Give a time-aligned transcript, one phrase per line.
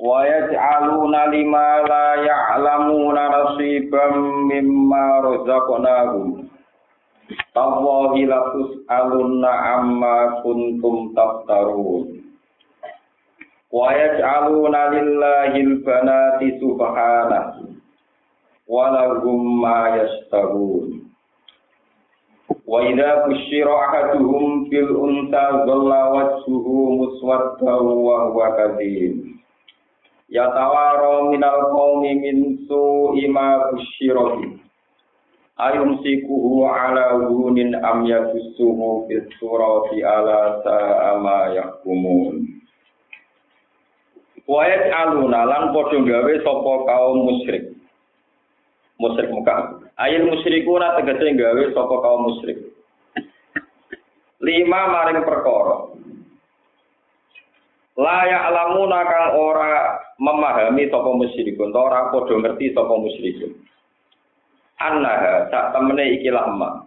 [0.00, 6.48] Wa yaj'aluna lima la ya'lamuna nasiban mimma razaqnahum.
[7.52, 12.16] Tawahi latus alunna amma kuntum taftarun.
[13.68, 17.76] Wa yaj'aluna lillahil banati subhanahu.
[18.72, 21.12] Wa lahum ma yastabun.
[22.64, 28.32] Wa idza busyira ahaduhum bil unta dhalla wajhuhu muswaddan wa
[30.30, 30.34] kadhib.
[30.34, 34.38] Yatawara minal qaumi min su'i ma busyira
[35.60, 42.48] Ayumsikuhu ala hunin am yadussuhu fis surati ala sa'a ma yahkumun.
[44.48, 47.76] Wa yaj'aluna lan padha gawe sapa kaum musyrik.
[48.96, 49.84] Musyrik Mekah.
[50.00, 52.58] Ayil musyrikuna tegese gawe sapa kaum musyrik.
[54.40, 55.92] Lima maring perkara.
[58.00, 63.56] Layak alamuna kang ora memahami sapa musyrikun, ora padha ngerti sapa musyrikun.
[64.76, 66.84] Annaha sak temene iki lama.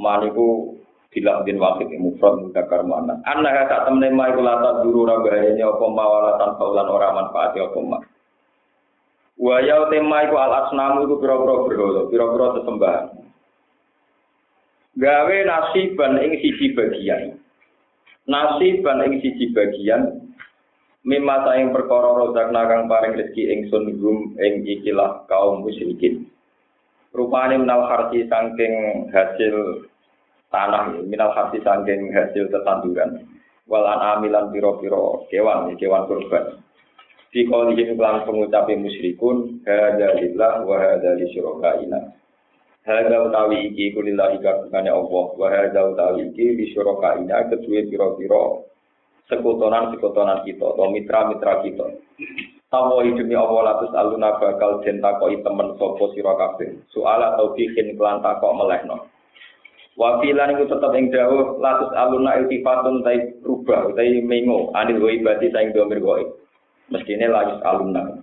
[0.00, 0.76] Maniku
[1.12, 3.20] bila bin wakil mufrad mudakar mana.
[3.28, 7.78] Annaha sak temene ma iku lata duru ora bahayane apa mawalatan faulan ora manfaati apa
[7.84, 7.98] ma.
[9.40, 13.04] Wa ya tema iku al asnamu iku pira-pira berhala, pira-pira sesembahan.
[15.00, 17.40] Gawe nasiban ing siji bagian.
[18.28, 20.19] Nasiban ing siji bagian
[21.00, 26.28] mimma saing perkara rozakna kang paring rezeki ingsun gum ing ikilah kaum musyrikin.
[27.10, 29.88] Rupane minal harsi saking hasil
[30.52, 33.26] tanah, minal harsi saking hasil tetanduran.
[33.66, 36.58] Walan amilan piro-piro kewan, kewan kurban.
[37.30, 42.14] Di kolihim kelang pengucapi musyrikun, hada lillah wa hada li syurakaina.
[42.82, 48.69] Hada utawi iki kulillahi kagungane Allah, wa hada utawi iki li syurakaina kedua piro-piro
[49.30, 51.86] sekutonan-sekutonan kita, atau mitra-mitra kita.
[52.70, 56.86] Tawa hidupnya Allah latus aluna bakal den takoi temen sopo sira kabeh.
[56.94, 59.10] Soal atau bikin kelan takok melehno.
[59.98, 65.50] Wa filan iku tetep ing dawuh latus aluna iltifatun tai rubah tai mengo anil waibati
[65.50, 66.30] saing domir goib.
[66.94, 68.22] Mestine latus aluna.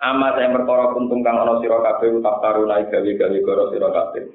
[0.00, 4.32] Ama saya perkara kuntum kang ana sira kabeh utaftaruna gawe-gawe goro sira kabeh.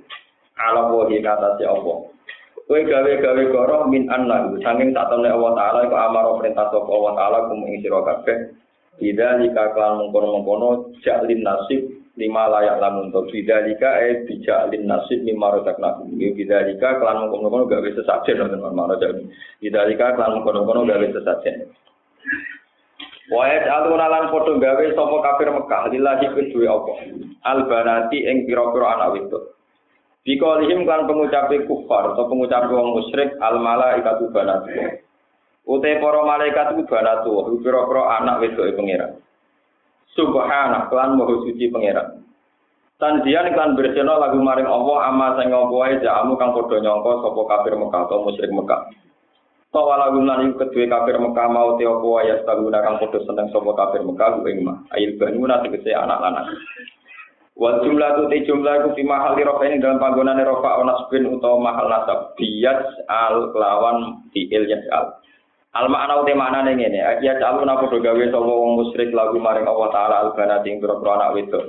[0.62, 2.06] Ala wahi kata si Allah.
[2.64, 4.08] Kowe gawe-gawe goro min
[4.64, 8.38] saking sak temne Allah taala iku amaro perintah sapa Allah taala kum ing sira kabeh.
[9.04, 15.26] Bida jika kelan mengkono-mengkono jaklin nasib lima layak lamun to bida jika eh bijaklin nasib
[15.28, 19.28] lima rosak nakum bida jika kelan mengkono-mengkono gawe sesajen nonton mana jadi
[19.60, 21.68] bida jika kelan mengkono-mengkono gawe sesajen.
[23.34, 26.94] Wayat aluna lan padha gawe sapa kafir Mekah lillahi kedue apa
[27.44, 29.44] albanati ing pira-pira anak wedok
[30.24, 34.72] Bikolihim kan pengucapi kufar atau pengucapi wong musyrik al malaikatu banatu
[35.64, 39.16] Utai para malaikat itu banatu, pira-pira anak wedoke pangeran.
[40.12, 42.20] Subhanah kelan maha suci pangeran.
[43.00, 47.42] Tandian iklan berseno lagu maring Allah ama sing apa wae jamu kang padha nyangka sapa
[47.48, 48.92] kafir Mekah atau musyrik Mekah.
[49.74, 53.48] Tawa lagu lan iku kedue kafir Mekah mau te apa wae astaguna kang padha seneng
[53.50, 54.78] sapa kafir Mekah ku ing mah.
[54.94, 56.48] Ail banuna tegese anak lanang.
[57.54, 61.30] Wal jumlah tu te jumlah ku fi mahal rofa ini dalam panggonane rofa onas bin
[61.38, 65.22] utawa mahal nasab bias al kelawan fiil yasal.
[65.78, 69.70] Al makna uti maknane ngene, ya calun apa do gawe sapa wong musyrik lagu maring
[69.70, 71.66] Allah taala al banat ing pira anak wedok.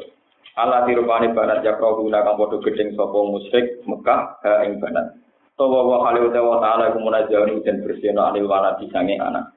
[0.57, 5.21] Allah dirupani banat yakro guna kang padha gedeng sapa musyrik Mekah ha ing banat.
[5.61, 9.53] Tawa wa khali wa taala iku munajjahun dan bersihna anil wana disange anak.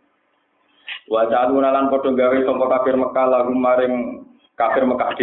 [1.08, 4.27] Wa calun lan padha gawe sapa kafir Mekah lagu maring
[4.58, 5.14] kafir Mekah.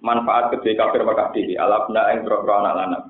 [0.00, 3.04] Manfaat kedhe kafir Mekah dhewe alabna ing pira anak lanang.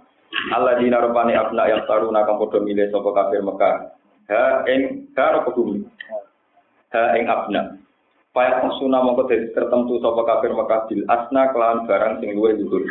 [0.53, 3.75] Allah dina rupani abna yang taruna kang padha milih sapa kafir Mekah
[4.29, 5.87] ha ing ha bumi
[6.93, 7.63] ha ing abna
[8.37, 12.85] Paya maksuna mongko dadi tertentu sapa kafir Mekah bil asna kelan barang sing luwih luhur.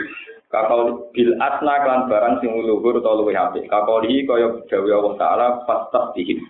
[0.50, 3.70] Kakau bil asna kelan barang sing luhur utawa luwih apik.
[3.70, 6.42] Kakaulihi kaya dawuh Allah taala fastaftihi.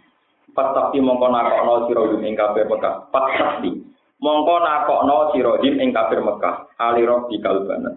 [0.56, 3.12] Fastafti mongko nakokno sira ing kafir Mekah.
[3.12, 3.84] Fastafti.
[4.24, 6.72] Mongko nakokno sira ing kafir Mekah.
[6.80, 7.92] Ali rabbi kalbana.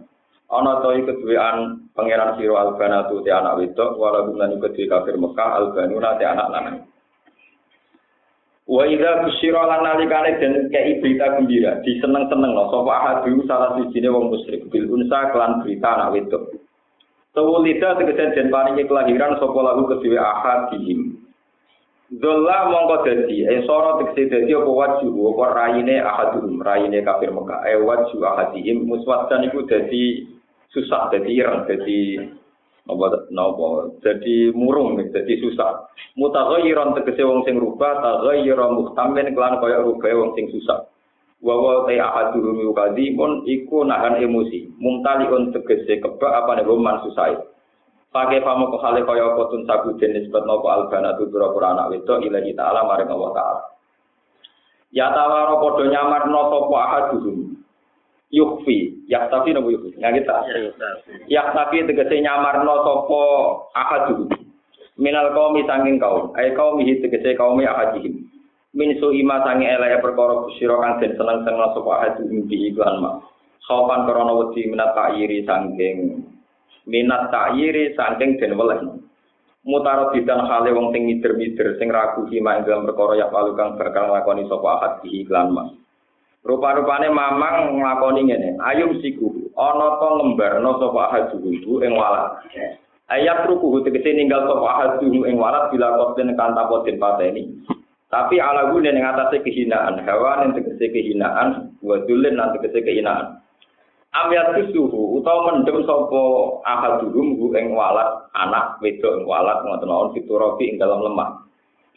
[0.48, 5.48] Ana to keduwean pangeran sira albana tu te anak wedok wala gumlan kedue kafir Mekah
[5.60, 6.78] albanuna te anak lanang.
[8.68, 14.12] Wa idza busyira lan nalikane den kei berita gembira, diseneng-seneng no sapa ahadu salah sijine
[14.12, 16.52] wong musyrik bil unsa kelan berita anak wedok.
[17.32, 21.07] Tawulida tegese den paringi kelahiran sapa lagu kedue ahad dihim.
[22.08, 25.08] Dolla mongko dadi, eh soro tegese dadi apa waju?
[25.12, 27.68] Apa raine ahadum, raine kafir Mekah.
[27.68, 28.88] Eh waju ahadihim.
[28.88, 30.24] Muswaddan iku dadi
[30.72, 32.16] susah, dadi ireng, dadi
[32.88, 33.92] apa napa?
[34.00, 35.92] Jadi murung jadi susah.
[36.16, 40.88] Mutaghayyiran tegese wong sing rubah taghayyira muhtamin kelan kaya rubah wong sing susah.
[41.44, 44.64] Wa wa ta ahaduhum yuqadimun iku nahan emosi.
[44.80, 47.36] Mumtaliun tegese kebak apa nek man susah
[48.18, 52.18] Pakai pamo ko hale kaya apa tun sabu jenis nopo albana tu pura anak wedok
[52.18, 53.62] ilahi ta'ala maring Allah ta'ala.
[54.90, 57.62] Ya tawaro podo nyamar no sopo ahaduhum?
[58.34, 60.36] Yukfi ya tapi nopo yukfi nggak kita
[61.30, 63.22] ya tapi tegese nyamarno sopo
[63.78, 64.26] ahadu
[64.98, 66.34] minal kaum sanging kaum.
[66.34, 68.26] Ay kaum mihi tegese kaum ahadihim.
[68.74, 72.98] Min su ima sangi elek perkara kusira kang den seneng seneng sapa ahadu bi iklan
[72.98, 73.22] ma.
[73.62, 76.27] Sopan krana wedi minat ta'yiri sangking
[76.88, 78.80] minat ta'yiri sangking den weles
[79.68, 83.76] mutaro bidan hale wong sing mider-mider sing ragu hima ing dalam perkara ya palu kang
[83.76, 85.64] bakal nglakoni sapa ahad bi iklan ma
[86.38, 88.56] Rupa-rupane mamang nglakoni ngene.
[88.62, 92.46] Ayum siku ana to ngembarno sapa hajuhu ing walat.
[93.10, 97.52] Ayat rukuhu tegese ninggal sapa hajuhu ing walat bila kosten kan tapo den pateni.
[98.08, 103.44] Tapi ala gune ning atase kehinaan, hawa ning tegese kehinaan, wa dulen lan tegese kehinaan.
[104.18, 106.22] Amyat suhu utawa mendem sapa
[106.66, 111.46] ahaduhum ing walat anak wedok ing walat ngoten mawon fiturafi ing dalam lemah.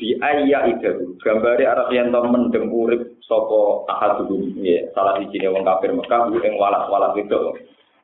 [0.01, 5.61] di ayya itu gambare arep yen to mendem urip sapa ahadul ya salah siji wong
[5.61, 7.37] kafir Mekah ku ing walas-walas itu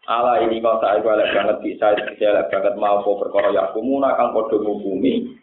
[0.05, 4.29] ala ini kok sak iku elek banget bisa elek banget mau perkara ya kumuna kang
[4.29, 5.41] padha ngukumi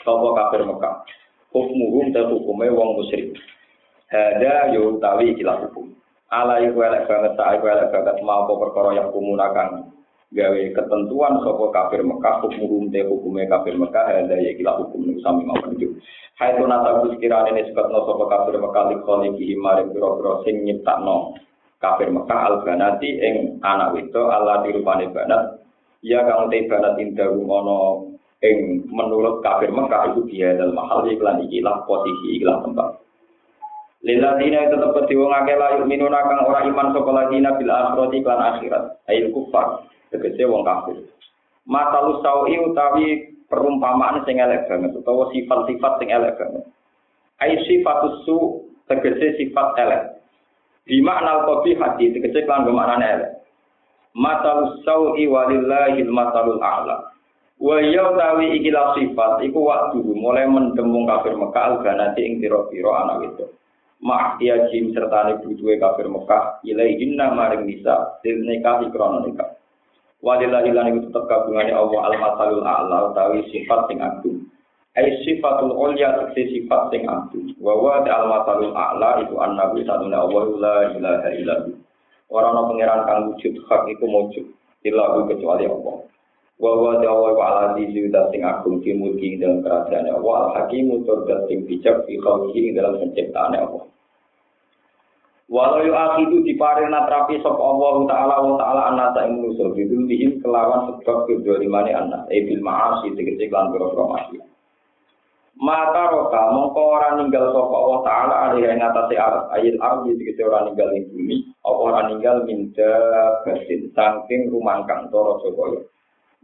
[0.00, 1.04] sapa kafir Mekah.
[1.52, 3.32] Hukmuhum ta hukume wong musyrik.
[4.08, 5.92] Ada yo tawi ikilah hukum
[6.28, 8.16] ala iku elek banget sak iku elek banget.
[8.20, 9.88] Mau perkara ya kumuna kang
[10.28, 15.24] gawe ketentuan soko kafir Mekah hukum te hukume kafir Mekah ada ya kila hukum niku
[15.24, 15.96] sami mawon itu
[16.36, 21.32] hai to nata sekirane ne sebabno soko kafir Mekah likoni ki mare biro-biro sing nyiptakno
[21.80, 25.64] kafir Mekah al banati ing anak itu Allah dirupane banat
[26.04, 28.12] ya kang te banat indah ngono
[28.44, 33.00] ing menurut kafir Mekah itu dia dalam mahal iklan ikilah posisi ikilah tempat
[33.98, 38.40] Liladina itu tetap wong akeh layu minuna kang ora iman sapa ladina bil akhirati lan
[38.54, 41.02] akhirat ayil kufar tegese wong kafir.
[41.66, 43.06] Masalu sawi utawi
[43.50, 46.64] perumpamaan sing elek banget utawa sifat-sifat sing elek banget.
[47.42, 50.02] Ai sifatus su sifat elek.
[50.86, 53.32] Di makna kopi hati tegese kan maknane elek.
[54.14, 57.02] Masalu sawi walillahi masalul a'la.
[57.58, 63.34] Wa ya utawi ikilah sifat iku waktu mulai mendemung kafir Mekah al-ganati ing pira-pira anak
[63.34, 63.44] itu.
[63.98, 69.58] Mak ya jim serta bujuwe kafir Mekah ilaihinna maring nisa til nikah ikrono nikah.
[70.18, 74.50] Walillahi lan iku tetep kagungane Allah al-masalul a'la utawi sifat sing agung.
[74.98, 77.54] Ai sifatul ulya tegese sifat sing agung.
[77.62, 81.78] Wa wa al-masalul a'la iku annabi satuna Allah la ilaha illallah.
[82.34, 84.46] Ora ana pangeran kang wujud hak iku wujud
[84.82, 86.07] illa kecuali Allah.
[86.58, 91.22] Wa wa Allah wa ala di sing agung di mulki dalam kerajaan Allah al-hakimu tur
[91.46, 93.86] sing bijak fi khalqihi dalam penciptaan Allah.
[95.48, 100.92] Walau yu akhidu diparing natrapi sop Allah Ta'ala wa Ta'ala anasa ing manusa bidulihim kelawan
[101.00, 104.44] sebab kedolimane anak e bil ma'asi tegese lan boro masih.
[105.56, 110.44] Mata roka mongko ora ninggal sapa Allah Ta'ala alih ing atase arep ayil ardi tegese
[110.44, 112.92] ora ninggal ing bumi apa ora ninggal minda
[113.48, 115.80] basin saking rumangkang toro Jokoyo.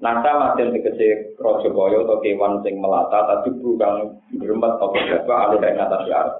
[0.02, 5.62] Nasa maden tegese Raja Boyo atau kewan sing melata tapi bukan geremet apa jaba alih
[5.62, 6.36] ing atase arep.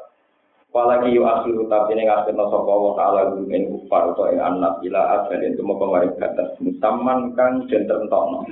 [0.75, 4.82] Apalagi yu akhiru tapi ini ngasih no sopa wa ta'ala gulmen kufar atau yang anak
[4.82, 8.42] ila asal itu mau kemarin batas musaman kan dan terentokno.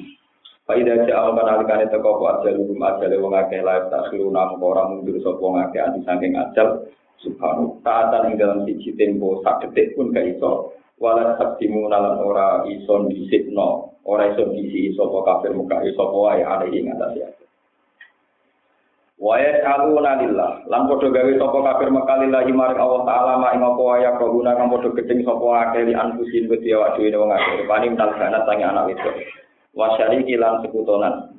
[0.70, 4.54] Faidah ja'al kan alikan itu kau ajal hukum ajal wong akeh laif tak siru nam
[4.62, 6.86] orang mundur sopa wong akeh anti sangking ajal
[7.18, 12.62] subhanu taatan ing dalam siji tempo sak detik pun gak iso walau sabdimu nalan ora
[12.70, 17.28] ison disikno ora ison disi sopa kafir muka iso wae ada ing atas ya.
[19.22, 20.66] Wa yas'aluna lillah.
[20.66, 24.58] Lan padha gawe sapa kafir Mekah lillahi maring Allah taala ma ing apa wae kabuna
[24.58, 27.62] kang padha gedeng sapa akeh li anfusin wedi awak dhewe wong akeh.
[27.70, 29.10] Pani mental sange anak itu.
[29.78, 31.38] Wa syariki lan sekutonan.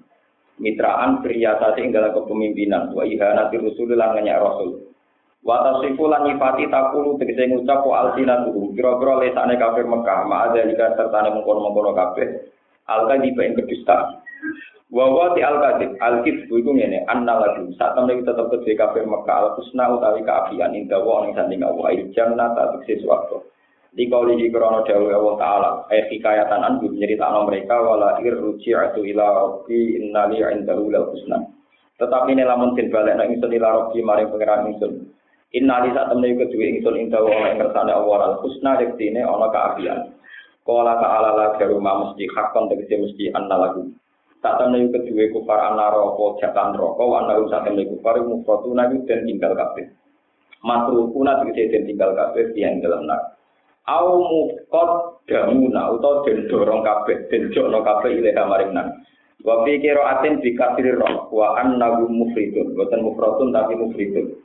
[0.64, 4.93] Mitraan priyasati ing dalam kepemimpinan wa ihanati rusul lan rasul.
[5.44, 10.64] Wa tasifu lan nyifati takulu tegese ngucap wa alsinatu kira-kira lesane kafir Mekah ma ada
[10.64, 12.28] serta sertane mengkono-mengkono kabeh.
[12.88, 14.24] Alka di kedustaan.
[14.88, 18.72] Wa wa ti al kadib al kidbu iku ngene anna lagi sak temne tetep kedhe
[18.72, 23.04] kabeh Mekah al husna utawi kaafian ing dawa ning sanding Allah il jannah ta tekse
[23.04, 23.44] swarga.
[23.92, 29.04] Di kauli di krono dawe Allah taala eh hikayatan an nyeritakno mereka wala ir ruji'atu
[29.12, 31.52] ila rabbi innali indahu husna.
[32.00, 34.94] Tetapi ini lamun den balekno ingsun ila rabbi maring pangeran ingsun.
[35.54, 40.18] Innali sak temne kedue ingsun ing dawa ing kersane Allah al husna rektine ana kaafian.
[40.66, 43.86] Kala ta'ala la garu mesti hakon tegese mesti anna lagu.
[44.42, 49.54] Tak temen kedua kufar anaroko jatan roko, anaru saat temen kufar mufrotu nabi dan tinggal
[49.54, 49.94] kabeh.
[50.66, 53.38] Matru kuna tegese dan tinggal kabeh yang dalam nak.
[53.86, 58.90] Au mufkot damuna atau den dorong kabeh, den jokno kabeh ilaha maring nak.
[59.46, 64.40] Wa fi qira'atin bi kasri roh wa annahu mufridun, boten mufradun tapi mufridun.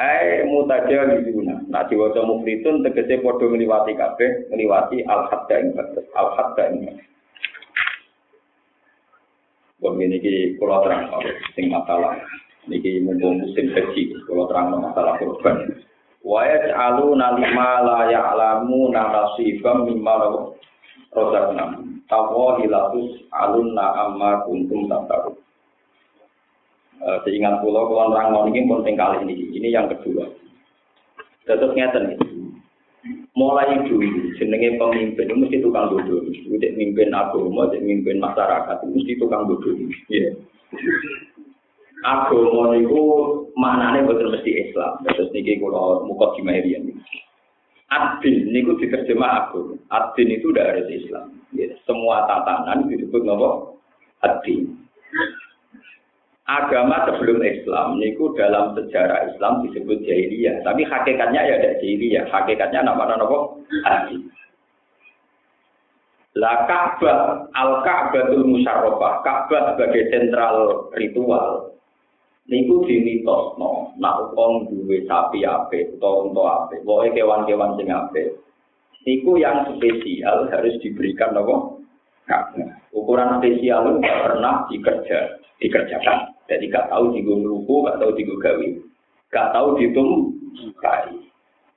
[0.00, 1.68] Ai mutajawizuna.
[1.68, 7.08] Nah diwaca mufridun tegese padha ngliwati kabeh, ngliwati al-hadda ing batas, al-hadda ing batas.
[9.84, 11.08] Wong ini ki kalau terang
[11.56, 12.16] sing masalah.
[12.68, 15.84] Niki mumpung musim haji, kalau terang masalah korban.
[16.20, 20.44] Wa yaj'alu nalima la ya'lamu nasibam mimma
[21.16, 21.80] rozakna.
[22.08, 25.39] Tawa hilatus alunna amma kuntum tataru.
[27.00, 29.34] Seingat pulau kalau terang ini penting kali ini.
[29.56, 30.28] Ini yang kedua.
[31.48, 32.20] Terus ngeten
[33.32, 39.48] mulai dulu jenenge pemimpin mesti tukang bodoh itu mimpin agama cek mimpin masyarakat mesti tukang
[39.48, 39.72] bodoh
[40.12, 40.28] ya
[42.04, 43.00] agama itu
[43.56, 46.92] maknanya betul mesti Islam terus niki kalau mukot ini
[47.90, 49.74] Adin niku diterjemah agama.
[49.90, 51.42] Adin itu udah harus Islam.
[51.50, 53.82] Ya, semua tatanan disebut nopo
[54.22, 54.78] adin
[56.50, 62.82] agama sebelum Islam niku dalam sejarah Islam disebut jahiliyah, tapi hakikatnya ya ada jahiliyah, hakikatnya
[62.82, 63.38] nama nama
[63.86, 64.18] Adi.
[66.38, 71.74] Lah Ka'bah, Al Ka'batul Musyarrafah, Ka'bah sebagai sentral ritual.
[72.50, 78.34] Niku dimitosno, nak wong duwe sapi ape utawa unta ape, pokoke kewan-kewan sing ape.
[79.06, 81.34] Niku yang spesial harus diberikan?
[81.34, 82.66] Ka'bah.
[82.90, 85.18] Ukuran spesial itu pernah dikerja,
[85.62, 86.29] dikerjakan.
[86.50, 88.68] Jadi gak tahu di ruku, gak tahu di gawe,
[89.30, 90.34] gak tahu dihitung
[90.82, 91.14] kai.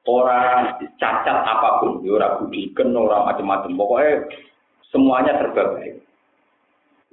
[0.04, 3.72] Orang cacat apa pun, ya orang budikan, orang macam-macam.
[3.78, 4.28] Pokoknya
[4.92, 5.96] semuanya serba baik.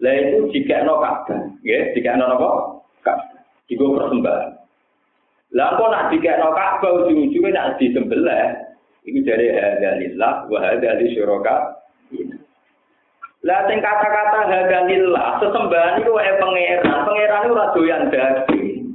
[0.01, 2.51] Lah itu jika no kata, ya, jika no apa?
[3.05, 3.37] Kata,
[3.69, 4.51] jika persembahan.
[5.55, 8.47] Lah kok nak jika no kata, ujung-ujungnya nak disembelih,
[9.07, 11.85] itu dari hadalillah, wa hadali syuraka.
[13.41, 17.09] Lah sing kata-kata hadanillah, sesembahan itu wae pangeran.
[17.09, 18.93] Pangeran ora doyan daging.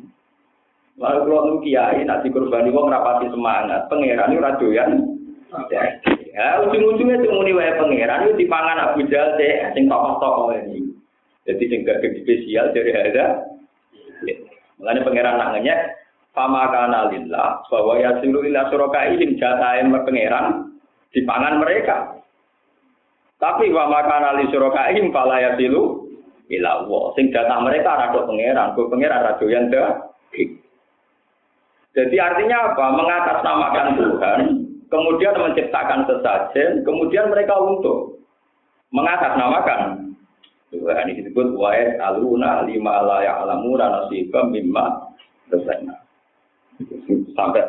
[1.02, 4.92] Lalu kalau nu kiai nak dikurbani wong rapati semangat, pangeran ora doyan
[5.66, 6.30] daging.
[6.36, 10.94] Ya ujung-ujungnya cuma muni wae pangeran itu dipangan Abu Jahal teh sing tokoh-tokoh ini.
[11.50, 13.42] Jadi sing gak spesial dari ada.
[14.78, 15.80] Mengenai pangeran nak ngenyek,
[16.36, 20.76] Fama kana lillah, bahwa yasilu ila surakaihim jatahe pangeran
[21.16, 22.20] dipangan mereka.
[23.36, 26.08] Tapi wa makana li syurakaihim fala yasilu
[26.52, 27.04] ila Allah.
[27.20, 29.68] Sing jatah mereka rada pangeran, go pangeran rada yang
[31.96, 32.86] Jadi artinya apa?
[32.92, 34.40] Mengatasnamakan Tuhan,
[34.92, 38.20] kemudian menciptakan sesajen, kemudian mereka untuk
[38.92, 40.12] mengatasnamakan
[40.76, 45.08] Tuhan ini disebut wa'id aluna lima la ya'lamu nasibam mimma
[45.48, 45.96] resena.
[47.32, 47.64] Sampai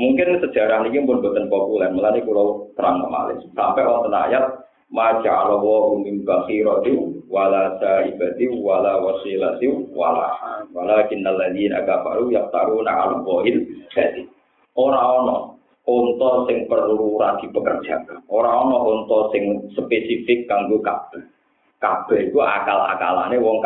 [0.00, 3.36] Mungkin sejarah ini pun bukan populer, melani pulau terang kemarin.
[3.52, 10.34] Sampai wonten ayat Maja Allah min bakhirati wala saibati wala wasilati wala
[10.74, 14.26] walakin alladzina kafaru yaftaruna 'ala Allahil jadi.
[14.74, 15.54] Ora ana
[15.86, 21.22] unta sing perlu ora dipekerjakan ora ana unta sing spesifik kanggo kabeh.
[21.78, 23.62] Kabeh iku akal-akalane wong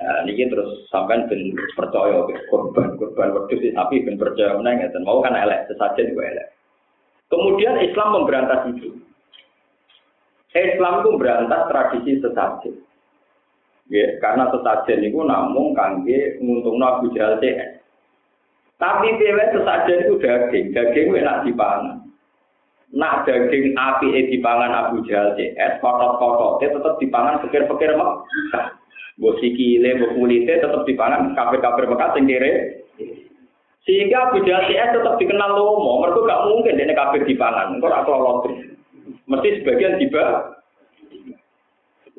[0.00, 4.88] Nah, ini terus sampai ben percaya korban korban waktu sih tapi ben percaya menang ya
[5.04, 6.48] mau kan elek sesajen juga elek.
[7.28, 8.96] Kemudian Islam memberantas itu.
[10.56, 12.74] Islam itu memberantas tradisi sesajen.
[13.92, 17.36] Ya, karena sesajen itu namun kangge nguntung Abu Jahal.
[18.80, 22.08] Tapi dewe sesajen itu daging, daging enak dipangan.
[22.96, 28.24] Nah daging api dipangan Abu Jahal CS, kotot-kotot, tetap dipangan pikir-pikir mak.
[29.20, 32.52] Bos sikile, bos kulite tetap dipangan kafir-kafir Mekah sing kere.
[33.84, 38.48] Sehingga Abu Jahal tetap dikenal lomo, mereka gak mungkin dia kafir dipangan, engkau ora kelolot.
[39.28, 40.56] Mesti sebagian tiba.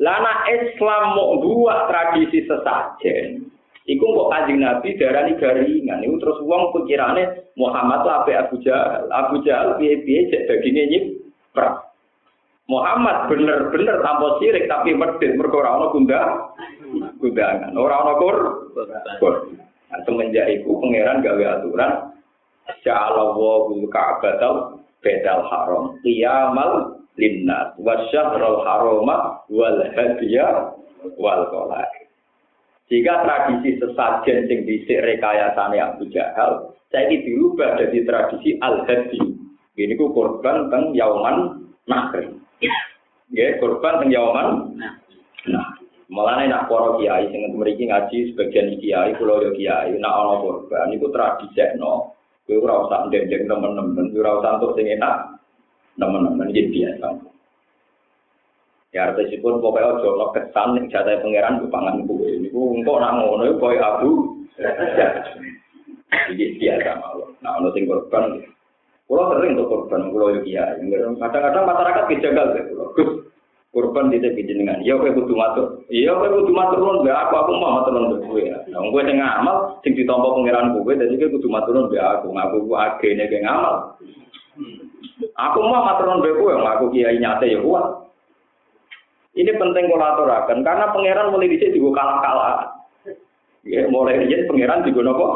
[0.01, 3.45] Lana Islam mau buat tradisi sesajen.
[3.85, 6.01] Iku kok kanjeng Nabi darani garingan.
[6.01, 9.09] Iku terus uang pikirannya Muhammad lah Abu Jahal.
[9.13, 11.03] Abu Jahal piye-piye cek dagingnya nyip
[11.53, 11.90] perang.
[12.71, 16.21] Muhammad bener-bener tanpa sirik tapi medit mergo ora ana gunda
[17.19, 17.75] gundangan.
[17.75, 18.37] Ora ana kur.
[19.91, 22.15] Nah, semenjak itu pangeran gawe aturan
[22.87, 30.71] Ja'ala wa bil ka'batal bedal haram qiyamal linnas wa syahrul harama wal hadiya
[31.19, 31.91] wal qalai.
[32.87, 39.19] Jika tradisi sesajen sing dhisik rekayasane Abu Jahal, saya ini dirubah jadi tradisi al-hadi.
[39.79, 42.27] Ini ku korban teng yauman nakri.
[43.31, 44.77] Ya, korban teng yauman
[45.47, 45.65] nah.
[46.11, 50.91] Malah nak para kiai sing mriki ngaji sebagian kiai kula yo kiai nak ana korban
[50.91, 52.11] niku tradisekno.
[52.43, 55.39] Kowe ora usah ndendeng temen-temen, ora usah entuk sing enak.
[55.95, 57.07] Temen-temen iki biasa.
[58.91, 62.43] Ya artisipun pokoknya ojo lo kesan ning jatah pangeran ku pangan kuwe.
[62.43, 64.11] Niku engko nak ngono koyo abu.
[66.35, 67.31] Iki biasa mawon.
[67.39, 68.43] Nah ono sing korban.
[69.11, 70.79] Kulo sering untuk korban yo kiai.
[71.19, 72.85] Kadang-kadang masyarakat dijagal ya kulo.
[73.75, 74.79] Korban di tepi jenengan.
[74.87, 75.83] Ya kowe kudu matur.
[75.91, 78.63] Ya kowe kudu matur nuwun aku aku mau matur nuwun kowe ya.
[78.71, 82.27] Nah kowe sing ngamal sing ditampa pangeran kowe dadi kowe kudu matur nuwun aku.
[82.31, 83.99] Ngaku ku agene ke ngamal.
[85.35, 88.07] Aku mau matur nuwun kowe ngaku kiai nyate ya kuat.
[89.35, 92.79] Ini penting kolaborasi karena pangeran mulai dicek juga kalah-kalah.
[93.67, 95.27] Ya, mulai dicek pangeran juga nopo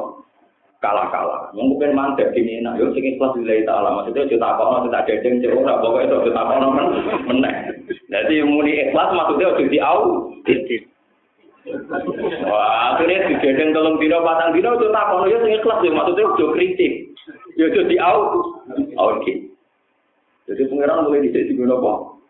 [0.86, 1.50] kalah-kalah.
[1.58, 3.90] Mungkin mandek ini, nah, yuk sing ikhlas lillahi ta'ala.
[3.98, 6.88] Maksudnya kita apa mau tidak dedeng cek ora, itu kita apa men
[7.26, 7.56] meneh.
[8.14, 10.02] Jadi muni ikhlas maksudnya udah di au.
[12.46, 15.90] Wah, akhirnya di dedeng tolong dino patang dino itu tak kono ya sing ikhlas ya
[15.90, 16.94] maksudnya udah kritik.
[17.58, 18.20] Ya udah di au.
[19.02, 19.34] Oke.
[20.46, 22.22] Jadi pangeran mulai dicek juga nopo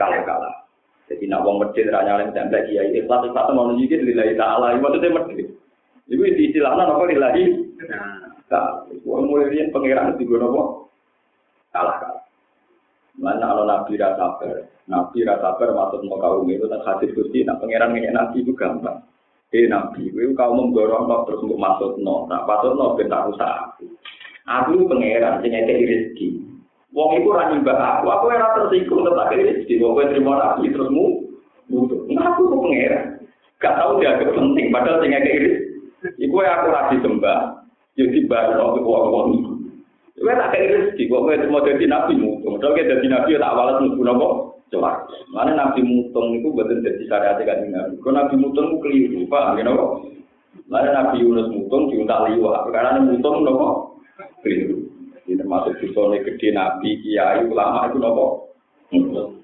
[0.00, 0.64] kalah-kalah.
[1.12, 4.80] Jadi nak wong masjid ra nyalem tembak kiai ikhlas ikhlas mau nunjukin lillahi ta'ala.
[4.80, 5.59] Maksudnya masjid.
[6.10, 7.44] Iku di istilahnya apa lillahi
[8.50, 8.82] ta'ala.
[9.06, 10.62] Wong mulai pangeran digono apa?
[11.70, 12.24] Kalah kalah.
[13.20, 14.56] Mana kalau nabi rasa sabar,
[14.88, 18.56] nabi rasa sabar maksud mau kaum itu tak hadis gusti, nak pangeran ngene nabi itu
[18.56, 19.06] gampang.
[19.54, 23.50] Eh nabi, gue kau mendorong no terus untuk masuk no, tak masuk ben tak usah
[23.70, 23.86] aku.
[24.48, 26.28] Aku pangeran sing ngekek rezeki.
[26.90, 29.74] Wong iku ora nyembah aku, aku ora tersinggung tetap rezeki.
[29.78, 31.06] Wong kowe terima nabi terus mu.
[32.10, 33.04] Nah, aku kok pangeran.
[33.60, 35.69] Gak tahu dia penting, padahal sing ngekek rezeki.
[36.00, 37.40] Iku aku ora disembah,
[37.92, 39.52] yo dibawa ke wong-wong iku.
[40.20, 42.60] Kowe tak kei rezeki, kok kowe mau dadi nabi mutung.
[42.60, 44.28] Padahal kowe dadi nabi tak walas mlebu napa?
[44.68, 44.90] Coba.
[45.32, 47.96] Mana nabi mutung niku boten dadi syariat kan nabi.
[48.00, 49.92] Kok nabi mutung ku keliru, Pak, ngene kok.
[50.68, 53.68] Mana nabi Yunus mutung diuntak liwat, perkara mutung napa?
[54.44, 54.88] Keliru.
[55.24, 57.96] Ini termasuk bisone gede nabi, kiai, ulama itu?
[58.92, 59.40] Mutung.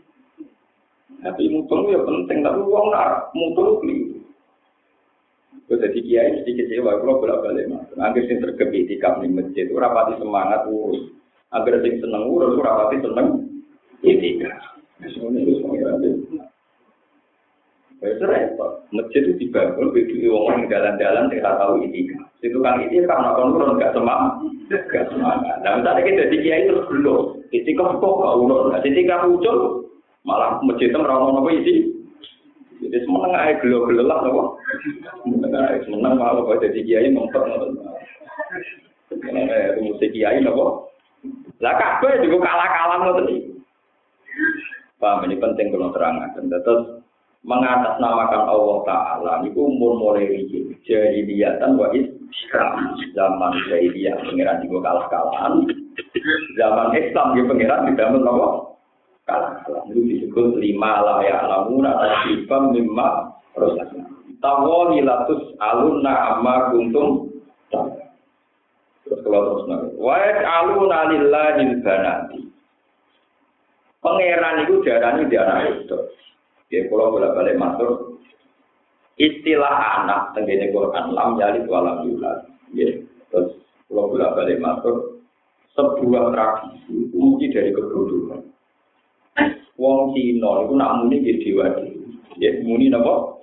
[1.24, 4.15] Tapi mutung ya penting, tapi uang nak mutung keliru.
[5.66, 7.90] Gue jadi kiai mesti kecewa, kalau bolak balik mas.
[7.98, 11.10] Agar sing tergepi di nih masjid, rapati semangat urus.
[11.50, 13.28] Agar sing seneng urus, rapati seneng
[14.06, 14.78] itikaf.
[15.10, 15.98] Semuanya itu semuanya
[17.96, 18.86] Ya repot.
[18.94, 22.30] Masjid itu dibangun, begitu orang jalan-jalan, tidak tahu itikaf.
[22.44, 24.32] Itu kan itu karena kon nggak semangat,
[24.70, 25.56] nggak semangat.
[25.66, 28.70] Nah misalnya kita jadi kiai terus belum, itikaf kok gak urun.
[28.70, 28.80] Nah
[29.26, 29.58] muncul,
[30.22, 31.95] malah masjid itu merawat apa isi.
[32.86, 34.44] Jadi semeneng aja gelo-gelo lah, apa?
[35.82, 37.42] Semeneng kalau kau jadi kiai mempet,
[39.10, 40.66] Semeneng aja, musik kiai, apa?
[41.58, 43.40] Lah kabeh juga kalah-kalah ngoten iki.
[44.96, 46.48] Paham ini penting kalau terangkan.
[46.48, 46.96] Terus
[47.46, 50.42] mengatasnamakan Allah Taala niku umur mulai
[50.82, 55.62] jahiliyatan wa Islam zaman jahiliyah pangeran juga kalah-kalahan
[56.58, 58.65] zaman Islam juga pangeran didamel apa kalah-kalah
[59.96, 64.04] itu disebut lima lah ya lamuna tasifam mimma rosakna
[64.44, 67.32] tawali latus alunna amma kuntum
[69.08, 70.20] terus kalau terus nabi wa
[70.60, 72.40] aluna lillahi banati
[74.04, 75.98] pangeran itu diarani diarani itu
[76.68, 78.18] ya kalau bolak balik masuk.
[79.16, 82.44] Istilah anak tenggine Quran lam yalid walam yulad.
[82.76, 83.00] Ya
[83.32, 83.56] terus
[83.88, 85.24] kalau bolak balik masuk.
[85.72, 88.48] Sebuah tradisi uji dari kebodohan
[89.76, 91.66] wong Cina iku nak muni di dewa
[92.40, 93.36] ya muni napa?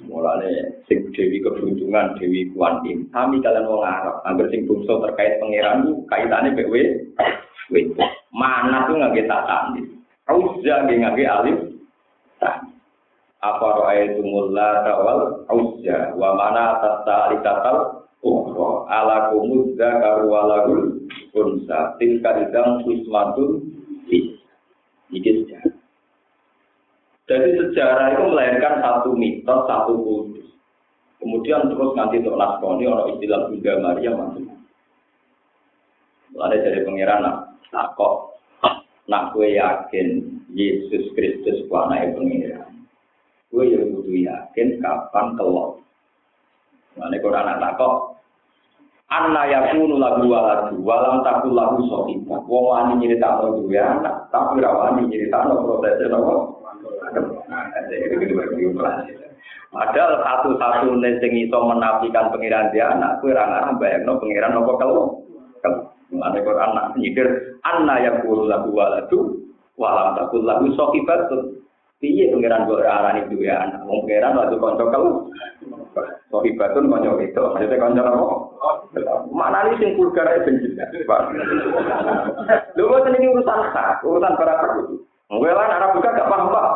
[0.00, 5.84] Mulane sing dewi keberuntungan dewi kuantim kami kalian wong Arab angger sing bangsa terkait pangeran
[5.84, 6.82] ku kaitane mek we
[8.32, 9.84] mana tuh ngangge tata ni
[10.24, 11.58] auza ngangge alif
[13.40, 15.48] apa roa e itu mulla tawal?
[15.48, 16.12] Auza.
[16.12, 21.96] Wa mana tata alikatal Umro ala kumudza karu ala gul unsa.
[21.96, 23.79] Tingkat idang kusmatun
[25.10, 25.74] Iki sejarah.
[27.30, 30.50] Jadi sejarah itu melahirkan satu mitos, satu kultus.
[31.22, 34.50] Kemudian terus nanti untuk naskoni orang istilah Bunda Maria masuk.
[36.40, 37.26] Ada dari pangeran
[37.70, 38.38] nak kok
[39.10, 40.08] nak gue yakin
[40.54, 42.70] Yesus Kristus ku anake pengiran.
[43.50, 45.82] Gue ya kudu yakin kapan kelok.
[46.98, 48.19] Mane Quran anak kok
[49.10, 52.46] Anna yakunu lagu waladu walam takul lagu sohiba.
[52.46, 56.62] Wong wani nyeritakno duwe anak, tapi ra wani nyeritakno prosesnya nopo.
[59.70, 65.04] Padahal satu-satunya sing iso menafikan pengiran dia anak, kue ra ngarah bayangno pengiran nopo kalau.
[66.14, 67.26] Mulane Quran anak nyikir
[67.66, 69.42] anna yakunu lagu waladu
[69.74, 71.58] walam takul lagu sohibatun.
[71.98, 75.26] Piye pengiran ora arani duwe anak, wong pengiran lagi kanca kalau.
[76.30, 78.49] Sohibatun kanca itu, maksudnya kanca nopo.
[79.32, 81.32] Mana nih sing vulgar ae ben jelas, Pak.
[82.76, 85.00] Lho boten ini urusan hak, urusan para itu.
[85.30, 86.66] Ngelan arah buka gak paham, Pak.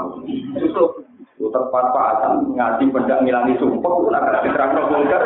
[0.64, 1.04] Tutup.
[1.34, 5.22] Putar pasan ngaji pendak ngilangi sumpah, itu nak ada terang vulgar.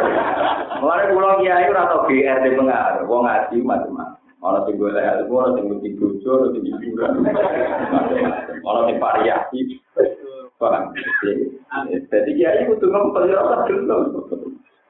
[0.81, 4.16] Mulane kula kiai ora tau GR di pengaruh, wong ngaji macam-macam.
[4.40, 7.11] Ana sing golek ilmu, ana sing ngerti bojo, ana sing hiburan.
[8.64, 9.59] Ana sing variasi.
[10.57, 10.97] Paham?
[11.87, 14.25] Jadi kiai kudu ngomong penjelasan dulu.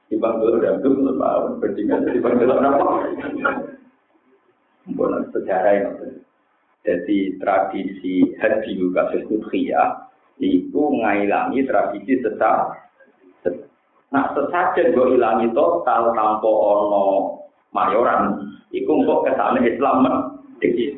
[0.08, 2.86] Timbang dulu dan dulu tahun berdingan jadi bang dulu apa?
[4.88, 5.94] Bukan sejarah yang
[6.80, 10.08] Jadi tradisi haji kasus Kudhiyah
[10.40, 12.88] itu ngailangi tradisi sesat.
[14.08, 17.36] Nah, sesajen gue ilangi total tanpa ono
[17.76, 18.40] mayoran.
[18.72, 20.08] Iku kok ke sana Islam
[20.64, 20.96] dikit.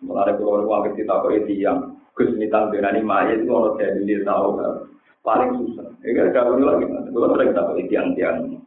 [0.00, 4.48] Mulai kalau orang kita kok itu yang Gus dengan mayat itu ono jadi tahu
[5.24, 5.88] paling susah.
[6.04, 8.60] Ya kan kalau lagi, kalau sering dapat tiang-tiang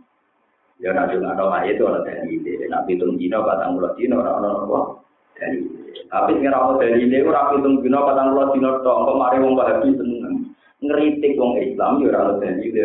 [0.82, 4.65] ya nanti ada mayat itu ada dari ide, nabi hitung dino, batang mulut dino, orang-orang
[4.65, 4.80] apa
[5.38, 5.58] dari
[6.06, 9.98] Tapi ngira mau dari ide, orang hitung dino, batang mulut dino, toh kemarin mau bahagia
[9.98, 10.34] seneng
[10.78, 12.84] ngeritik wong Islam ya ora dari ide.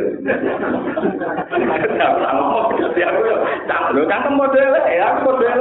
[3.72, 5.60] Aku lho cangkem model ya, aku model.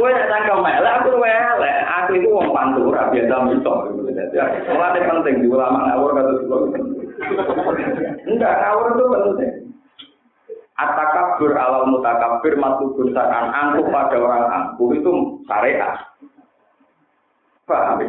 [0.00, 1.76] Kowe nek cangkem elek aku elek.
[1.84, 3.92] Aku itu wong pantura biasa mitok.
[4.72, 6.97] Mulane penting di ulama ngawur kata
[8.28, 9.52] Enggak, ngawur itu penting.
[10.78, 15.98] Atakabur alal mutakabir matubun sakan angkuh pada orang angkuh itu syariat.
[17.66, 18.08] Paham ya?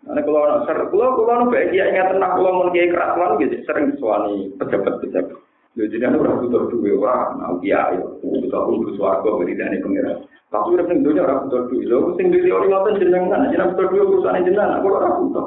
[0.00, 3.36] Nah, kalau nak ser, kalau kalau nak baik ya ingat tenang kalau mau kiai kerasuan
[3.36, 5.36] gitu sering suami pejabat pejabat.
[5.78, 10.24] Jadi dia orang butuh duit orang, mau kiai, butuh butuh suarga beri dana pengiran.
[10.50, 13.86] Tapi udah sing dunia orang butuh duit, lo sing duit orang ngotot jenengan, jenengan butuh
[13.92, 15.46] duit urusan jenengan, aku orang butuh.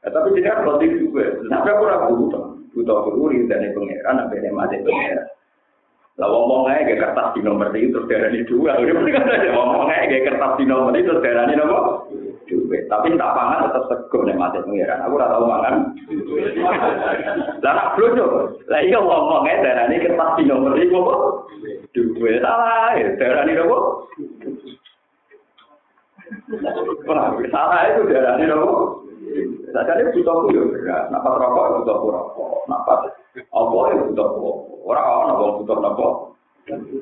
[0.00, 4.56] Tapi jenengan kalau di juga, tapi aku orang butuh, butuh beruri dana pengiran, apa yang
[4.56, 5.28] mati pengiran.
[6.20, 8.76] Lah ngomong aja gak kertas di nomor itu terus darani dua.
[8.76, 11.82] Udah kan aja ngomong aja gak kertas di nomor itu terus darani nomor
[12.44, 12.84] duit.
[12.92, 15.00] Tapi tak pangan tetap sego nek mati pengiran.
[15.06, 15.74] Aku ora tau mangan.
[17.64, 18.26] Lah nak blojo.
[18.68, 21.20] Lah iya ngomong aja darani kertas di nomor itu kok.
[21.96, 23.82] Duit salah, darani nomor.
[27.48, 29.08] Salah itu darani nomor.
[29.70, 33.14] Nah, jadi butuh kuyo beras, nampak rokok, butuh kuyo rokok, nampak
[33.54, 36.06] opo ya butuh kuyo, orang awal nopo butuh nopo.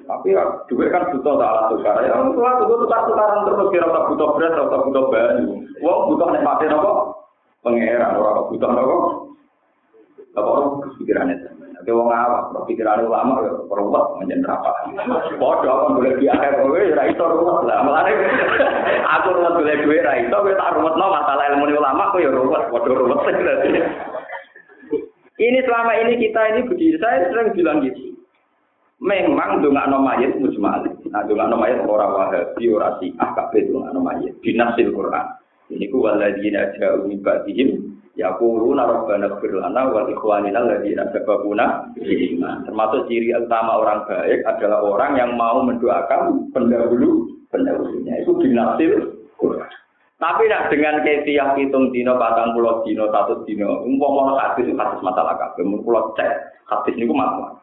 [0.08, 3.68] Tapi ya, dua kan butuh tak alat tukar, ya orang tua butuh tukar tukaran terus,
[3.72, 5.36] kira tak butuh beras, tak butuh bahan.
[5.80, 6.92] Wong butuh nih pakai nopo,
[7.64, 8.96] pengeran, orang butuh napa?
[10.36, 11.47] Apa orang kepikiran.
[11.88, 12.52] Tapi wong awak,
[13.00, 14.92] ulama ya perubat menjadi apa?
[15.40, 17.80] Bodoh kan boleh di akhir kowe ya iso ruwet lah.
[17.80, 18.12] Mulane
[19.16, 22.68] aku ruwet boleh duwe ra iso kowe tak ruwetno masalah ilmu ulama kok ya ruwet,
[22.68, 23.24] bodoh ruwet.
[25.48, 28.20] Ini selama ini kita ini begini, saya sering bilang gitu.
[29.00, 30.84] Memang dongakno mayit mujmal.
[31.08, 34.04] Nah dongakno mayit ora wahabi, ora syiah, kabeh dongakno
[34.92, 35.26] Quran.
[35.68, 42.56] Ini ku waladina ja'u min ba'dihim yaquluna rabbana ighfir lana wa ikhwanina alladziina sabaquna iman.
[42.64, 48.24] Termasuk ciri utama orang baik adalah orang yang mau mendoakan pendahulu pendahulunya.
[48.24, 49.70] Itu binasil Quran.
[50.18, 54.98] Tapi nak dengan kefiah hitung dino, patang pulau dino, satu dino, umpama hadis itu hadis
[54.98, 57.54] masalah kabeh, pulau cek hadis niku masalah.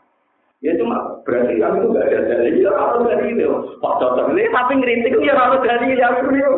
[0.64, 3.76] Ya cuma berarti kan itu gak ada dalil, ya harus dari itu.
[3.84, 6.54] Pak cocok ini, tapi ngerintik itu ya harus dari ya itu.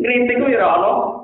[0.00, 1.20] Itu ya harus.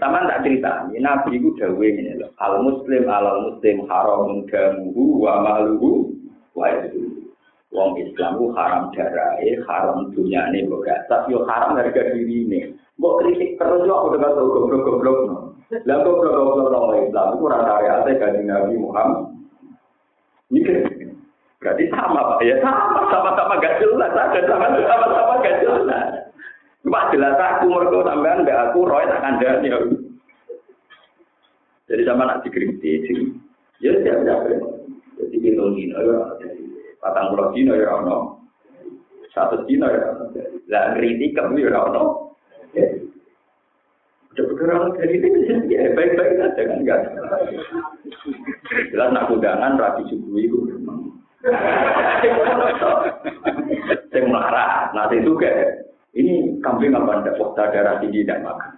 [0.00, 2.32] Sama tak cerita, ini Nabi itu dawe ini loh.
[2.40, 6.10] Al muslim al muslim haram damuhu wa maluhu
[6.56, 7.28] wa itu.
[7.70, 10.66] Wong Islam itu haram darahnya, haram dunyanya,
[11.06, 12.60] tapi haram harga diri ini.
[12.98, 15.18] Mbok kritik terus yo aku dengar tuh goblok-goblok.
[15.86, 19.38] Lah goblok-goblok orang Islam itu rasa reate kanjeng Nabi Muhammad.
[20.50, 20.82] Mikir.
[21.62, 26.08] Berarti sama Pak ya, sama sama-sama gak jelas, ada sama-sama sama gak jelas.
[26.80, 29.78] Cuma jelas aku mergo sampean mbak aku roy tak kandhani ya.
[31.90, 33.02] Jadi sama nak dikritik,
[33.82, 34.40] ya siap siap.
[35.18, 36.20] Jadi hitung dino ya,
[37.02, 38.46] patang pulau dino ya ono,
[39.34, 40.08] satu dino ya.
[40.70, 42.32] Lah kritik kamu ya ono.
[44.30, 45.28] Udah bergerak dari itu
[45.66, 47.00] ya baik-baik saja kan enggak.
[48.94, 50.58] Jelas nak undangan rapi subuh itu.
[54.10, 58.70] Saya marah, nanti kayak ini kambing apa anda pokta darah tinggi dan makan.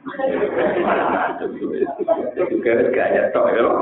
[2.37, 3.73] Itu juga gaya tok ya,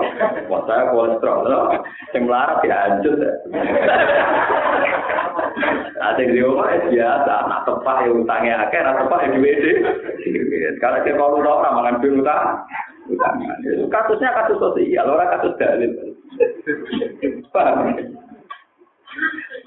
[0.47, 1.75] pokta kolesterol loh.
[2.15, 3.19] Yang melarat ya hancur.
[6.01, 9.59] Ada di rumah ya biasa, nak tepak ya utangnya akeh, nak tepak ya duit
[10.79, 12.45] Sekarang kita kalau tahu orang makan duit utang,
[13.91, 15.91] kasusnya kasus sosial, orang kasus dalil.
[17.51, 17.99] Paham?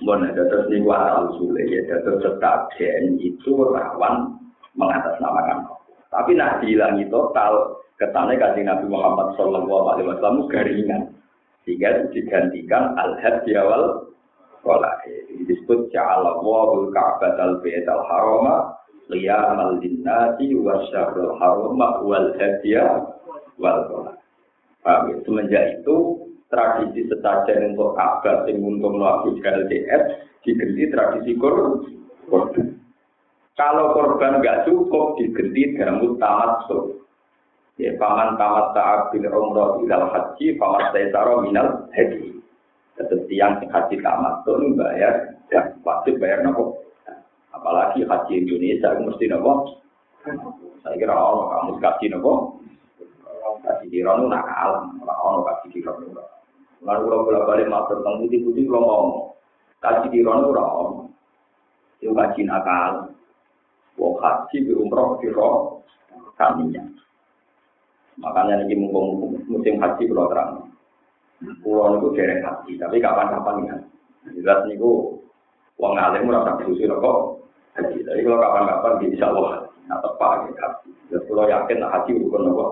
[0.04, 4.36] Bon, terus niku asal usule ya, terus setajen itu rawan
[4.76, 5.68] mengatasnamakan
[6.12, 11.04] Tapi nah dihilangi total, ketane kasih Nabi Muhammad Shallallahu Alaihi Wasallam garingan,
[11.66, 14.14] sehingga digantikan al-had di awal
[14.62, 14.94] sekolah.
[15.50, 18.78] Disebut Ja'ala wahul ka'bat al-bayt al-harama
[19.12, 23.04] liyamal linnati wa syahrul harama wal hadiya
[23.60, 24.16] wal sholat.
[25.28, 26.23] Semenjak itu
[26.54, 30.04] tradisi sesajen untuk Ka'bah sing untuk melakukan LDS
[30.46, 32.78] diganti tradisi korban.
[33.58, 37.02] Kalau korban nggak cukup diganti dalam tamat so.
[37.82, 42.38] Ya, paman tamat taat bil umroh ilal haji, paman taisaro minal haji.
[42.94, 46.86] Tetap tiang haji tamat tuh bayar, ya wajib bayar nopo.
[47.50, 49.82] Apalagi haji Indonesia mesti nopo.
[50.86, 52.62] Saya kira orang kamu kasih nopo.
[53.64, 56.14] Kasih dironu nakal, orang kasih dironu.
[56.84, 59.12] Lalu kalau bolak balik matur tentang putih putih kalau ngomong,
[59.80, 60.90] kaji di rono rom,
[62.04, 63.08] itu kaji nakal,
[63.96, 65.80] wong haji di umroh di roh
[66.36, 66.84] kaminya.
[68.20, 70.52] Makanya ini mumpung musim haji kalau terang,
[71.64, 73.78] pulau itu derek haji, tapi kapan-kapan ya.
[74.36, 75.20] Jelas niku
[75.80, 77.20] wong alim ora tak susu kok
[77.80, 77.98] haji.
[78.04, 80.90] Tapi kalau kapan-kapan bisa Allah nah tepat gitu haji.
[81.12, 82.72] Jadi kalau yakin haji rukun kok.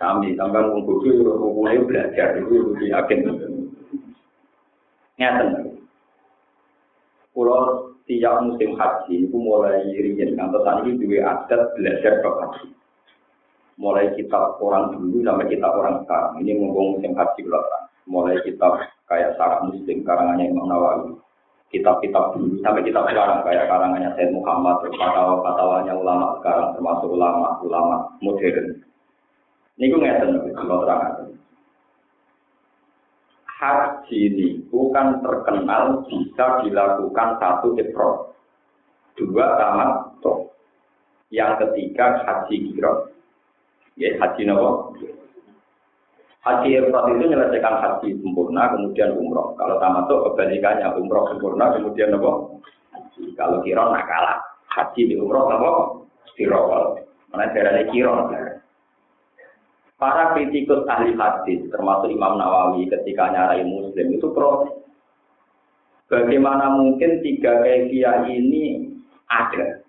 [0.00, 3.20] Sami, sampai wong hukumnya belajar itu lebih yakin.
[5.20, 5.48] Ngeten.
[7.36, 12.72] Pulau tiap musim haji itu mulai riyen kantor saat ini juga adat belajar bab haji.
[13.76, 16.32] Mulai kitab orang dulu sampai kitab orang sekarang.
[16.40, 17.84] Ini ngomong musim haji belakang.
[18.08, 21.12] Mulai kitab kayak sarah muslim karangannya Imam Nawawi.
[21.68, 28.80] Kitab-kitab dulu sampai kitab sekarang kayak karangannya Said Muhammad, fatwa-fatwanya ulama sekarang termasuk ulama-ulama modern
[29.80, 31.32] Niku ngeten kalau terang.
[33.48, 38.36] Haji ini bukan terkenal bisa dilakukan satu ifrod.
[39.16, 40.52] Dua tamat toh.
[41.32, 43.08] Yang ketiga haji kirot.
[43.96, 44.96] Ya, haji nopo.
[46.44, 49.56] Haji ifrod itu menyelesaikan haji sempurna, kemudian umroh.
[49.56, 52.60] Kalau tamat toh kebalikannya umroh sempurna, kemudian nopo.
[53.32, 54.40] Kalau kirot nak kalah.
[54.76, 55.72] Haji di umroh nopo.
[56.36, 57.00] Kirot.
[57.32, 58.49] Mana daerahnya kirot.
[60.00, 64.80] Para kritikus ahli hadis, termasuk Imam Nawawi ketika nyarai Muslim itu protes.
[66.08, 68.96] Bagaimana mungkin tiga kefiah ini
[69.28, 69.84] ada?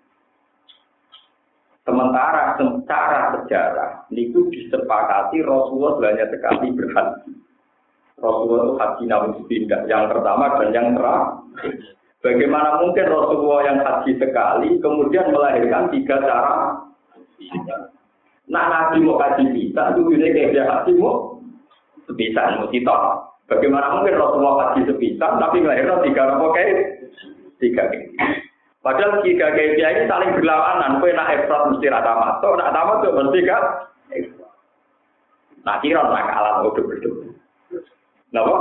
[1.82, 7.32] Sementara secara sejarah itu disepakati Rasulullah banyak sekali berhaji.
[8.20, 11.74] Rasulullah itu haji namun sepindah yang pertama dan yang terakhir.
[12.22, 16.86] Bagaimana mungkin Rasulullah yang haji sekali kemudian melahirkan tiga cara
[18.52, 21.40] Nah, nabi mau kaji bisa, itu bisa kayak dia haji mau
[22.04, 22.92] sebisa, mau kita.
[23.48, 26.76] Bagaimana mungkin Rasulullah kaji sebisa, tapi melahirkan tiga apa kayak
[27.56, 28.12] tiga kayak.
[28.84, 31.00] Padahal tiga kayak dia ini saling berlawanan.
[31.00, 33.64] Kue nak efrat mesti rata masuk, nak tamat tuh mesti kan.
[35.64, 37.32] Nah, kira nak kalah udah berdua.
[38.28, 38.56] Kenapa?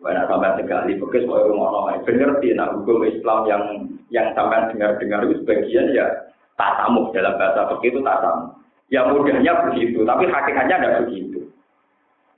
[0.00, 3.62] Banyak sampai sekali, bekas mau orang bener sih, nah hukum Islam yang
[4.08, 6.29] yang sampai dengar-dengar itu sebagian ya
[6.60, 8.52] tasamuh dalam bahasa begitu tasamuh.
[8.92, 11.46] Ya mudahnya begitu, tapi hakikatnya tidak begitu.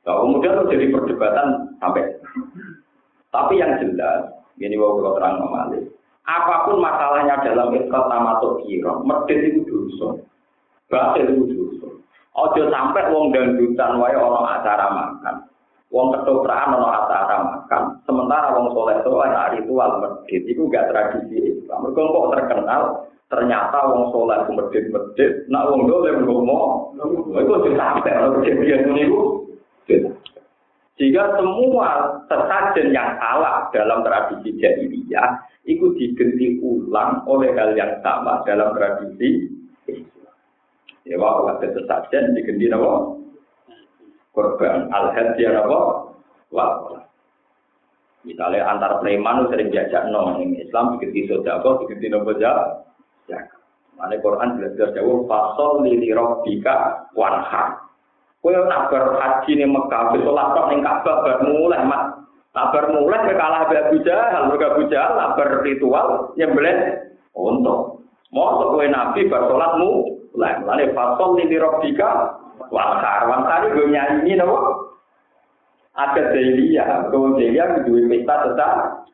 [0.04, 1.46] Nah, kemudian itu jadi perdebatan
[1.80, 2.04] sampai.
[3.32, 4.28] Tapi yang jelas,
[4.60, 5.88] ini mau kalau terang memalik.
[6.28, 10.22] Apa pun masalahnya dalam ikhlas sama kira, medit itu dosa.
[10.92, 11.88] Batil itu dosa.
[12.36, 15.36] Ojo sampai wong dangdutan wae orang acara makan.
[15.88, 17.82] Wong ketoprakan ono acara makan.
[18.04, 21.88] Sementara wong soleh soleh ritual medit itu gak tradisi Islam.
[21.88, 22.82] Mereka kok terkenal
[23.32, 26.92] ternyata wong soleh ku medit-medit, nak wong dole ngomo,
[27.32, 29.04] itu sampai kalau kejadian ini
[31.00, 38.44] Jika semua sesajen yang salah dalam tradisi jahiliyah itu diganti ulang oleh hal yang sama
[38.44, 39.48] dalam tradisi.
[41.08, 43.16] Ya, wah, ada sesajen diganti apa?
[44.36, 45.80] Korban al-hadiyah apa?
[46.52, 46.72] Wah,
[48.22, 52.91] Misalnya antar preman sering diajak no, ini Islam diganti sodako, diganti nopo jago.
[53.96, 57.78] Mana Quran jelas-jelas jauh fasol lili robbika wanhar.
[58.42, 62.26] Kue nak berhaji nih Mekah, besok laptop nih Ka'bah bermulai mak.
[62.52, 68.02] Tak bermulai ke kalah Abu Jahal, mereka Abu Jahal tak berritual nyembelih untuk.
[68.34, 69.90] Mau kue Nabi bersolatmu,
[70.34, 72.34] mulai mulai fasol lili robbika
[72.74, 73.30] wanhar.
[73.30, 74.90] Wanhar itu nyanyi nopo.
[75.92, 79.04] Ada Delia, kalau Delia itu pesta tetap.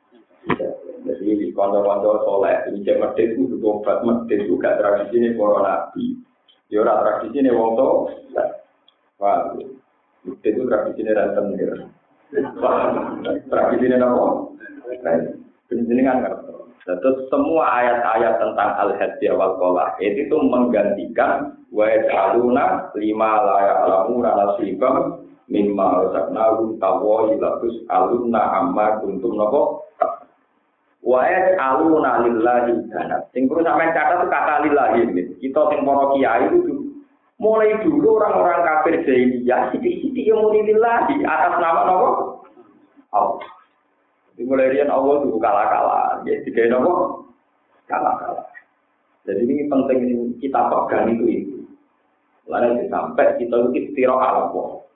[1.28, 6.16] Jadi konco-konco soleh, ini cek medit itu obat medit itu gak tradisi ini para nabi.
[6.72, 7.76] Ya ora tradisi ini wong.
[9.20, 9.52] Wah,
[10.24, 11.68] medit itu tradisi ini ranten ya.
[13.52, 14.24] Tradisi ini apa?
[15.68, 16.18] Ini kan
[16.88, 25.28] Terus semua ayat-ayat tentang al-hadiyah wal kolah itu menggantikan wa yaj'aluna lima la ya'lamuna nasibam
[25.52, 29.84] mimma razaqnahum tawwa ilatus alunna amma kuntum napa
[30.98, 33.30] Wae aluna lillahi danat.
[33.30, 35.22] Sing perlu sampean catat kata lillahi ini.
[35.38, 36.78] Kita sing para kiai itu
[37.38, 42.10] mulai dulu orang-orang kafir jahiliyah sithik-sithik yang muni lillahi atas nama napa?
[43.14, 43.46] Allah.
[44.34, 46.22] Dimulai rian Allah itu kalah-kalah.
[46.26, 47.26] Ya, tiga nopo
[47.86, 48.46] kalah-kalah.
[49.26, 50.00] Jadi ini penting
[50.42, 51.56] kita pegang itu itu.
[52.48, 54.87] Lalu sampai kita itu istirahat Allah.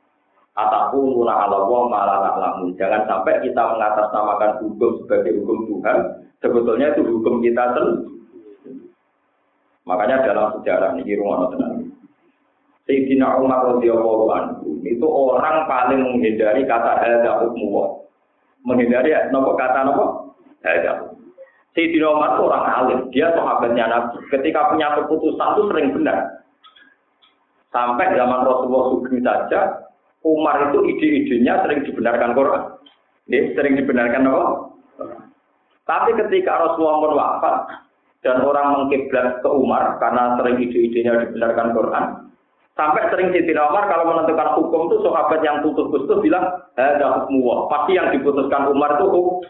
[0.52, 2.76] Ataku nuna ala wa malah lamun.
[2.76, 5.98] Jangan sampai kita mengatasnamakan hukum sebagai hukum Tuhan.
[6.44, 8.12] Sebetulnya itu hukum kita sendiri.
[9.82, 11.90] Makanya dalam sejarah ini rumah tenang.
[12.86, 18.02] Sayyidina Umar radhiyallahu anhu itu orang paling menghindari kata hadza hukmu
[18.62, 20.34] Menghindari ya, nopo kata nopo?
[20.62, 21.14] Hadza.
[21.74, 24.18] Sayyidina Umar itu orang alim, dia sahabatnya Nabi.
[24.30, 26.18] Ketika punya keputusan itu sering benar.
[27.72, 29.60] Sampai zaman Rasulullah Sugeng saja,
[30.22, 32.62] Umar itu ide-idenya sering dibenarkan Quran.
[33.30, 34.46] Ya, sering dibenarkan apa?
[35.82, 37.56] Tapi ketika Rasulullah wafat
[38.22, 42.04] dan orang mengkiblat ke Umar karena sering ide-idenya dibenarkan Quran,
[42.78, 46.46] sampai sering Siti Umar kalau menentukan hukum itu sahabat yang putus-putus bilang
[46.78, 49.42] ada hukum Pasti yang diputuskan Umar itu hukum.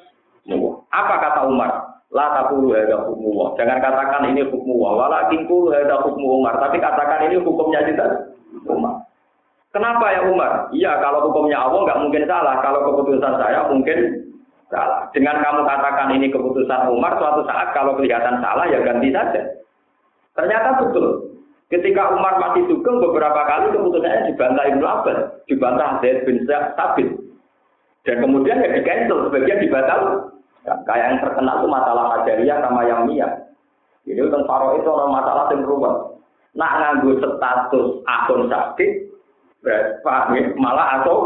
[0.88, 1.70] Apa kata Umar?
[2.12, 6.56] La takulu ada hukum Jangan katakan ini hukum Walakin kulu ada hukum Umar.
[6.60, 8.06] Tapi katakan ini hukumnya kita
[8.68, 9.01] Umar.
[9.72, 10.68] Kenapa ya Umar?
[10.68, 12.60] Iya, kalau hukumnya Allah nggak mungkin salah.
[12.60, 14.28] Kalau keputusan saya mungkin
[14.68, 15.08] salah.
[15.16, 19.40] Dengan kamu katakan ini keputusan Umar, suatu saat kalau kelihatan salah ya ganti saja.
[20.36, 21.32] Ternyata betul.
[21.72, 27.08] Ketika Umar masih dukung beberapa kali keputusannya dibantah Ibnu Abbas, dibantah Zaid bin Sabit.
[28.04, 30.00] Dan kemudian ya di cancel, sebagian dibatal.
[30.68, 33.26] Ya, kayak yang terkenal itu masalah Hajariyah sama yang Mia.
[34.04, 35.94] Jadi tentang Faro itu ada masalah yang berubah.
[36.52, 38.90] Nak nganggu status akun sakit,
[39.62, 39.78] Ya?
[40.58, 41.16] Malah atau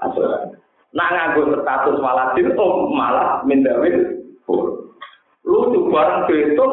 [0.00, 0.24] atau
[0.90, 4.26] Nak nganggo status malah om malah mindawin
[5.46, 6.72] Lu tuh barang betul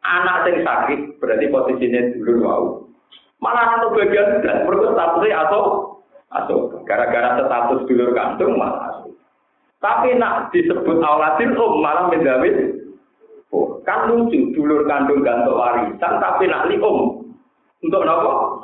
[0.00, 2.64] anak sing sakit berarti posisinya dulu mau.
[3.42, 5.62] Malah satu bagian dan perlu statusnya atau
[6.30, 9.02] atau gara-gara status dulur kandung malah.
[9.82, 12.80] Tapi nak disebut aulatin om malah mindawin
[13.50, 16.78] Oh, kan lucu dulur kandung gantung warisan tapi nak li
[17.80, 18.60] untuk nopo?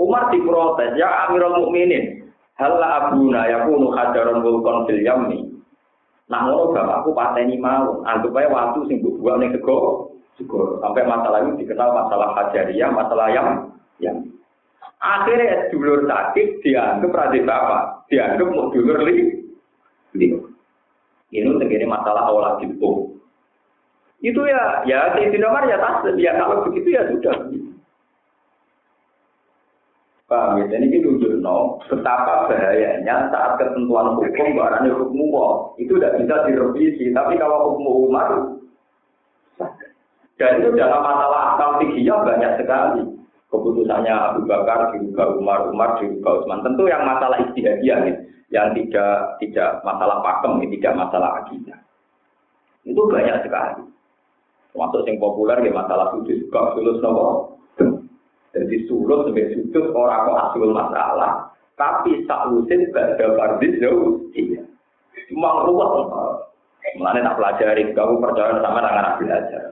[0.00, 2.24] Umar diprotes, ya Amirul Mukminin,
[2.56, 5.50] hal abuna yakunu hajaron vulkon fil yammi.
[6.30, 10.08] Nah, ngono bapakku pateni mau, anggap aja waktu sing buat ning sego,
[10.38, 10.78] sego.
[10.78, 13.48] Sampai masalah ini dikenal masalah hajariyah, masalah yang
[13.98, 14.16] yang
[15.02, 19.42] akhirnya dulur sakit dianggap radhi bapak, dianggap mau dulur li.
[20.14, 23.18] Ini segini masalah awal itu.
[24.20, 27.50] Itu ya, ya di Umar ya tas, ya kalau begitu ya sudah.
[30.30, 30.78] Paham ya?
[30.78, 37.10] Jadi ini no, betapa bahayanya saat ketentuan hukum barangnya hukum Allah itu tidak bisa direvisi.
[37.10, 38.30] Tapi kalau hukum Umar,
[40.38, 43.02] dan itu dalam masalah akal fikih banyak sekali.
[43.50, 46.62] Keputusannya Abu Bakar juga Umar, Umar juga Utsman.
[46.62, 48.14] Tentu yang masalah istihadiyah nih,
[48.54, 51.78] yang tidak tidak masalah pakem, tidak masalah akidah.
[52.86, 53.82] Itu banyak sekali.
[54.70, 57.58] Termasuk yang populer ya masalah sudut juga sulus nopo
[58.50, 58.76] jadi
[59.10, 61.50] sulut sebagai sudut orang kok asul masalah.
[61.74, 64.22] Tapi saklusin gak ada fardis jauh.
[64.38, 64.62] Iya.
[65.34, 65.90] Cuma ruwet.
[66.94, 69.64] Mulanya tak pelajari, kamu percaya sama anak belajar.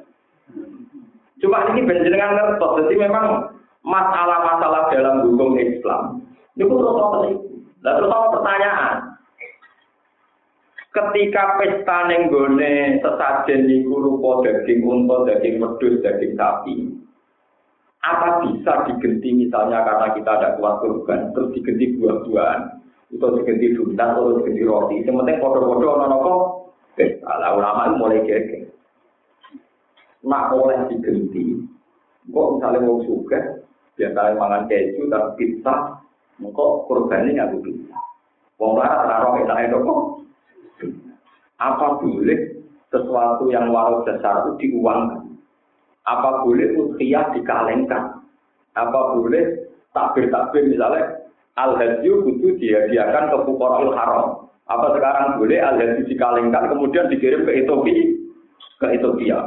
[1.39, 3.55] Cuma ini dengan ngertos, jadi memang
[3.87, 6.27] masalah-masalah dalam hukum Islam.
[6.59, 7.39] Ini pun terus
[7.79, 8.97] Nah, terus pertanyaan.
[10.91, 16.75] Ketika pesta nenggone sesajen niku rupa daging unta, daging wedhus, daging sapi.
[17.99, 22.79] Apa bisa digenti misalnya karena kita ada kuat kurban, terus digenti buah-buahan.
[23.09, 24.97] itu diganti duntas atau diganti roti.
[25.01, 26.33] Yang penting ono nopo.
[27.01, 28.69] Eh, ala ulama itu mulai geger.
[30.29, 31.57] Nak oleh diganti.
[32.29, 33.41] Kok misalnya mau suka,
[33.97, 35.75] biasanya mangan keju tapi pizza,
[36.37, 37.97] kok korbannya nggak pizza.
[38.61, 40.01] Wong larat raro enak itu kok.
[41.57, 42.39] Apa boleh
[42.93, 45.28] sesuatu yang walau besar itu diuangkan?
[46.09, 48.25] Apa boleh ukhiyah dikalengkan?
[48.73, 51.21] Apa boleh takbir-takbir misalnya
[51.61, 54.49] al hadyu kudu dihadiahkan ke fuqaraul haram.
[54.69, 58.05] Apa sekarang boleh al hadyu dikalengkan kemudian dikirim ke Ethiopia?
[58.81, 59.39] Ke Ethiopia.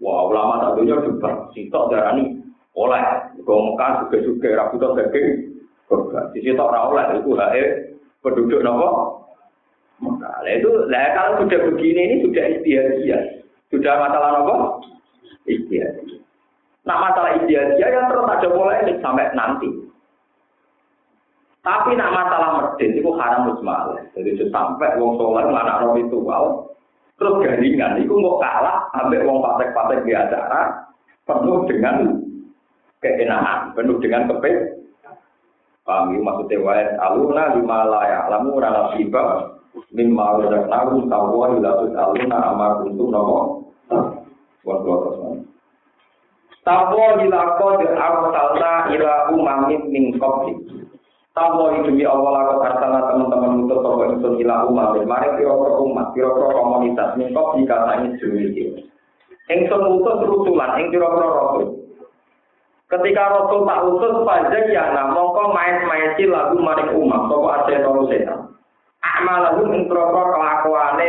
[0.00, 2.40] Wah, ulama satunya juga sitok darani
[2.72, 3.04] oleh
[3.36, 5.28] ke Mekah juga juga rabu daging
[5.84, 6.32] kurban.
[6.32, 7.52] Di situ ora oleh itu hak
[8.24, 9.20] penduduk nopo.
[10.00, 13.44] Nah, itu lah kalau sudah begini ini sudah istiadat.
[13.68, 14.56] Sudah masalah nopo
[15.58, 16.06] istiadat.
[16.86, 19.90] Nah masalah istiadat yang terus ada mulai sampai nanti.
[21.60, 24.00] Tapi nak masalah medit itu haram mujmal.
[24.16, 26.64] Jadi sampai wong soleh anak roh itu wow.
[27.20, 30.88] Terus garingan itu mau kalah sampai wong patek-patek di acara
[31.28, 32.16] penuh dengan
[33.04, 34.80] keenakan, penuh dengan kepek.
[35.84, 39.52] Paham ya maksudnya wae aluna lima layak lamu rana tiba
[39.92, 43.59] min ma'ruzak naru tawwa ilatus aluna amar untuk nopo.
[44.64, 45.20] Wong terus
[46.60, 50.52] Tawwa ilaqad arsalna ila umamin min qabli.
[51.32, 54.98] Tawa demi Allah aku arsana teman-teman untuk toko itu ila umat.
[55.08, 57.16] Mari kira-kira umat, kira-kira komunitas.
[57.16, 58.82] Mingkop jika tanya demikian.
[59.48, 61.80] Engson utus rusulan, ing kira-kira rasul.
[62.92, 68.50] Ketika rasul tak utus pajak ya nah mongko main-main lagu maring umat, aja tolu setan.
[69.00, 71.08] Amalahu ing kira-kira kelakuane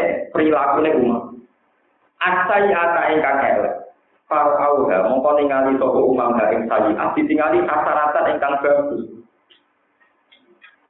[1.01, 1.30] umat.
[2.21, 3.75] Asai ata ingkang elek.
[4.29, 6.93] Para auha mongko ningali toko umat ing sayi.
[6.93, 9.21] Ditingali kasaratan ingkang bagus.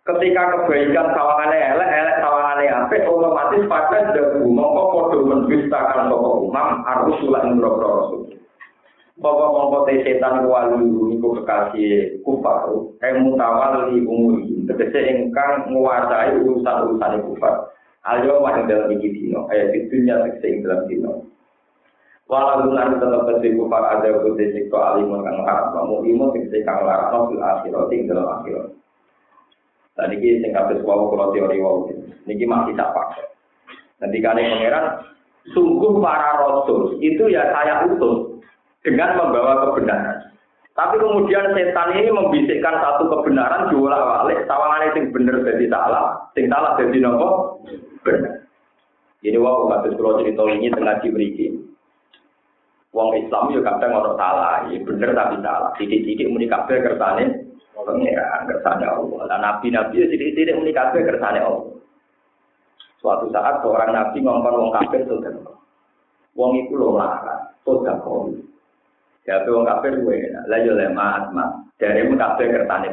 [0.02, 6.82] ketika kebaikan sawangannya elek, elek sawangannya apik, otomatis pada jago mongko podo mendustakan toko umam
[6.84, 8.22] harus ulang ngerokro rasul.
[9.22, 12.66] Bapak mongko te setan wali niku kekasih kufar,
[13.06, 17.71] eh mutawali umuri, tegese ingkang nguasai urusan-urusan kufar.
[18.02, 21.22] Ayo wahing dalam iki dino, dunia tegese ing dalam dino.
[22.26, 26.82] Walau nanti tetap besi kufar ada kode sikto alimun kang larang, kamu imun tegese kang
[26.82, 28.74] larang, fil akhirat ing dalam akhirat.
[30.00, 31.86] Dan ini sing kabeh wau kula teori wau.
[32.26, 33.22] Niki masih tak pakai.
[34.02, 34.86] Nanti kali pangeran
[35.54, 38.42] sungguh para rasul itu ya saya utus
[38.82, 40.32] dengan membawa kebenaran.
[40.74, 46.48] Tapi kemudian setan ini membisikkan satu kebenaran diulang balik, sawangane sing bener jadi salah, sing
[46.50, 47.60] salah jadi nopo
[48.06, 48.42] benar.
[49.22, 51.30] Jadi wau kados kula cerita ini tengah diberi
[52.92, 55.72] Wong Islam yo kadang orang salah, ya bener tapi salah.
[55.80, 59.20] Titik-titik muni kabeh kersane pengiran kersane Allah.
[59.32, 61.72] Nah, nabi-nabi ya tidak unik kabeh kersane Allah.
[63.00, 65.32] Suatu saat seorang nabi ngomong wong kafir sudah
[66.36, 68.28] Wong itu lo marah, sudah kau.
[69.24, 70.44] Ya, wong kafir gue enak.
[70.52, 71.52] Lah yo lemah mas.
[71.80, 72.92] Dari mu kafir kersane.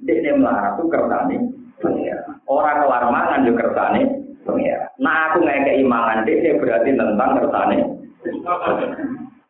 [0.00, 1.36] Dia ini marah tuh kersane
[1.84, 2.40] pengiran.
[2.48, 4.88] Orang kelar mangan yo kersane pengiran.
[5.00, 7.78] Nah aku nggak keimangan dia berarti tentang kersane.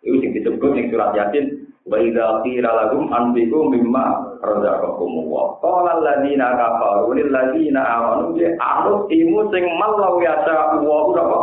[0.05, 5.45] Itu yang disebut yang surat yasin Wa idza qila lahum anfiqu mimma razaqakum Allah.
[5.61, 11.41] Qala alladziina kafaru lil ladziina amanu bi anu timu sing malau ya sa wa apa?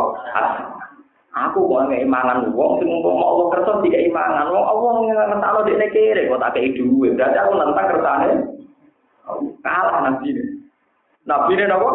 [1.32, 4.50] Aku kok ngek imangan wong sing umpama Allah kersa dikek imangan.
[4.50, 4.90] Wong Allah
[5.30, 7.14] ngertakno dekne kere kok tak kei dhuwit.
[7.14, 8.28] Berarti aku nentang kersane.
[9.62, 10.42] Kalah nabi ini.
[11.22, 11.90] Nabi ini apa?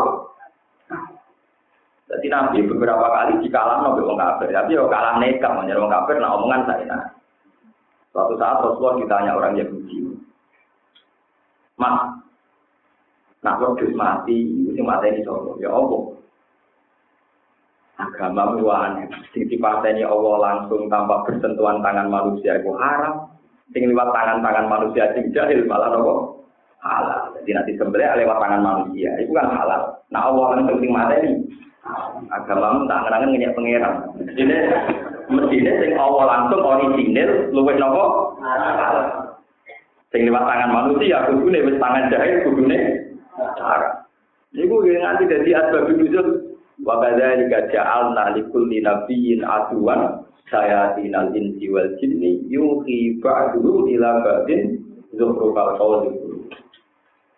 [2.08, 4.49] Jadi nabi beberapa kali dikalah nabi wong kafir.
[4.55, 6.16] Tapi yo kalah nekat menjadi wong kafir.
[6.24, 7.03] Nah omongan saya nah.
[8.16, 10.10] Suatu saat Rasulullah ditanya orang Yahudi,
[11.78, 12.18] Mas,
[13.45, 15.53] nak wedhus mati, itu mati ini sapa?
[15.62, 16.18] Ya Allah.
[17.97, 19.10] Agama aneh.
[19.34, 23.30] Sing dipateni Allah langsung tanpa bersentuhan tangan manusia itu haram.
[23.74, 26.41] Sing lewat tangan-tangan manusia sing jahil malah nopo?
[26.82, 27.34] Halal.
[27.41, 29.82] Jadi nanti sebenarnya lewat tangan manusia itu kan halal.
[30.14, 31.45] Nah Allah langsung sing mateni.
[32.28, 33.96] Agama tak ngenangan ngeyak pangeran.
[34.36, 34.56] Jadi
[35.32, 38.06] mestine sing Allah langsung orisinil luwih napa?
[40.12, 42.78] Sing liwat tangan manusia kudune wis tangan jahil kudune
[43.40, 44.04] haram.
[44.56, 46.28] Niku nganti dadi asbab nuzul
[46.84, 54.80] wa kadzalika ja'alna likulli nabiyyin aduwan sayatinal insi wal jinni yuhi ba'du ila ba'din
[55.16, 56.27] zukhrufal qawli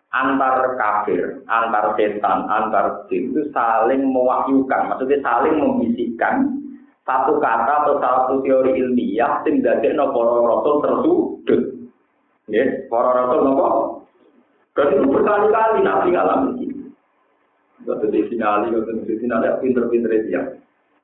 [0.10, 6.60] antar kafir, antar setan, antar jin itu saling mewahyukan, maksudnya saling membisikkan
[7.05, 11.62] satu kata atau satu teori ilmiah sing dadekno para rasul tersudut.
[12.49, 13.57] Ya, para rasul?
[14.78, 16.78] Dan itu berkali-kali nabi ngalami ini.
[17.84, 20.41] Waktu di finali, waktu di finali, pinter-pinter dia.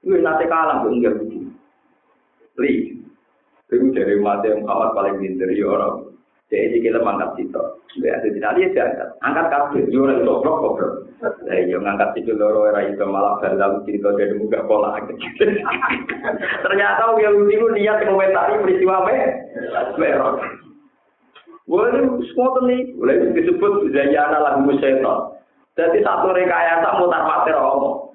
[0.06, 1.50] Itu nanti kalah, gue enggak begini.
[2.62, 2.74] Li,
[3.68, 6.15] itu dari mati Muhammad paling pinter, ya orang.
[6.46, 7.64] Jadi kita mangkat situ.
[8.06, 9.10] Ya, jadi nanti dia angkat.
[9.26, 10.94] Angkat kabel, ya orang goblok, goblok.
[11.50, 14.94] Ya, ya ngangkat situ loro era itu malah dalam cerita dari muka pola.
[16.66, 19.10] Ternyata yang itu niat mengomentari peristiwa
[19.98, 20.38] merah.
[21.66, 21.98] Boleh
[22.30, 25.34] semua nih, boleh disebut zayana lagu setan.
[25.74, 28.14] Jadi satu rekayasa mutar mater omong.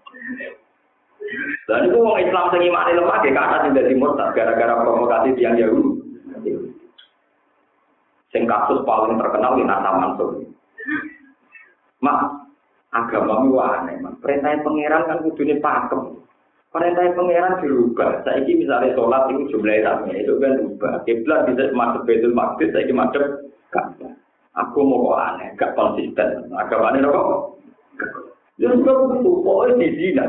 [1.68, 5.99] Dan itu orang Islam sing imane lemah ge karena tidak dimurtad gara-gara provokasi tiang Yahudi.
[8.31, 10.39] Sing kasus paling terkenal di Nata Mansur.
[12.01, 12.20] Mak,
[12.95, 14.22] agama itu aneh, mak.
[14.22, 16.22] Perintah pangeran kan kudune pakem.
[16.70, 18.22] Perintah pangeran dirubah.
[18.22, 21.03] Saiki misalnya sholat itu jumlahnya itu kan berubah.
[21.05, 23.51] Kiblat bisa masuk Baitul Maqdis, saiki masuk.
[24.59, 26.51] Aku mau kok aneh, gak konsisten.
[26.55, 27.59] Agama ini kok?
[28.59, 30.26] Ya sudah begitu, pokoknya di zina.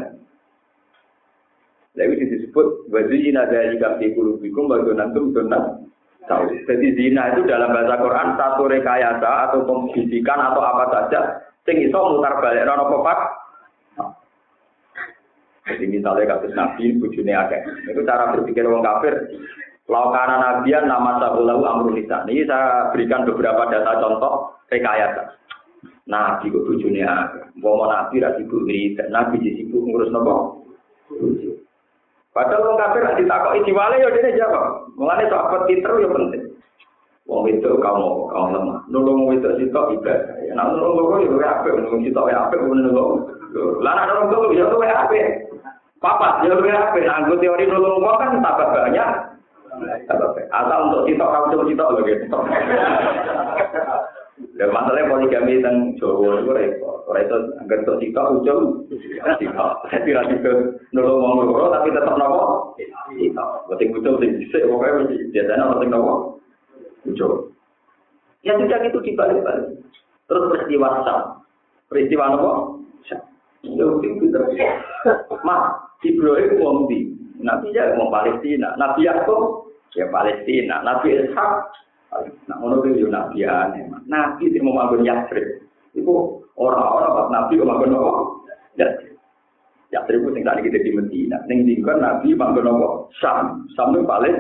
[2.00, 5.84] Lalu disebut wazina dari kafi kulubikum bagunantum donat
[6.30, 6.54] tahu.
[6.68, 11.22] Jadi zina itu dalam bahasa Quran satu rekayasa atau pembisikan atau apa saja
[11.66, 13.20] sing iso mutar balik rono pepak.
[15.62, 17.62] Jadi misalnya kasus Nabi, bujune akeh.
[17.86, 19.14] Itu cara berpikir orang kafir.
[19.86, 22.02] Laukana Nabian nama sabulahu amrul.
[22.02, 25.38] Ini saya berikan beberapa data contoh rekayasa.
[26.10, 27.44] Nabi kok bujune akeh.
[27.62, 28.66] Mau Nabi ra sibuk
[29.14, 30.66] Nabi disibuk ngurus nopo?
[32.32, 34.88] Padahal orang kafir nanti takut wale ya dia jawab.
[34.96, 36.44] Mengenai sahabat pinter ya penting.
[37.28, 38.80] Wong itu kamu kamu lemah.
[38.88, 40.40] Nolong wong itu sitok ibadah.
[40.48, 41.70] Ya nak nolong kok ya apa?
[41.76, 42.56] Nolong sitok ya apa?
[42.56, 43.12] Nolong.
[43.84, 45.20] Lah nak nolong kok ya luwe apa?
[46.00, 46.98] Papa ya luwe apa?
[47.04, 49.10] Anggo teori nolong kok kan tambah banyak.
[50.52, 52.38] Asal untuk sitok kamu coba sitok loh gitu.
[54.58, 57.02] Dan masalahnya poligami tentang Jawa itu repot.
[57.10, 58.66] Orang itu untuk sitok ujung,
[59.42, 59.74] sitok.
[59.90, 60.52] Saya tidak juga
[60.94, 62.76] nolong wong loro tapi tetap nopo.
[63.16, 63.50] Sitok.
[63.68, 66.14] Berarti ujung sing bisa, pokoknya biasanya orang sing nopo.
[67.10, 67.34] Ujung.
[68.42, 69.82] Ya sudah gitu dibalik-balik.
[70.30, 71.22] Terus peristiwa Sam.
[71.90, 72.52] Peristiwa nopo?
[73.62, 74.42] Ya udah pinter.
[75.46, 75.62] Mak,
[76.02, 77.14] Ibrahim wong di.
[77.42, 78.78] Nabi ya wong Palestina.
[78.78, 80.86] Nabi Yakub ya Palestina.
[80.86, 81.52] Nabi Ishak
[82.12, 83.88] Nah, ngono itu yo nabi aneh.
[84.08, 85.64] Nabi sing mau manggon Yatsrib.
[85.96, 88.12] Iku orang-orang pas nabi kok manggon apa?
[89.92, 90.20] Yatsrib.
[90.20, 91.38] Itu sing tadi kita di Medina.
[91.48, 92.88] Ning dingkon nabi manggon apa?
[93.24, 93.64] Sam.
[93.80, 94.36] Sam itu paling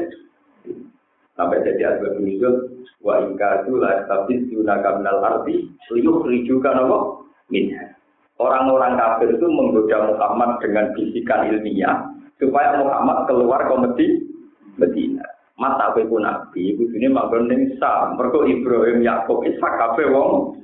[1.39, 2.55] sampai jadi asbab nuzul
[3.01, 7.23] wa ingka tu la tabis yunaka minal arti liyuh rijuka apa?
[7.47, 7.95] Minha.
[8.41, 12.09] Orang-orang kafir itu menggoda Muhammad dengan bisikan ilmiah
[12.41, 14.27] supaya Muhammad keluar komedi
[14.79, 15.10] Medina.
[15.61, 18.17] Mata kowe ku nabi iku dene manggon ning Sam.
[18.17, 20.57] Mergo Ibrahim Yakub Ishak kabeh wong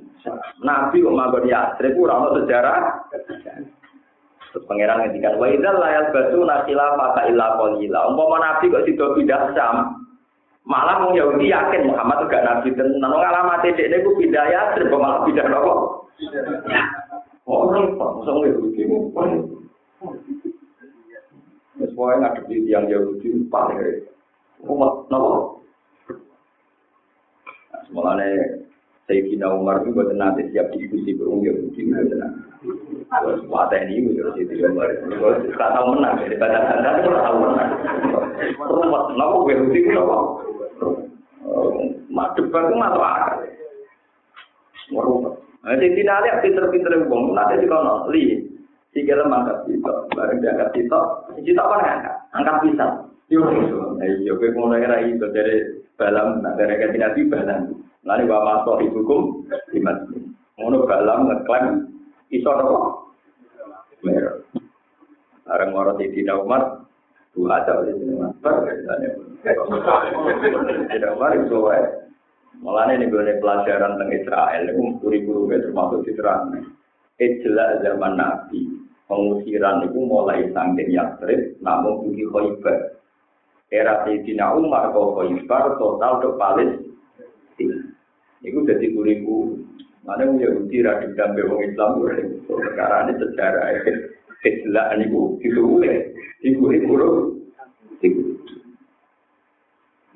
[0.65, 2.79] nabi kok manggon Yatsrib ora ono sejarah.
[4.49, 7.99] Terus pangeran ngendikan wa idzal la yasbatu nasila fa illa qalila.
[8.09, 9.75] Umpama nabi kok sida pindah Sam
[10.65, 12.97] malah wong Yahudi yakin Muhammad gak nabi tenan.
[12.97, 16.09] Nang alamat dhekne ku pindah Yatsrib malah pindah nopo
[17.47, 18.83] Oh, repot, masa Yahudi
[21.77, 24.06] Wes wae ngadepi yang Yahudi paling repot.
[24.65, 25.61] Umat nopo.
[27.85, 28.25] Semuanya
[29.07, 32.27] Sayyidina Umar itu buat nanti siap diskusi berumur di mana.
[33.07, 34.89] Kalau semua ini itu Sayyidina Umar.
[34.97, 37.71] Kalau kita tahu menang dari badan anda itu tahu menang.
[38.57, 40.17] Umat nopo gue itu nopo.
[42.09, 43.45] Madep itu masuk akal.
[44.89, 45.33] Merubah.
[45.67, 48.55] Nah, Sayyidina Ali pinter-pinter ngomong nanti di kono li.
[48.95, 50.99] Tiga lemah angkat kita, bareng diangkat kita,
[51.43, 52.15] kita apa ngangkat?
[52.33, 52.93] Angkat pisang.
[53.29, 53.43] Yo,
[54.01, 57.61] ayo kowe ngono ora iso dari balam nak dari kanthi nabi balam.
[58.07, 59.43] Lani wa maso hukum
[59.73, 60.23] di masjid.
[60.57, 61.89] Ngono balam ngeklaim
[62.31, 62.77] iso apa?
[64.05, 64.45] Mer.
[65.47, 66.87] Areng ora di Umar
[67.37, 68.33] dua ada di sini mas.
[70.89, 72.07] Tidak Umar itu wae.
[72.57, 76.57] Mulane nih gue pelajaran tentang Israel, itu guru-guru termasuk diterang.
[77.21, 82.96] Ijla zaman Nabi, pengusiran itu mulai sangkin Yastrib, namun bagi Khoibar.
[83.71, 87.77] Era Sayyidina Umar kau Khaybar total ke Palestina.
[88.43, 89.59] Itu jadi kuriku.
[90.07, 91.99] Mana yang Yahudi radikal dambe wong Islam
[92.47, 93.65] perkara ini sejarah
[94.47, 97.35] Islam itu itu boleh dikurip-kurip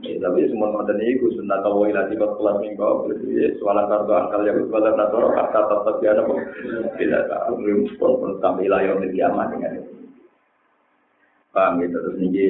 [0.01, 4.41] Ya, tapi semua mantan itu sunnah tahu ilati kot kelas minggu berarti soalan kartu akal
[4.41, 6.25] yang berbalas nator kata tetap dia ada
[6.97, 9.93] bila tak belum pun pun sampai layar di kiamat dengan itu.
[11.53, 12.49] Paham gitu terus nih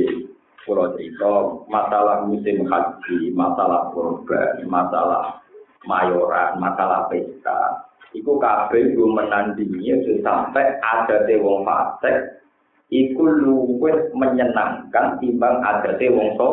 [0.62, 5.42] Pulau cerita masalah musim haji, masalah kurban, masalah
[5.90, 7.90] mayoran, masalah pesta.
[8.14, 12.42] Iku kabeh iku menandingi sampai ada wong fasik
[12.92, 16.52] iku luwih menyenangkan timbang adate wong so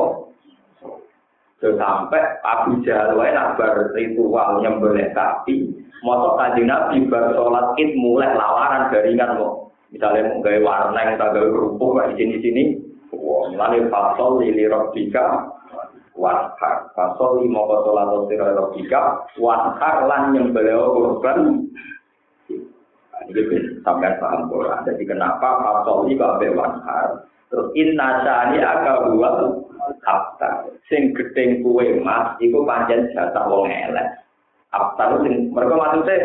[1.58, 5.74] sampai Abu Jahal wae nak bar ritual nyembelih sapi
[6.06, 7.34] motor kanjeng Nabi bar
[7.74, 12.64] id mulai lawaran jaringan kok misalnya mau gaya warna yang tak gaya kerupuk di sini
[13.14, 15.48] wah mulai fasol lili robika
[16.18, 19.00] wanhar fasol lima sholat sira robika
[19.38, 21.38] wanhar lan nyembelih korban
[23.28, 29.68] ini sampai paham Quran jadi kenapa fasol ini kok wanhar terus inna sani agak buat
[30.04, 30.68] Abtar.
[30.88, 34.08] Sing gedeng kue mas, iku panjang jasa wong elek.
[34.72, 36.16] Abtar sing mereka maksudnya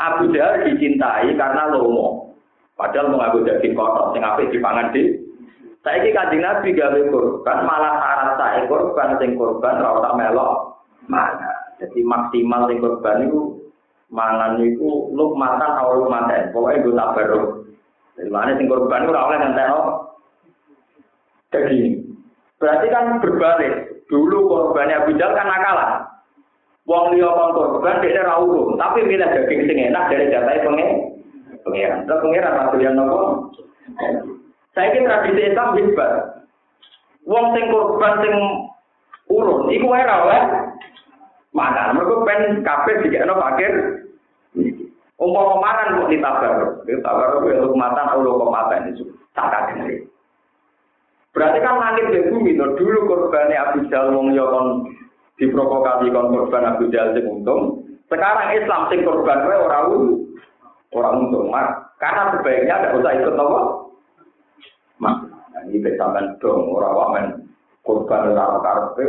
[0.00, 2.32] Abu Jahal dicintai karena lomo.
[2.76, 5.12] Padahal Abu daging kotor, sing apik dipangan di.
[5.80, 10.76] Ini kajian Nabi gawe korban, malah syarat saya korban, sing korban rasa melok
[11.08, 11.56] mana.
[11.80, 13.56] Jadi maksimal sing korban itu
[14.12, 16.52] mangan itu lu maten.
[16.52, 17.40] Pokoknya gue tak baru.
[18.20, 19.64] Jadi mana sing korban itu rawleh nanti
[21.50, 21.78] Jadi
[22.60, 24.04] Berarti kan berbalik.
[24.12, 26.04] Dulu korbannya Abu kan nakalan.
[26.84, 30.90] Wong liya kon korban dia ora urung, tapi milih daging sing enak dari jatah pengen.
[31.64, 32.04] Pengiran.
[32.04, 33.18] Terus pengiran Abu Jahal nopo?
[34.70, 36.12] Saya kira tradisi Islam hebat.
[37.26, 38.34] Wong sing korban sing
[39.26, 40.40] urun, iku wae ra wae.
[41.50, 41.90] Mana?
[41.90, 43.74] Mereka pen kabeh dikekno fakir.
[45.20, 46.54] Umpama mangan kok ditabar.
[46.86, 49.04] Ditabar kuwi lu matan ulo kok mata itu.
[49.36, 50.06] Tak kadene.
[51.30, 54.66] Berarti kan langit dan bumi no dulu korbannya Abu Jahal wong yo kon
[55.38, 57.84] diprovokasi kon korban Abu Jahal sing untung.
[58.08, 59.78] Sekarang Islam sing korban wae ora
[60.94, 61.52] orang untung.
[61.52, 63.60] Mak, karena sebaiknya ada usah ikut apa?
[65.00, 65.16] Mak,
[65.72, 67.26] ini besaman dong orang wamen
[67.80, 69.02] korban ora karepe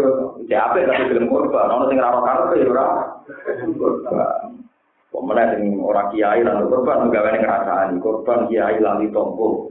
[0.48, 2.88] siapa tapi film korban ono sing ora karepe ora
[3.76, 4.64] korban.
[5.12, 9.68] Pemenang sing ora kiai lan korban gawe ngrasani korban kiai lali tompo.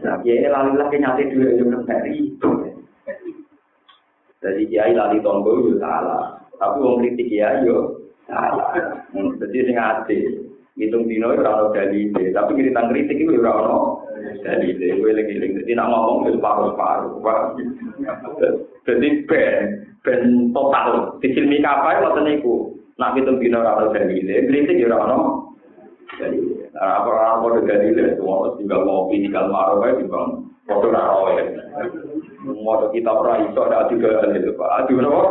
[0.00, 2.50] Nah, kiai lali lagi nyate dua yo nek itu.
[4.40, 6.38] Jadi kiai lali tonggo yo salah.
[6.56, 8.70] Tapi wong kritik kiai yo salah.
[9.10, 10.18] Jadi sing ati.
[10.78, 13.99] Hitung dino ora ono dalile, tapi kritik kritik itu ora ono
[14.42, 14.88] dalile.
[15.00, 17.20] Kowe eling-eling dadi nak ngomong wis paru-paru.
[18.88, 20.20] Jadi ben ben
[20.52, 21.16] total.
[21.20, 22.74] Disilmi kapai ngoten niku.
[23.00, 25.18] Nak hitung dino ora ono dalile, kritik ono
[26.20, 26.60] dalile.
[26.70, 30.24] Nah, apa orang mau dari semua tinggal ngopi, tinggal marah, ya, tinggal
[30.70, 31.44] foto naro ya.
[32.46, 35.22] Mau kita pernah itu ada juga itu pak, adu berapa?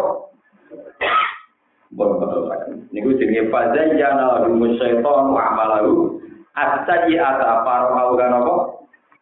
[1.90, 2.46] Bon betul
[2.94, 6.22] Ini gue jadi pada jana lalu musyaiton wa amalahu
[6.54, 8.56] asaji ata paro augan apa?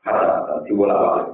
[0.08, 1.28] Kata dibola balik.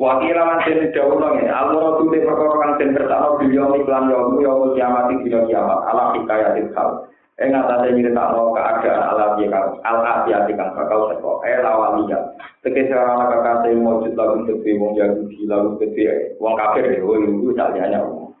[0.00, 4.40] Wakil lawan den dawuh nang ngene, Allah tuh perkara kang den kertakno beliau iklan yo
[4.40, 7.12] yo kiamat iki kiamat ala hikayatil khalq.
[7.36, 12.18] Ing atase nyritakno keadaan alami kang al-afiyati kang bakal teko eh lawaliya.
[12.64, 17.28] Tegese ora ana kakate mujud lagu tegese wong Yahudi lagu tegese wong kafir ya wong
[17.28, 18.32] itu saliyane wong.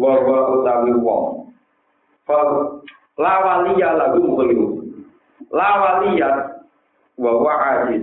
[0.00, 1.52] Wa wa utawi wong.
[2.24, 2.40] Fa
[3.20, 4.80] lawaliya lagu muklimu.
[5.52, 6.55] Lawaliya
[7.16, 7.54] wa wa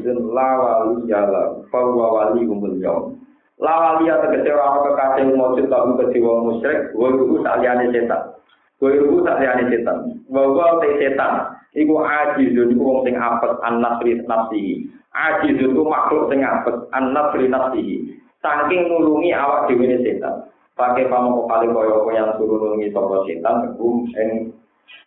[0.10, 3.18] lawaliya la fa wa wali kumul yaum.
[3.62, 8.34] Lawaliya tegese ora ana kakate mujud wong musyrik wong itu saliyane setan.
[8.82, 9.98] Kowe iku tak liyane setan.
[10.28, 14.90] Bahwa te setan iku ajizun iku wong sing apes an-nasri nafsi.
[15.16, 18.04] Ajizun iku makhluk sing apes an-nasri nafsi.
[18.44, 20.52] Saking nulungi awak dhewe setan.
[20.76, 24.30] Pakai pamoko paling koyo yang suruh nulungi sapa setan kebum ing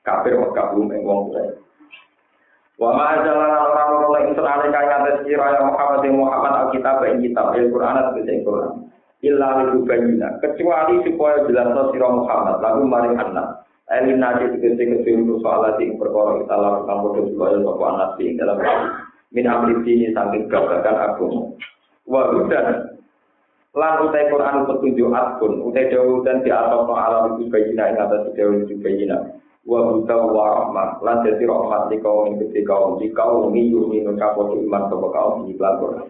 [0.06, 1.65] kafir wa kabum ing wong tuwa.
[2.76, 7.56] Wa ma jalana orang-orang yang serane kaya atas kira ya Muhammad Muhammad Alkitab ing kitab
[7.56, 8.72] Al-Qur'an atau Al-Qur'an.
[9.24, 10.36] Illa libubayina.
[10.44, 13.64] Kecuali supaya jelas sira Muhammad lalu maring anak.
[13.86, 18.58] Elin nadi kesuwen soal ing perkara kita lakukan bodoh supaya sapa anak sing dalam
[19.30, 21.34] min amri dini saking gabakan agung.
[22.02, 22.98] Wa hudan
[23.76, 27.96] lan utai Quran petunjuk akun utai dawuh dan di atas no alam itu bayina ing
[28.00, 29.22] atas dawuh itu bayina.
[29.66, 34.14] Wa huda wa rahmat lan dadi rahmat di kaum gede kaum di kaum ngiyu minun
[34.14, 36.06] kapodo iman sapa kaum di Quran.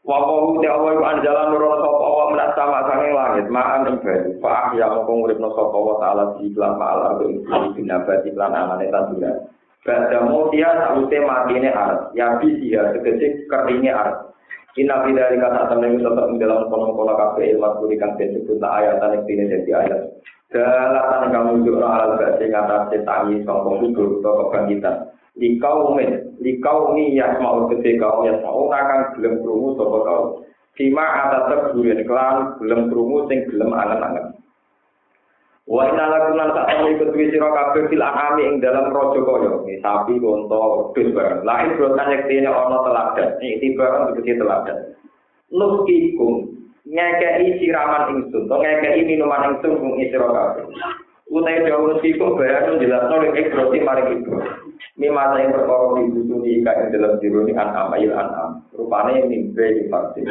[0.00, 3.96] Wa qalu ta Allah iku anjalan nurul sapa Allah menak sama sange langit ma'an ing
[4.00, 4.32] banyu.
[4.40, 7.44] Fa ya mongko nguripno sapa Allah taala di lan ma'al ardo ing
[7.76, 9.36] binabati lan amane tanduran.
[9.84, 14.29] Bada mutia saute matine arat, ya bisi ya tegese arat.
[14.78, 19.44] Inna fi dzalika ta'lamu tetep ing dalam kono-kono kabeh ilmu kurikan disebut ayat yang dene
[19.50, 20.00] dadi ayat.
[20.50, 25.10] Dalatan kamu nunjukno alal ba'si ngatasi tangi sangka kubur utawa kebangkitan.
[25.38, 30.28] di kaumin di kaumi yang mau gede kaum yang mau akan belum krungu sapa kaum
[30.78, 34.36] Sima atas terburin kelan belum krungu sing belum angen-angen
[35.68, 39.20] Wa inna lakum lan sak temene iku duwe sira kabeh fil anami ing dalam raja
[39.20, 39.50] kaya
[39.84, 41.44] sapi unta wedhus barang.
[41.44, 43.28] Lain brotan yektine ana teladan.
[43.38, 44.78] Iki barang tegese teladan.
[45.52, 46.32] Nuskikum
[46.88, 50.64] ngekei siraman ingsun, to ngekei minuman ingsun kung isira kabeh.
[51.30, 54.42] Utai jauh nuskikum bayan jelasno lek ibroti maring ibro.
[54.98, 58.64] Mimata yang perkara dibusuni ika ing dalam diruni an'am ayil an'am.
[58.74, 60.24] Rupane mimpi di.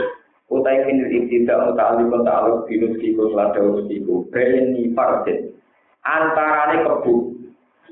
[0.50, 5.54] utai kini ditinda utali kota alu binus kiko selada urus kiko beni partit
[6.04, 7.40] antarane kebu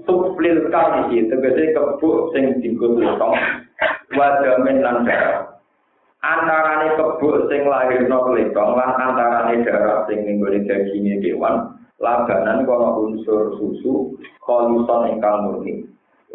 [0.05, 3.33] suplil kali si tegese kebu sing dikut lutong
[4.13, 5.57] wadamin lan darah.
[6.21, 11.77] Antarane kebu sing lahir no lan antarane darah sing ninggoli dagingnya kewan.
[11.97, 14.13] Labanan kono unsur susu
[14.45, 15.81] konsol ingkang murni.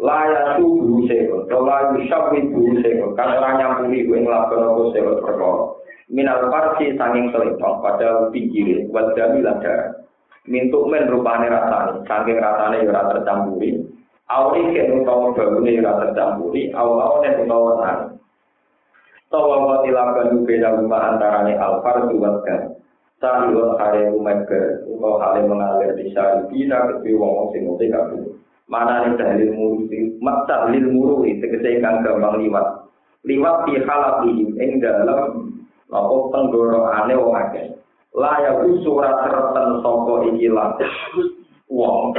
[0.03, 5.21] Laya tubuh sewa, to layu syabit tubuh sewa, kan orang nyampuni gue ngelapkan aku sewa
[5.21, 5.79] terkoro.
[6.13, 10.05] Minal farsi sanging telepon pada pinggir wadami lada
[10.45, 13.81] mintuk men rupane rasane sanging rasane ora tercampuri.
[14.29, 18.13] Awli ke utawa bagune ora tercampuri awal ne utawa rasane
[19.33, 22.77] tawa wa tilakan beda rumah antarane alfar duwatkan
[23.17, 28.19] Sari wa kare umaga utawa hale mengalir di sari bisa ketui wong sing uti kabeh.
[28.67, 29.87] Mana nih dalil muru
[30.19, 32.83] mak dalil muru tegese kang gampang liwat.
[33.23, 35.52] Liwat di halap ing dalam
[35.91, 37.65] apa tenggorokane wong akeh?
[38.13, 38.51] La ya
[38.85, 40.47] surat sereten sapa iki
[41.67, 42.13] wong.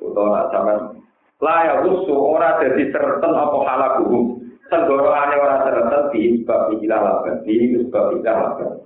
[0.00, 0.98] Utawa sampean.
[1.44, 1.74] La ya
[2.10, 4.40] ora dadi sereten apa halaku.
[4.72, 8.80] Tenggorokane ora sereten di sebab iki lawan di sebab iki lawan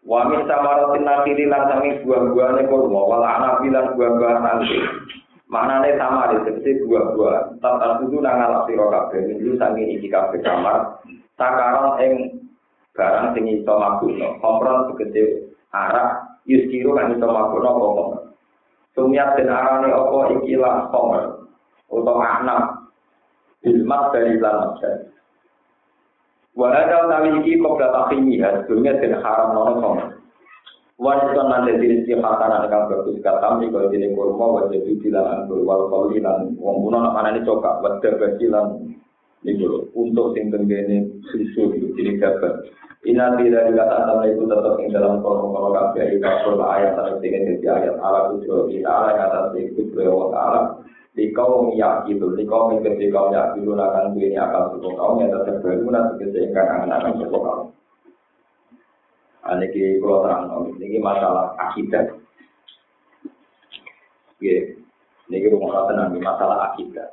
[0.00, 4.78] wa min samaratin nakiri lan sami buah-buahane kurma wal anabi lan buah-buahan nanti.
[5.50, 7.58] Maknane sama di sisi buah-buah.
[7.58, 11.02] Tata kudu nang alap sira kabeh, iki iki kabeh kamar.
[11.34, 12.12] Sakaron ing
[12.94, 18.24] barang sing iso mabuno kompron segede arak yuskiru kan iso mabuno apa kompron
[18.98, 21.26] sumiat dan arane apa ikilah kompron
[21.90, 22.62] atau anak
[23.62, 24.96] bilmat dari lan maksud
[26.50, 30.10] Wahada utawi iki data ya, dunia dan haram nono kompron
[31.00, 35.48] Wanita nanti diri si khatanan kang bagus katam di kalau dini kurma wajah di bilang
[35.48, 38.20] anggur wal kauli lan wong buno nak ini coka wajah
[39.46, 42.70] basilan untuk sing tenggene susu itu jadi dapat
[43.00, 47.40] Ina tidak dikatakan itu tetap di dalam kolom kalau kafe itu kalau ayat atau tiga
[47.48, 50.84] jadi ayat Allah tujuh kita Allah kata itu beliau Allah
[52.46, 56.62] kaum itu di kaum yang itu akan dunia akan suku kaum yang tetap berguna ketika
[56.86, 57.68] akan suku kaum.
[59.50, 62.14] Ini kalau terang ini masalah akidah.
[64.40, 67.08] Ini rumah tenang masalah akidah.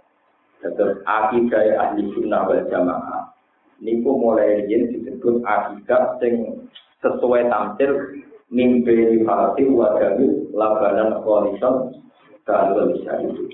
[0.62, 3.30] Terus akidah ahli sunnah wal jamaah.
[3.78, 6.66] Niku mulai yen disebut akidah sing
[7.06, 8.18] sesuai tampil
[8.50, 11.94] mimpi farasi wadami labanan kualitas
[12.42, 13.54] kalau bisa itu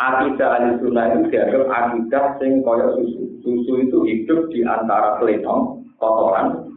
[0.00, 3.22] akidah ahli sunnah itu dianggap akidah sing koyok susu.
[3.44, 6.72] Susu itu hidup di antara pelenong kotoran.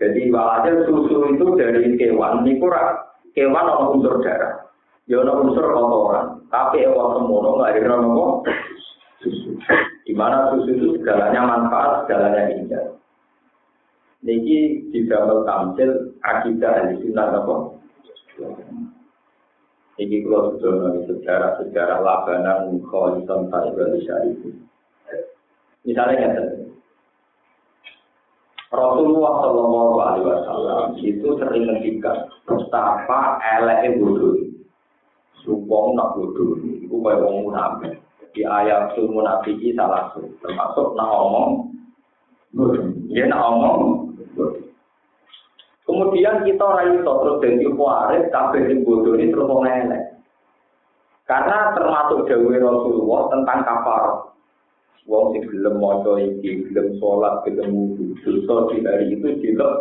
[0.00, 2.48] Jadi walhasil susu itu dari kewan.
[2.48, 2.64] Niku
[3.36, 4.64] kewan ono unsur darah.
[5.04, 8.46] Ya unsur kotoran tapi ewan semono nggak ada nopo
[10.06, 12.84] di mana susu itu segalanya manfaat, segalanya indah.
[14.22, 17.54] Niki digambar tampil akidah ahli sunnah apa?
[19.98, 23.98] Niki kalau sudah nabi sejarah-sejarah labanan kholisan ta'ibah
[24.30, 24.54] itu.
[25.82, 26.34] Misalnya yang
[28.70, 34.43] Rasulullah Shallallahu Alaihi Wasallam itu sering menghentikan betapa elek bodoh,
[35.74, 37.94] sumpah nak bodoh, itu kayak orang munafik.
[38.30, 40.26] Di ayat sumu nafiki salah satu.
[40.42, 41.50] Termasuk nak omong
[43.10, 43.78] ya nak omong
[45.82, 50.02] kemudian kita rayu terus jadi kuaris kabeh sing bodoh ini terus elek.
[51.26, 54.04] Karena termasuk jauh Rasulullah tentang kafar
[55.10, 59.74] wong sing gelem maca iki gelem salat gelem wudu dosa di hari itu dilek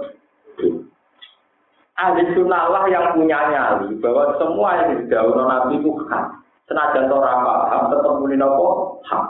[1.93, 7.93] Ahli sunnah yang punya nyali bahwa semua yang didawuh Nabi itu kan senajan ora paham
[7.93, 9.25] tetep muni napa hak.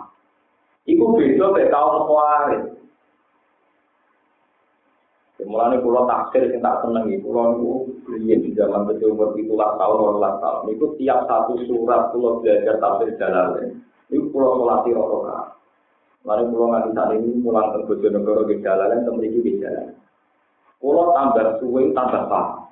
[0.88, 2.64] Iku beda mek kaum kuwaris
[5.44, 7.20] Mulane kula taksir sing tak seneng iki.
[7.20, 10.60] Kula niku riyen di zaman betul umur 17 tahun 18 tahun.
[10.72, 15.48] Niku tiap satu surat kula belajar tafsir jalalain niku kula salati rakaat
[16.24, 19.92] Lalu pulau nganti saat ini pulang ke Bojonegoro ke temui di jalan.
[20.84, 22.68] Pulau tambah suwe, tambah paham.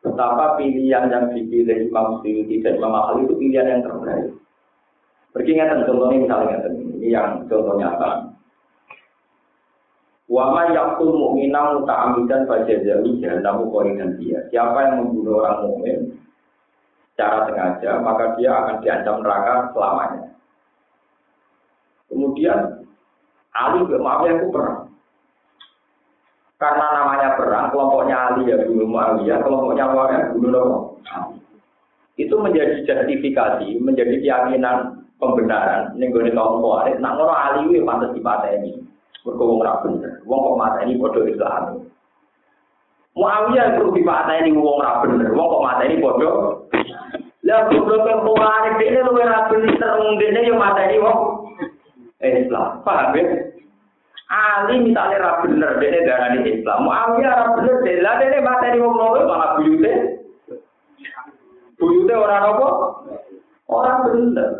[0.00, 4.32] Betapa pilihan yang dipilih Imam Suyuti dan Imam Ahli itu pilihan yang terbaik.
[5.36, 8.32] Berkingatan contohnya misalnya ini yang contohnya apa?
[10.32, 13.68] Wama yakul mu'minam muta'amidan fajazawi jahannamu
[14.00, 14.40] dan dia.
[14.48, 15.98] Siapa yang membunuh orang mukmin
[17.12, 20.30] secara sengaja, maka dia akan diancam neraka selamanya.
[22.08, 22.58] Kemudian
[23.52, 24.89] Ali ke Muawiyah itu perang.
[26.60, 31.00] Karena namanya perang, kelompoknya Ali ya bunuh Muawiyah, kelompoknya Muawiyah bunuh
[32.20, 38.76] Itu menjadi justifikasi, menjadi keyakinan pembenaran ning gone kaum Khawarij nak ngono Ali pantes dipateni.
[39.24, 40.12] Mergo wong ora bener.
[40.24, 41.64] Wong kok mateni padha Islam.
[43.16, 45.28] Muawiyah perlu dipateni wong ora bener.
[45.32, 46.28] Wong kok mateni padha
[47.40, 51.18] Lah goblok kok Khawarij dene luwih ra bener dene yo mateni wong
[52.20, 52.84] Islam.
[52.84, 53.49] Paham ya?
[54.30, 56.86] Ali misalnya ra bener dene darani Islam.
[56.86, 60.22] Muawiyah ra bener lah dene mateni wong loro malah buyute.
[61.74, 62.68] Buyute ora apa?
[63.66, 64.50] Orang bener.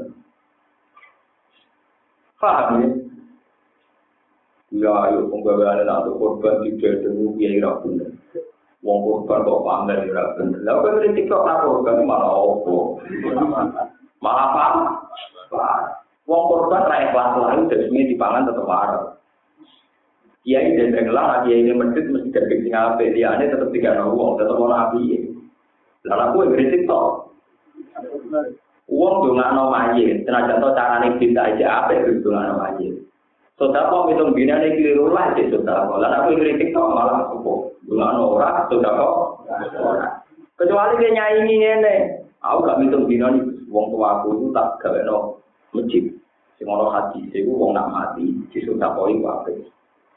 [2.42, 2.88] Paham ya?
[4.70, 8.10] Ya, ayo penggawean untuk korban tidak ada kiai ra bener.
[8.82, 10.58] Wong korban kok pamer ra bener.
[10.66, 12.98] Lah kok kritik kok tak korban malah opo?
[14.18, 14.66] Malah apa?
[16.26, 19.14] Wong korban ra ikhlas lalu dari dipangan tetep marah.
[20.40, 24.40] Kiai dan tenggelam, kiai ini medit mesti dari sing ape, dia ini tetap tiga wong,
[24.40, 25.28] tetap mau nabi.
[26.08, 27.28] Lalu aku yang kritik toh.
[28.88, 32.96] Uang dongakno mayit, tenaga to carane cinta aja apa itu dongakno mayit.
[33.60, 36.00] Sudah kok hitung bina nih keliru lah sih sudah kok.
[36.00, 39.16] Lalu aku kritik kok malah aku dongakno ora, sudah kok
[40.56, 41.94] Kecuali dia nyanyi ini,
[42.40, 45.40] aku gak hitung bina nih uang tua aku itu tak gawe no
[45.76, 46.04] masjid.
[46.58, 49.48] Sing ono haji, sing uang nak mati, si sudah itu apa?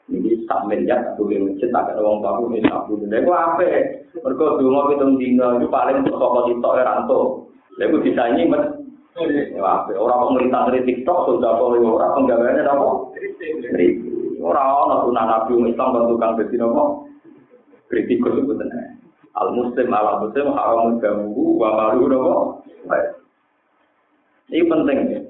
[0.04, 3.08] Ini tak miliar, aku yang masjid tak ada uang tua aku ini tak bunuh.
[3.08, 3.64] Aku apa?
[4.12, 7.20] Mereka dulu hitung bina itu paling untuk kok itu ranto.
[7.80, 8.84] Lalu bisa ini men
[9.96, 12.86] orang pemerintah dari TikTok sudah boleh orang penggawaannya apa?
[14.44, 17.08] Orang orang sunnah nabi Islam bentukan besi nopo
[17.88, 19.00] kritikus itu benar.
[19.40, 22.34] Al muslim ala muslim haram ganggu wa malu nopo.
[24.52, 25.20] Ini penting ya.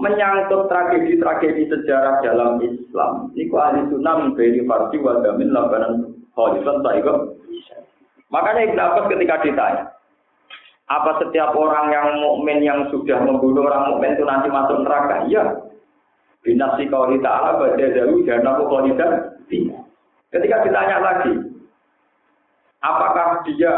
[0.00, 3.28] Menyangkut tragedi-tragedi sejarah dalam Islam.
[3.36, 6.80] Ini ahli sunnah memberi farsi wa damin labanan khalifan
[8.32, 9.84] Makanya Ibn Abbas ketika ditanya,
[10.88, 15.26] apa setiap orang yang mukmin yang sudah membunuh orang mukmin itu nanti masuk neraka?
[15.28, 15.68] Iya.
[16.40, 18.80] Binasi kau ta'ala baca jauh dan aku kau.
[20.30, 21.34] Ketika ditanya lagi,
[22.80, 23.74] apakah dia,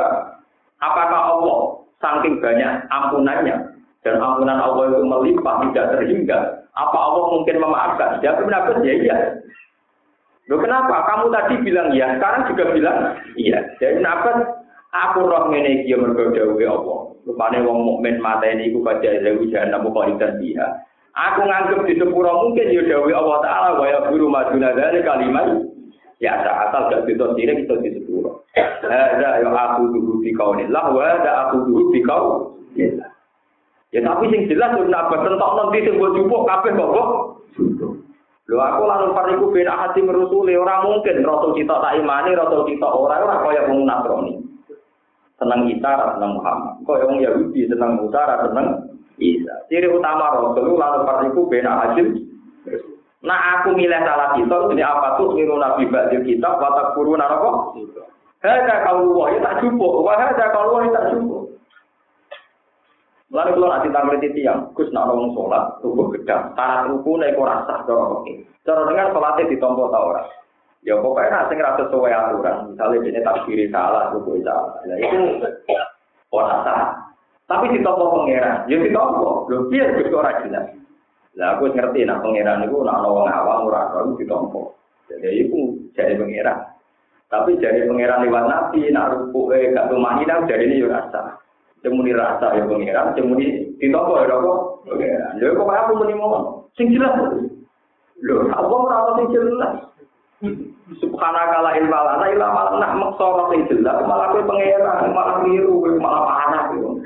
[0.78, 1.58] apakah Allah
[1.98, 3.71] saking banyak ampunannya
[4.02, 6.38] dan ampunan Allah itu melimpah tidak terhingga?
[6.74, 8.18] Apa Allah mungkin memaafkan?
[8.18, 9.16] Dia benar ya iya.
[10.50, 11.06] Loh kenapa?
[11.06, 12.98] Kamu tadi bilang iya, sekarang juga bilang
[13.38, 13.62] iya.
[13.78, 17.16] Jadi kenapa Aku roh ngene iki mergo dawuhe Allah.
[17.24, 20.84] Rupane wong mukmin mateni iku baca dewe jahanam kok ikan dia.
[21.16, 25.64] Aku nganggep di sepuro mungkin ya dawuhe Allah taala wa ya guru maduna dari kalimat
[26.20, 28.44] ya asal gak bisa sirik itu di sepuro.
[28.52, 32.52] Ada ya aku dulu di kaunillah wa ada aku dulu di kau.
[33.92, 37.08] Ya tapi sing jelas sudah nabah tentok nanti sing mbok jupuk kabeh kok.
[38.48, 42.88] Lho aku lalu pariku ben hati merusuli ora mungkin rasul kita tak imani rasul kita
[42.88, 44.42] ora ora kaya wong nasrani
[45.42, 46.72] senang Isa, senang Muhammad.
[46.86, 48.66] Kok yang Yahudi senang Musa, senang
[49.18, 49.54] Isa.
[49.66, 52.06] Ciri utama Rasul lalu partiku bena hasil.
[53.22, 57.78] Nah aku milih salah kita, ini apa tuh niru Nabi Ba'dir kita, watak guru naroko.
[58.42, 61.51] Hada kalau ya tak cukup, wah hada kalau ya tak cukup.
[63.32, 67.48] Lalu kalau nanti tampil di tiang, Gus nak ngomong sholat, tubuh gedang, syarat rukun, ekor
[67.48, 68.32] rasa, cara oke.
[68.60, 70.28] Cara dengar sholatnya ditompo tau orang.
[70.82, 72.56] Ya pokoknya nasi ngerasa sesuai aturan.
[72.74, 74.82] Misalnya ini tak kiri salah, itu salah.
[74.84, 75.18] Ya itu
[76.34, 76.90] orang salah.
[77.46, 79.46] Tapi di toko pangeran, ya di toko.
[79.46, 80.66] Lu biar juga orang jelas.
[81.38, 84.76] Lah aku ngerti nak pangeran itu nak nawang awam ora tahu di toko.
[85.08, 86.58] Jadi itu jadi pangeran.
[87.30, 91.38] Tapi jadi pangeran lewat nabi, nak rupu eh gak tumani nak jadi ini ya rasa.
[91.82, 94.52] Cemuni rasa ya pangeran, cemuni di toko ya toko.
[94.86, 95.38] Pangeran.
[95.42, 96.62] Ya kok aku muni mau.
[96.78, 97.14] Sing jelas.
[98.22, 99.92] Lho, apa ora sing jelas?
[100.98, 105.38] Subhanaka la ilma lana illa ma nak maksa ora sing jelas malah kowe pangeran malah
[105.46, 106.98] miru malah parah yo.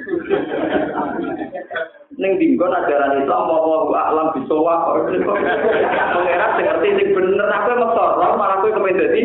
[2.16, 8.28] Ning dinggon ajaran Islam mau alam bisowa pangeran sing ngerti sing bener aku maksa ora
[8.40, 9.22] malah kowe kepen dadi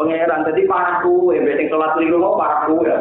[0.00, 2.96] pangeran dadi parahku ya sing salat keliru mau parahku ya.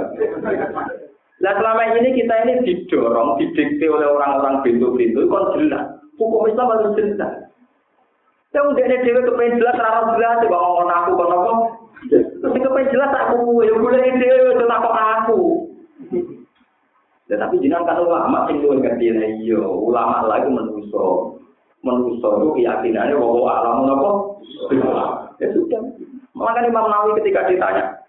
[1.37, 5.85] Nah selama ini kita ini didorong, didikte oleh orang-orang pintu-pintu, kan jelas.
[6.17, 7.33] Hukum Islam harus jelas.
[8.55, 11.51] Ya udah ini dewe kepengen jelas, rara jelas, coba ngomong aku, kok apa?
[12.09, 15.41] Terus kepengen jelas aku, ya boleh ini dewe, itu takut aku.
[17.27, 21.35] Ya tapi jangan kan ulama sing luwih ngerti iya, ulama lagi menuso.
[21.83, 24.09] Menuso itu keyakinannya bahwa alam apa?
[25.37, 25.81] Ya sudah.
[26.33, 27.99] Makanya Imam Nawawi ketika ditanya,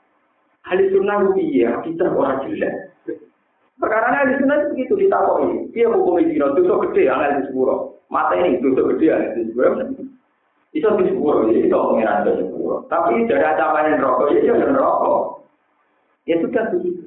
[0.64, 2.87] ahli sunnah iya, kita orang jelas.
[3.78, 5.70] Perkara ini sunnah begitu ditakoi.
[5.70, 8.02] Dia hukum zina dosa gede angel di sepuro.
[8.10, 9.70] Mata ini dosa gede angel di sepuro.
[10.74, 12.76] Itu di sepuro, ya itu pengiran di sepuro.
[12.90, 15.22] Tapi dari ancaman rokok, ya jangan rokok.
[16.26, 17.06] Ya sudah begitu.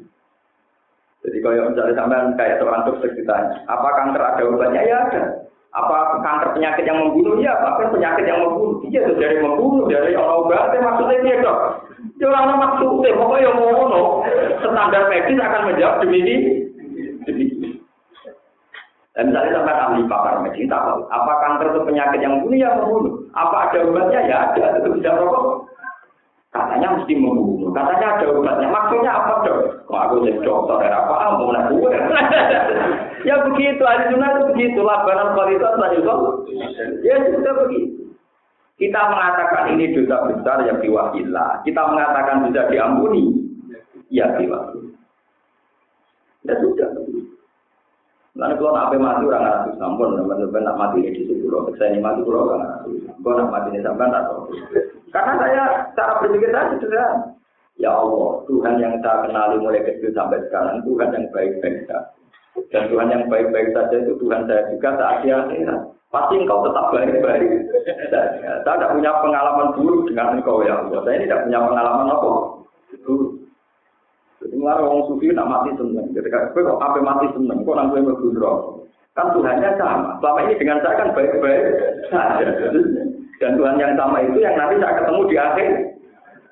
[1.22, 4.82] Jadi kalau misalnya sampai kayak seorang dokter ditanya, apa kanker ada obatnya?
[4.82, 5.24] Ya ada.
[5.72, 7.40] Apa kanker penyakit yang membunuh?
[7.40, 8.84] Ya, apa penyakit yang membunuh?
[8.84, 11.60] Iya, itu dari membunuh, dari orang obatnya maksudnya dia dok.
[12.20, 14.28] Ya orang maksudnya, pokoknya yang mau
[14.60, 16.42] standar medis akan menjawab demikian.
[19.12, 23.14] Dan misalnya sampai ahli pakar medis tahu, apa kanker itu penyakit yang membunuh ya membunuh.
[23.32, 25.71] Apa ada obatnya ya ada, itu bisa rokok.
[26.52, 28.68] Katanya mesti membunuh, katanya ada obatnya.
[28.68, 29.88] Maksudnya apa dok?
[29.88, 31.14] Kok aku jadi dokter ya apa?
[31.16, 31.72] Ah, mau nak
[33.28, 34.80] ya begitu, ahli sunnah itu begitu.
[34.84, 36.12] Labanan kualitas lah itu.
[37.08, 38.04] Ya sudah begitu.
[38.76, 41.64] Kita mengatakan ini dosa besar yang diwakillah.
[41.64, 43.32] Kita mengatakan bisa diampuni.
[44.12, 44.92] Ya diwakillah.
[46.44, 46.90] Ya sudah.
[48.36, 51.48] Lalu kalau nak mati orang nggak sampun, teman-teman nak mati di situ.
[51.80, 52.80] Saya ini mati orang nggak
[53.24, 54.52] Kalau nak mati ini sampai tak tahu.
[55.12, 57.08] Karena saya cara berpikir saya sudah
[57.80, 62.14] Ya Allah, Tuhan yang saya kenali mulai kecil sampai sekarang, Tuhan yang baik-baik saja.
[62.70, 65.82] Dan Tuhan yang baik-baik saja itu Tuhan saya juga saat di akhirat.
[66.12, 67.52] Pasti engkau tetap baik-baik.
[68.12, 71.00] Saya tidak punya pengalaman buruk dengan engkau ya Allah.
[71.08, 72.32] Saya tidak punya pengalaman apa?
[73.08, 73.32] Buruk.
[74.42, 76.08] Jadi malah orang sufi nak mati seneng.
[76.12, 78.02] Ketika gue kok apa mati seneng, kok nang gue.
[79.12, 80.22] Kan Tuhannya sama.
[80.22, 81.64] Selama ini dengan saya kan baik-baik
[82.12, 82.46] saja.
[83.42, 85.72] Dan Tuhan yang sama itu yang nanti saya ketemu di akhir.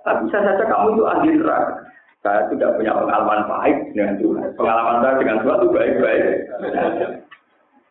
[0.02, 1.74] Tapi bisa saja kamu itu ahli neraka.
[2.20, 4.48] Saya tidak punya pengalaman baik dengan Tuhan.
[4.58, 6.26] Pengalaman saya dengan Tuhan itu baik-baik.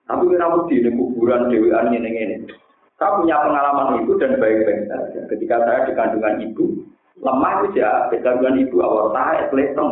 [0.08, 2.36] Tapi mesti di kuburan Dewi ini ini.
[2.98, 5.20] Saya punya pengalaman itu dan baik-baik saja.
[5.30, 6.82] Ketika saya di kandungan ibu,
[7.22, 9.90] lemah itu ya kegangguan ibu awal tahe pletong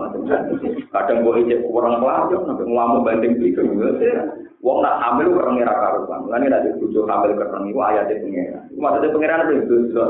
[0.94, 3.66] kadang gue ijek orang pelajar sampai ngamuk banding gitu
[4.64, 9.14] wong nak hamil orang ngira karuan lan nek dibujuk hamil kereng iku ayate pengira maksudnya
[9.14, 10.04] pengiran itu dosa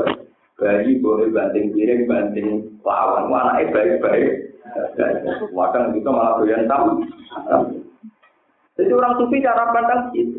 [0.57, 2.47] bayi boleh banting piring banting
[2.81, 4.47] lawan wah anake baik-baik
[5.55, 7.03] Wadang itu malah doyan tamu.
[8.77, 10.37] Jadi orang sufi cara pandang itu.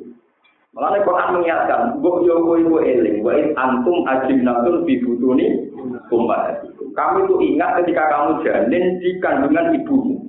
[0.76, 5.74] Malah Quran mengingatkan, "Mbok yo kowe iku eling, wa antum ajinatun fi butuni
[6.12, 10.22] ummahatikum." Kamu itu ingat ketika kamu janin di kandungan ibumu.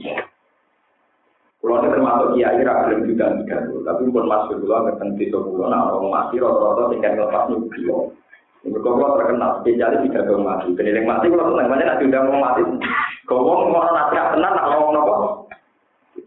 [1.60, 5.68] Kalau ada termasuk kiai ragilem juga tidak tapi pun masuk dulu agak tentu itu dulu.
[5.68, 7.84] Nah, orang mati rata-rata tinggal lepas nyubi.
[8.60, 10.68] Mereka kalau terkenal spesialis tidak mau mati.
[10.76, 12.62] Penilai mati kalau senang banyak nanti udah mau mati.
[13.28, 15.16] Kau mau mau nasihat tenang, nak ngomong nopo.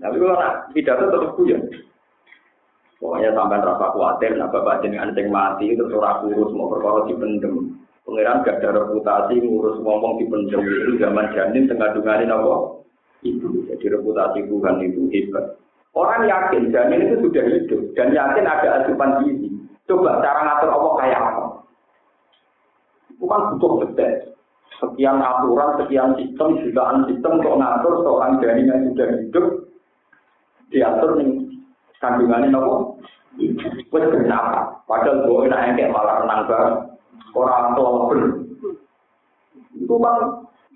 [0.01, 1.59] Tapi kalau nak tidak itu tetap punya.
[3.03, 7.83] Pokoknya sampai rasa khawatir, nah bapak jenengan sing mati itu surah kurus mau perkara pendem.
[8.03, 12.82] Pangeran gak ada reputasi ngurus ngomong pendem itu zaman janin tengah dunganin apa?
[13.23, 13.71] Ibu.
[13.71, 15.59] Jadi reputasi Tuhan itu hebat.
[15.93, 19.53] Orang yakin janin itu sudah hidup dan yakin ada asupan gizi.
[19.85, 21.45] Coba cara ngatur Allah kayak apa?
[23.21, 24.33] Bukan butuh detail.
[24.81, 29.47] Sekian aturan, sekian sistem, jutaan sistem untuk ngatur seorang janin yang sudah hidup
[30.73, 31.31] diatur nih
[32.01, 32.99] kandungannya nopo
[33.93, 36.77] wes kenapa padahal gue enak kayak malah renang bareng
[37.37, 38.21] orang tua ber
[39.77, 40.19] itu bang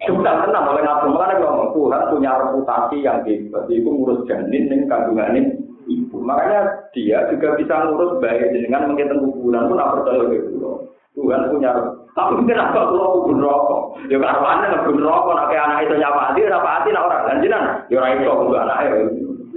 [0.05, 4.85] sudah tenang oleh nabi makanya kalau Tuhan punya reputasi yang hebat itu ngurus janin nih
[4.85, 5.57] kandungannya
[5.89, 6.17] ibu.
[6.21, 10.85] Makanya dia juga bisa ngurus baik dengan menghitung kuburan pun apa percaya gitu
[11.17, 11.49] Tuhan.
[11.49, 11.71] Punya
[12.13, 13.81] tapi kenapa kalau kubur rokok.
[14.13, 17.97] Ya karena kubur rokok nak anak itu nyapa hati nyapa hati nak orang lanjutan ya
[18.01, 18.79] orang itu kubur anak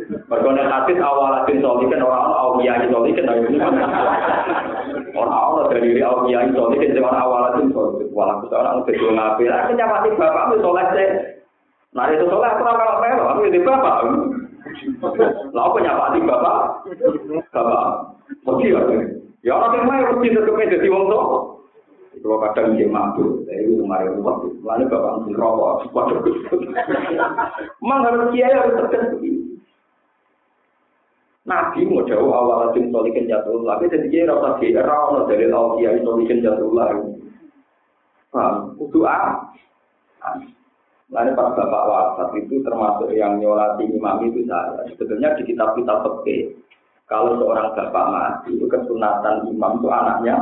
[0.09, 3.45] Mereka nek hadis awal hadis solikin orang orang awliya solikin orang
[5.13, 9.43] orang dari diri awliya solikin zaman awal hadis solikin walau kita orang udah jual ngapi.
[9.45, 11.09] Kenapa sih bapak itu soleh sih
[11.93, 13.95] nah itu soleh aku kalau melo aku jadi bapak.
[15.53, 16.57] Lah aku nyapa hati bapak.
[17.53, 17.85] Bapak.
[18.49, 18.81] Mesti ya
[19.45, 21.25] ya orang yang main mesti tetap jadi wong tua.
[22.19, 26.19] Kalau kadang dia mabuk, saya itu kemarin rumah, lalu bapak mungkin rokok, waduh,
[27.79, 29.28] memang harus kiai harus terkena begini.
[31.49, 35.81] Nabi mau jauh awal asim solikin jatuh lagi jadi dia rasa dia rawon dari laut
[35.81, 37.09] kiai solikin jatuh lagi.
[38.29, 38.77] Paham?
[38.77, 39.49] Kudu ah.
[41.09, 44.85] Lalu pas bapak wafat itu termasuk yang nyolati imam itu saya.
[44.93, 46.53] Sebetulnya di kitab-kitab peke,
[47.09, 50.35] kalau seorang bapak mati itu kesunatan imam itu anaknya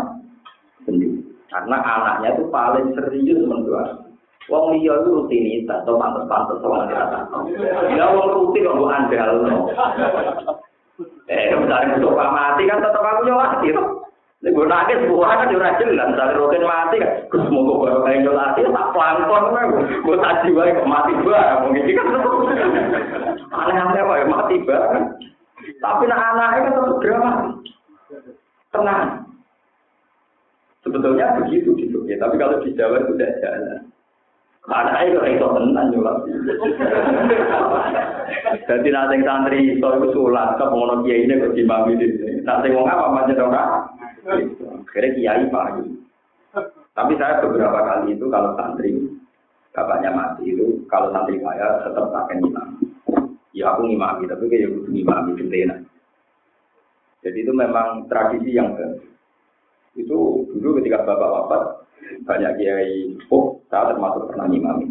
[0.84, 1.24] sendiri.
[1.48, 4.04] Karena anaknya itu paling serius menurut
[4.48, 7.20] Wong liya itu rutinitas, atau pantas-pantas orang kata.
[8.00, 9.36] Ya wong rutin kok andal.
[11.28, 14.08] Eh, misalnya untuk mati kan tetap aku nyolati tuh.
[14.38, 18.06] Nek gue nangis buah kan ora jelas, misalnya rutin mati kan, terus mau gue baru
[18.06, 19.44] kayak nyolati, tak pelangkon,
[20.06, 22.08] gue tak jiwa kok mati bah, mungkin kan
[23.50, 24.86] aneh-aneh ya mati bah.
[25.82, 27.32] Tapi nak anaknya kan terus drama,
[28.70, 29.02] tenang.
[30.86, 33.90] Sebetulnya begitu gitu ya, tapi kalau di Jawa itu tidak jalan.
[34.68, 36.28] Mana itu itu tenan nyulat.
[38.68, 42.44] Jadi nanti santri itu itu sulat, kemono kiai ini kok dimami di sini.
[42.44, 43.72] Nanti mau apa macam orang?
[44.92, 45.88] Kira kiai pagi.
[46.92, 48.92] Tapi saya beberapa kali itu kalau santri
[49.72, 52.70] bapaknya mati itu kalau santri saya tetap akan imam.
[53.56, 55.80] Ya aku ngimami, tapi kayak butuh ngimami gentena.
[57.24, 58.76] Jadi itu memang tradisi yang
[59.98, 61.87] itu dulu ketika bapak wafat
[62.24, 64.88] banyak kiai sepuh, saya termasuk pernah ngimami.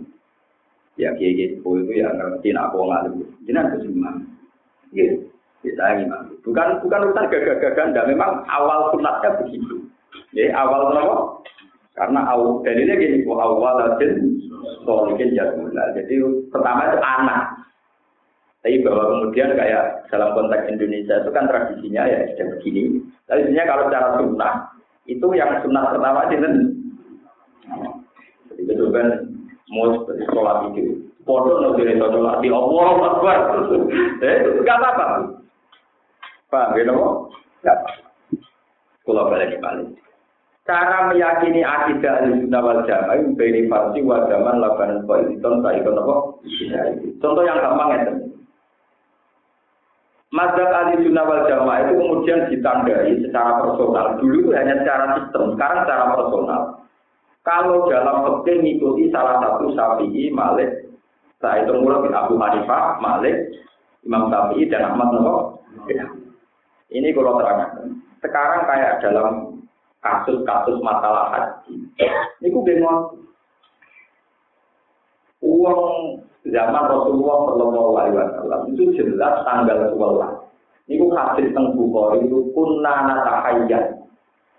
[0.97, 4.25] Ya kiai kiai sepuh itu ya ngerti nak aku ngalim, jadi harus ngimami.
[4.95, 5.17] Gitu,
[5.67, 6.33] ya, saya ngimami.
[6.45, 8.09] Bukan bukan urusan gagah-gagah, enggak.
[8.09, 9.87] Memang awal sunatnya begitu.
[10.33, 11.17] Ya awal kenapa?
[11.97, 14.07] Karena awal dalilnya gini, awal aja
[14.85, 15.97] solikin jadullah.
[15.97, 16.15] Jadi
[16.53, 17.43] pertama itu anak.
[18.61, 22.99] Tapi bahwa kemudian kayak dalam konteks Indonesia itu kan tradisinya ya sudah begini.
[23.31, 24.55] Tapi sebenarnya kalau secara sunnah
[25.07, 26.75] itu yang sunnah pertama itu
[28.57, 29.07] jadi itu kan
[29.71, 30.83] mau seperti sholat itu.
[31.27, 33.39] Foto no dari sholat di Allah Akbar.
[34.25, 35.07] Eh, nggak apa-apa.
[36.49, 37.15] Pak, gitu kok?
[37.61, 37.91] Nggak apa.
[39.07, 39.89] Kalau balik balik.
[40.67, 46.17] Cara meyakini akidah al-sunnah wal jamaah beri farsi wa zaman laban contoh itu apa?
[47.23, 48.03] Contoh yang gampang ya.
[50.35, 54.19] Mazhab ahli sunnah wal jamaah itu kemudian ditandai secara personal.
[54.19, 56.63] Dulu hanya secara sistem, sekarang secara personal.
[57.47, 60.91] Kalau dalam fikih mengikuti salah satu Syafi'i, Malik,
[61.39, 63.55] saya itu mulai Abu Hanifah, Malik,
[64.03, 65.95] Imam Syafi'i dan Ahmad Nawawi.
[65.95, 66.11] Ya.
[66.91, 68.03] Ini kalau terangkan.
[68.19, 69.63] Sekarang kayak dalam
[70.03, 71.87] kasus-kasus masalah haji.
[72.43, 73.23] Ini ku bingung.
[75.47, 75.83] Uang
[76.51, 80.91] zaman Rasulullah Shallallahu Alaihi Wasallam itu jelas tanggal 12.
[80.91, 84.03] Ini ku hadis tentang Bukhari itu kunna natahayyan.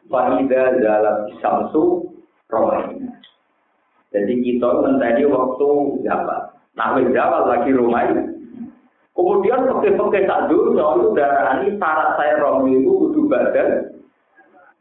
[0.08, 2.16] Fa'idha dalam samsu
[2.48, 3.12] Romaina.
[4.16, 5.70] Jadi kita mentadi waktu
[6.08, 6.42] zaman.
[6.80, 8.24] Nah, zaman lagi Romaina.
[9.18, 13.70] Kemudian pakai-pakai tak dulu, itu darah ini syarat saya Romi itu butuh badan,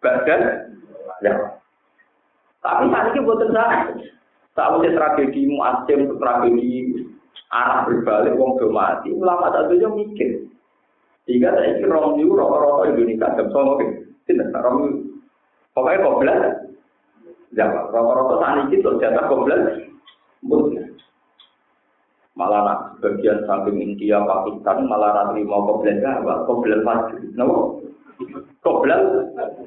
[0.05, 0.41] badan,
[1.25, 1.33] ya.
[2.61, 3.97] Tapi saat ini buat saya.
[4.53, 7.01] Tahu sih tragedi muasim, tragedi
[7.49, 9.09] arah berbalik, wong mati.
[9.17, 10.45] Ulama satunya mikir.
[11.25, 13.81] Jika saya Romi itu rokok-rokok Indonesia, jam sama,
[14.29, 15.17] tidak Romi.
[15.73, 16.66] Pokoknya kok belajar.
[17.57, 17.89] Jawa.
[17.89, 19.91] Rata-rata saat ini tuh jatah komplain.
[22.37, 27.17] Malah nak bagian samping India, Pakistan, malah nak terima komplain Jawa, komplain maju.
[27.17, 27.57] Kenapa?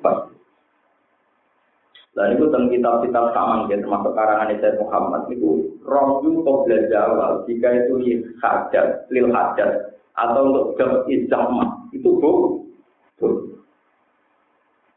[0.05, 0.33] Maju.
[2.17, 7.69] Dan itu tentang kitab-kitab saman, ya, termasuk karangan Isa Muhammad, itu rohyu komplain Jawa, jika
[7.73, 12.59] itu lil hajat, lil hajat, atau untuk jam ijamah, itu bu.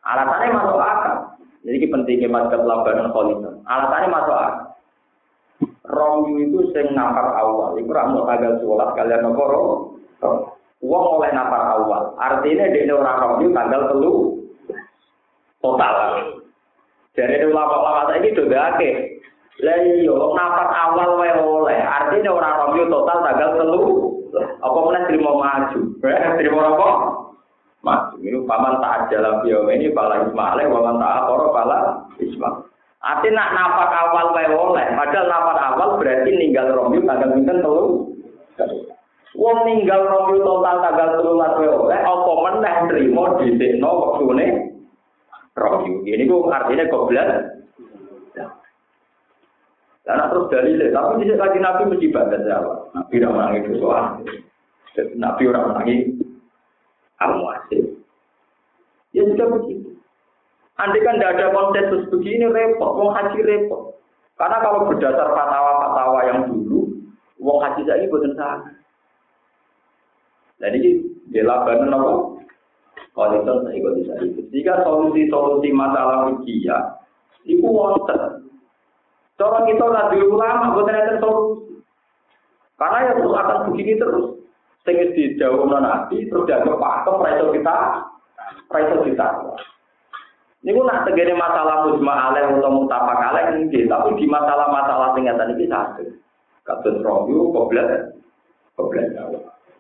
[0.03, 1.22] Alasannya masuk akal.
[1.63, 3.55] Jadi ini pentingnya mazhab labanan kholifah.
[3.71, 4.73] Alasannya masuk akal.
[5.87, 7.79] Romyu itu sing napar awal.
[7.79, 9.45] Itu ramu tanggal sholat kalian nopo
[10.83, 12.19] Uang oleh napar awal.
[12.19, 14.15] Artinya dia orang romyu tanggal telu
[15.63, 15.95] total.
[17.15, 18.91] Jadi ulama-ulama saya ini sudah ake.
[19.63, 21.79] Lah iya, awal wae oleh.
[21.79, 23.83] Artinya orang romyu total tanggal telu.
[24.59, 25.81] Apa mana terima maju?
[26.03, 26.89] Terima apa?
[27.83, 31.79] Mas, ini paman tak jalan biom ini bala ismail, paman tak akoro bala
[32.23, 32.63] ismail.
[33.03, 38.07] Arti nak napak awal wae oleh, padahal napak awal berarti ninggal romyu tanggal pinten telu.
[39.35, 44.47] Wong ninggal romyu total tanggal telu wae oleh, apa meneh trimo dhisikno wektune
[45.59, 46.07] romyu.
[46.07, 47.59] Ini ku artinya goblok.
[50.03, 52.91] Dan terus dalile, tapi di lagi Nabi mesti baca Jawa.
[52.91, 54.19] Nabi tidak menangis soal.
[55.15, 56.22] Nabi orang menangis
[57.29, 57.85] al-muasir.
[59.13, 59.93] Ya sudah begitu.
[60.81, 63.93] Andai kan tidak ada konsensus begini repot, wong haji repot.
[64.41, 66.91] Karena kalau berdasar fatwa-fatwa yang dulu,
[67.39, 68.73] wong haji saya bukan sana.
[70.63, 72.33] Jadi benar apa?
[73.13, 74.47] Kalau itu saya ikut bisa ikut.
[74.49, 76.97] Jika solusi-solusi masalah rugia,
[77.45, 78.49] itu wonten.
[79.37, 81.83] Cara kita nabi ulama bukan ada solusi.
[82.81, 84.27] Karena ya terus akan begini terus
[84.83, 87.77] sing di jauh nabi terus dianggap pakem raiso kita
[88.71, 89.29] raiso kita.
[90.63, 95.59] Ini pun nak tegene masalah mujma alaih atau mutapak alaih ini tapi di masalah-masalah tingkatan
[95.59, 96.07] ini satu.
[96.63, 98.15] Kasus romyu koblet
[98.79, 99.11] koblet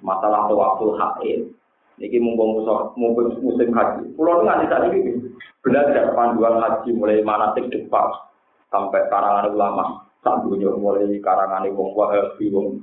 [0.02, 1.40] masalah waktu haid.
[2.02, 2.66] Niki mumpung
[2.98, 4.10] mumpung musim haji.
[4.18, 5.22] Pulau nganti saat ini
[5.62, 8.10] belajar panduan haji mulai manatik depan
[8.74, 10.02] sampai karangan ulama.
[10.26, 12.82] Sampai mulai karangan wong wahabi, wong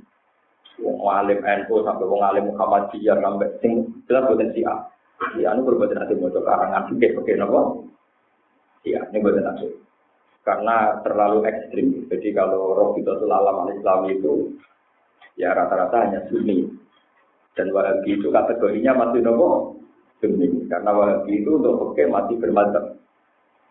[0.80, 3.72] wong alim NU sampai wong alim Muhammadiyah sampai sing
[4.08, 4.76] jelas bukan si A.
[5.36, 7.86] Si A ini berbuat nanti mau karangan fikih pakai nopo.
[8.82, 9.68] Si A ini bukan nanti.
[10.40, 12.08] Karena terlalu ekstrim.
[12.08, 14.56] Jadi kalau roh kita alam Islam itu
[15.36, 16.64] ya rata-rata hanya sunni
[17.54, 19.76] dan Wahabi itu kategorinya masih nopo
[20.20, 20.68] Sunni.
[20.68, 22.96] Karena Wahabi itu untuk oke masih bermadzhab.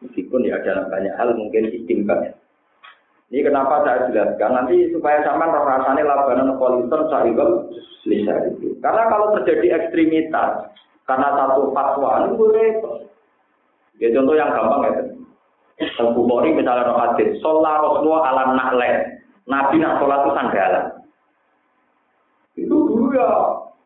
[0.05, 2.39] Meskipun ya ada banyak hal mungkin istimbat.
[3.29, 7.69] Ini kenapa saya jelaskan nanti supaya roh rasanya labanan politor sahibal
[8.09, 8.73] lisa itu.
[8.81, 10.73] Karena kalau terjadi ekstremitas
[11.05, 12.69] karena satu fatwa ini boleh
[13.99, 14.91] Ya contoh yang gampang ya.
[15.99, 19.19] Teng Bukhari misalnya roh hadis, sholat Rasulullah ala nakle.
[19.43, 20.85] Nabi nak sholat itu sandalan.
[22.55, 23.27] Itu dulu ya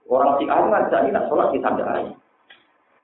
[0.05, 2.13] Orang si A ngajak nak sholat di sandaran.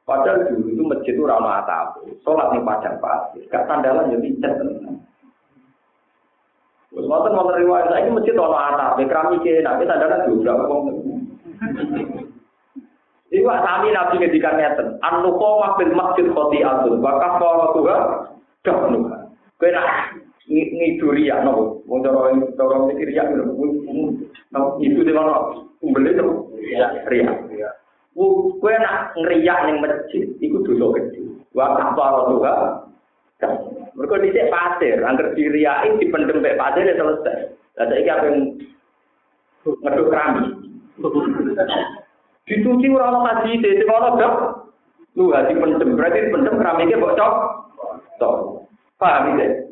[0.05, 1.97] Padahal dulu itu masjid itu ramah atap.
[2.21, 3.41] Sholat di padang pasir.
[3.49, 5.08] Gak sandalan jadi ya
[6.89, 8.97] Terus ngotot mau riwayat saya ini masjid ramah atap.
[8.97, 10.53] Keramik nanti sandalan juga.
[13.29, 14.97] Ini Pak Sami Nabi ngedikan ngeten.
[15.05, 16.97] An-nuqa bil masjid khoti'atun.
[16.97, 17.95] Wa kafaratuha
[18.65, 19.17] dahnuha.
[19.61, 20.17] Kowe nak
[20.49, 21.85] ngiduri ya nopo.
[21.85, 23.69] Wong cara cara mikir ya nopo
[24.81, 25.37] itu mana?
[25.85, 26.57] Umbele nopo.
[26.73, 27.29] Ya, ria.
[28.17, 31.21] Kowe nak ngriyak ning masjid, iku dosa gede.
[31.53, 32.55] Wa kafara tuha.
[33.99, 37.51] Mergo dhisik pasir, angger diriyaki dipendem mek pasir ya selesai.
[37.75, 38.37] Lah saiki apa yang
[39.67, 40.47] ngeduk keramik.
[42.47, 44.35] Dicuci ora ono kaji, sing ono dok.
[45.19, 47.31] Lu hati pendem, berarti pendem keramiknya bocor.
[48.23, 48.63] Tok.
[48.95, 49.67] Paham ya?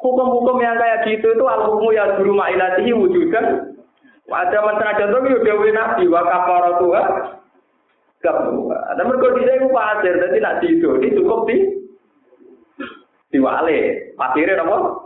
[0.00, 3.76] Hukum-hukum yang kayak gitu itu al-hukmu ya guru ma'ilatihi wujudan
[4.26, 7.02] ada mantra contoh yo dewe nabi wa kafaratuha
[8.18, 8.78] kafaratuha.
[8.90, 11.56] Ada mergo dise iku pasir dadi nak dido ini cukup di
[13.36, 13.78] diwale.
[14.16, 15.04] Pasire napa?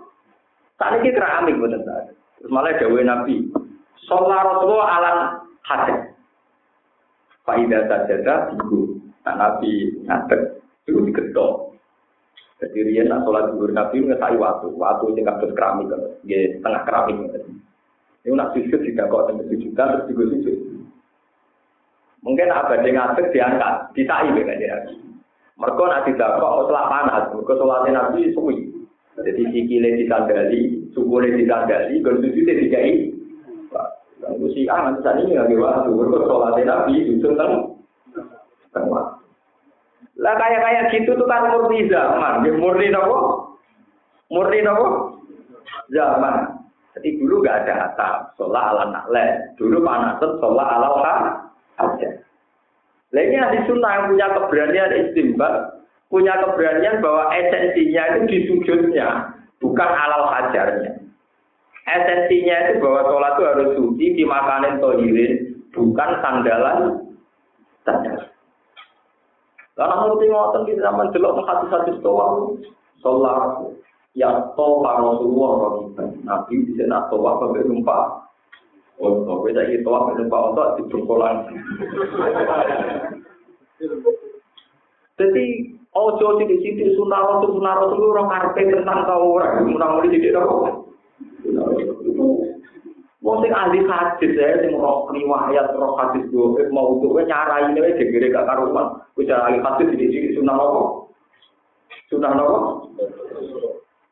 [0.79, 1.83] Saniki keramik boten
[2.41, 3.51] Terus malah dewe nabi.
[4.09, 5.19] Sholat Rasulullah alam
[5.67, 5.99] hadis.
[7.45, 8.97] Faidah sajada tigu.
[9.27, 11.77] Nah, nabi ngadeg itu digetok.
[12.61, 15.93] Jadi dia nak sholat zuhur nabi ngesai waktu, waktu sing kabeh keramik,
[16.25, 17.17] nggih setengah keramik.
[18.25, 20.57] Ini nak sujud tidak kok sampai sujudan terus juga sujud.
[22.21, 24.77] Mungkin apa dia ngadeg diangkat, ditai beda dia.
[25.61, 28.57] Mereka nak tidak kok setelah panas, mereka sholatnya nabi suwi.
[29.21, 33.13] Jadi sikile ditandali, sukule ditandali, sujudnya dikai.
[34.25, 37.53] Lalu si A nanti saat ini nggak waktu, mereka sholatnya nabi sujud teng
[38.73, 39.07] tengah.
[40.21, 43.17] Lah kayak kayak gitu tuh kan murni zaman, murni nopo,
[44.33, 45.17] murni nopo
[45.93, 46.57] zaman.
[46.97, 49.25] Jadi dulu nggak ada atap, sholat ala nakle.
[49.61, 50.89] Dulu panasan sholat ala
[51.81, 52.11] aja.
[53.11, 55.55] Nah ini ahli sunnah yang punya keberanian istimbat,
[56.07, 60.95] punya keberanian bahwa esensinya itu di sujudnya, bukan alal hajarnya.
[61.91, 65.33] Esensinya itu bahwa sholat itu harus suci, dimakanin tohirin,
[65.75, 66.79] bukan sandalan
[67.83, 68.31] sandalan.
[69.75, 71.99] Karena ngerti ngotot di zaman delok hati-hati
[73.01, 73.75] sholat
[74.15, 75.87] ya toha Rasulullah
[76.27, 78.03] Nabi bisa nak toha sampai numpak
[79.01, 81.37] Beda itu toha sampai numpak untuk di berkolan.
[85.17, 85.45] Jadi,
[85.97, 89.65] ojo di sini sunnah Rasul sunnah Rasul orang karpe tentang kau orang
[90.05, 90.85] di sini apa?
[92.05, 92.27] Itu
[93.21, 97.85] Wong sing ahli hadis ya, sing roh riwayat roh hadis do mau untuk nyarai ini
[97.85, 98.97] wis gegere gak karuan.
[99.13, 100.81] Kuwi ahli hadis di sini sunnah apa?
[102.09, 102.59] Sunnah apa?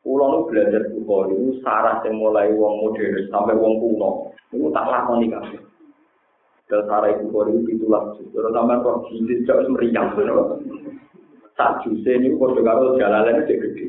[0.05, 4.28] Kulo nu belajar Bukhari itu sarah yang mulai wong modern sampai wong kuno.
[4.49, 5.61] Iku tak lakoni kabeh.
[6.69, 8.17] Dal sarai bukori ditulak.
[8.21, 8.49] itulah.
[8.49, 10.07] Terus sama kok jadi jauh meriang.
[11.57, 13.85] Tak jusi ini kok juga harus jalan lain gede.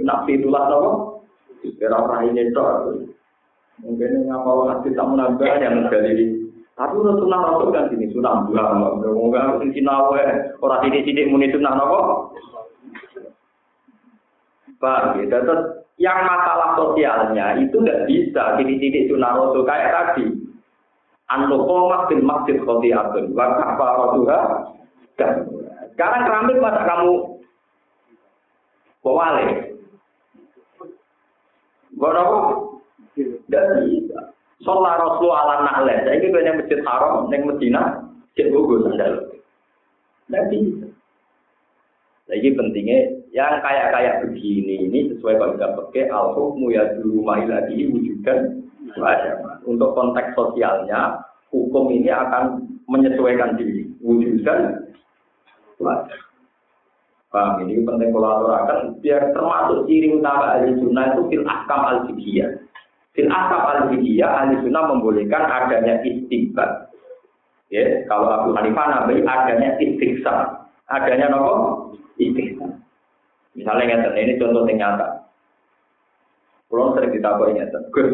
[0.00, 0.90] Nabi itulah apa?
[1.60, 2.48] Kira orang ini.
[3.80, 6.26] Mungkin yang nggak mau nanti tak menambah yang menjadi ini.
[6.76, 8.64] Tapi udah sunnah rasul kan sini sunnah dua.
[9.04, 10.24] Mungkin harus di nawe.
[10.64, 11.84] Orang ini tidak mau itu nana.
[14.80, 20.32] Pak, kita tetap yang masalah sosialnya itu nggak bisa titik-titik sunnah rasul kayak tadi.
[21.28, 23.36] Antukomah bin masjid khotiatun.
[23.36, 24.40] Wa kafaratuha.
[25.20, 25.46] Dan
[25.94, 27.12] sekarang keramik masa kamu
[29.04, 29.46] bawale.
[32.00, 32.16] Gak
[33.12, 34.18] Tidak bisa.
[34.64, 36.08] Sholat Rasul ala nahle.
[36.08, 38.00] Saya ini yang masjid haram, yang Medina,
[38.36, 39.28] cek gugus sandal.
[40.28, 40.86] Tidak bisa.
[42.30, 48.66] Jadi pentingnya yang kayak-kayak begini ini sesuai kaidah pakai al hukmu ya dulu lagi wujudkan
[49.62, 51.22] Untuk konteks sosialnya,
[51.54, 53.86] hukum ini akan menyesuaikan diri.
[54.00, 54.88] wujudan
[55.76, 56.20] wajar.
[57.30, 61.98] Paham ini penting kalau aturakan biar termasuk ciri utama ahli sunnah itu fil akam al
[62.10, 62.50] fikiyah.
[63.14, 66.90] Fil akam al fikiyah ahli sunnah membolehkan adanya istighfar.
[67.70, 70.66] Ya, kalau Abu Hanifah nabi adanya istighfar.
[70.90, 71.54] Adanya nopo
[72.18, 72.49] istighfar.
[73.58, 75.26] Misalnya ini contoh yang nyata.
[76.70, 78.10] Kalau sering ditakoi ngeten, Gus,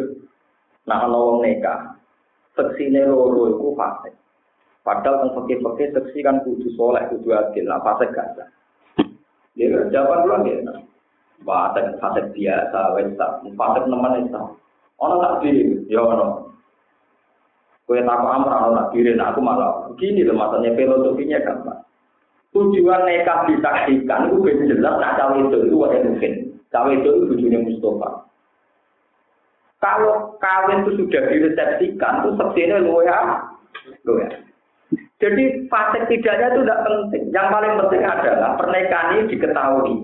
[0.89, 2.01] nah kalau wong neka,
[2.57, 4.17] seksine loro iku fasik.
[4.81, 8.49] Padahal teng fakir-fakir seksi kan kudu soleh, kudu adil, nah fasik gak
[9.93, 10.81] jawaban dulu dia, nah.
[11.45, 14.43] Fasik, fasik biasa, wes tak, fasik nemen itu.
[14.97, 16.57] Ono tak diri, ya ono.
[17.85, 21.86] Kue takut amrah, ono tak diri, nah aku malah begini loh, maksudnya filosofinya gampang.
[22.57, 26.33] Tujuan nekah disaksikan itu jelas, nah cawe itu itu wajah mungkin.
[26.73, 28.09] Cawe itu itu tujuannya Mustafa.
[29.77, 32.33] Kalau kawin itu sudah diresepsikan, itu
[32.65, 34.29] ya, lu ya.
[35.21, 37.23] Jadi fase tidaknya itu tidak penting.
[37.29, 39.95] Yang paling penting adalah pernikahan ini diketahui.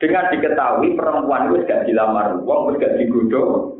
[0.00, 3.76] Dengan diketahui perempuan itu gak dilamar uang, digodok.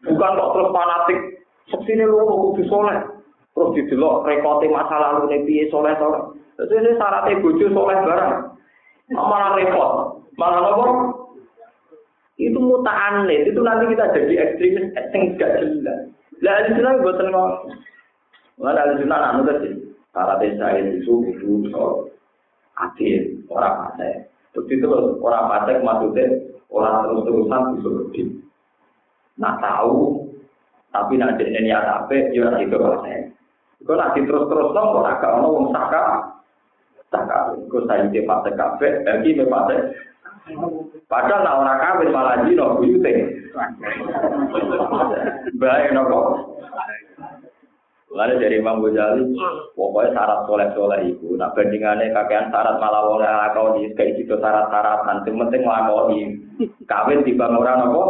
[0.00, 1.20] Bukan kok terus fanatik,
[1.68, 2.98] sebenarnya lu kudu soleh.
[3.52, 6.40] Terus didelok rekote masa lalu nih piye soleh soleh.
[6.60, 8.34] Terus ini syaratnya bojo soleh barang.
[9.16, 9.92] Malah repot.
[10.36, 10.88] Malah nopo
[12.40, 15.98] itu muta'anid, itu nanti kita jadi ekstremis yang gak jelas.
[16.40, 17.68] Lah ahli buatan ngomong.
[18.56, 19.76] Mana ahli sunnah anu tadi,
[20.16, 22.08] para desa itu itu so
[22.80, 24.32] adil, orang pasek.
[24.56, 24.88] Begitu
[25.20, 26.24] orang pasek maksudnya
[26.72, 28.22] orang terus-terusan bisa gede.
[29.36, 30.24] Nah tahu,
[30.96, 33.36] tapi nak jadi niat apa, ya itu pasek.
[33.84, 35.66] Kalau nanti terus-terus nong, kalau agak ono wong
[37.10, 37.58] saka, saka.
[37.68, 39.78] Kalau saya di pasek kafe, lagi di pasek
[41.10, 43.12] Padahal nak orang kawin malah jino buyute.
[45.58, 46.18] Baik nopo.
[48.10, 49.22] Lalu dari Imam Ghazali,
[49.78, 51.38] pokoknya syarat soleh-soleh itu.
[51.38, 55.22] Nah bandingannya kakean syarat malah oleh lakoni, kayak gitu syarat-syaratan.
[55.22, 56.20] Yang penting lakoni.
[56.90, 58.02] Kawin di bang orang nopo.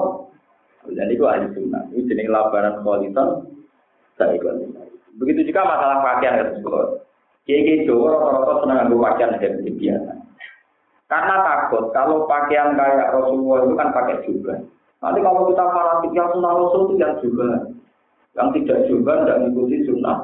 [0.88, 1.84] Dan itu ahli sunnah.
[1.92, 3.44] Ini jenis labaran kualitas.
[4.16, 4.72] Saya ikut.
[5.20, 7.04] Begitu juga masalah pakaian tersebut.
[7.50, 10.12] Kiai-kiai Jawa rata-rata senang ambil pakaian yang biasa.
[11.10, 14.54] Karena takut kalau pakaian kayak Rasulullah itu kan pakai juga.
[15.02, 17.66] Nanti kalau kita fanatik yang sunnah Rasul itu yang juga.
[18.38, 20.18] Yang tidak juga tidak mengikuti sunnah.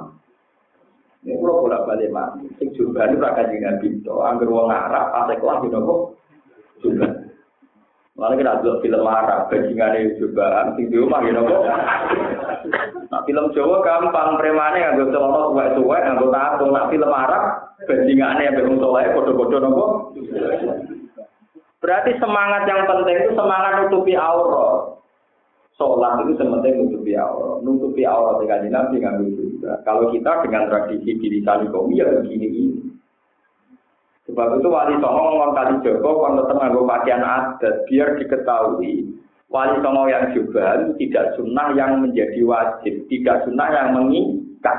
[1.26, 2.46] Ini kalau bolak balik mati.
[2.62, 4.14] Sing juga itu rakyat dengan pintu.
[4.22, 6.00] Angger wong Arab, pasek lah gitu kok.
[6.78, 7.06] Juga.
[8.14, 11.62] Lalu kita lihat film Arab, bajingan juga, sing di rumah gitu kok.
[13.26, 16.64] Film Jawa gampang, premane nggak celana suwek-suwek, nggak tato.
[16.70, 17.42] Nah film Arab,
[17.84, 19.84] bajingan yang belum soleh, bodoh-bodoh nopo.
[21.82, 24.96] Berarti semangat yang penting itu semangat nutupi aurat.
[25.76, 27.60] Sholat itu sementing nutupi aurat.
[27.60, 29.72] Nutupi aurat dengan Nabi ngambil juga.
[29.84, 32.64] Kalau kita dengan tradisi diri kaum ya begini ini.
[34.26, 39.06] Sebab itu wali songo ngomong kali Joko kalau tetap nganggo pakaian adat biar diketahui
[39.50, 44.78] wali songo yang juga tidak sunnah yang menjadi wajib, tidak sunnah yang mengikat.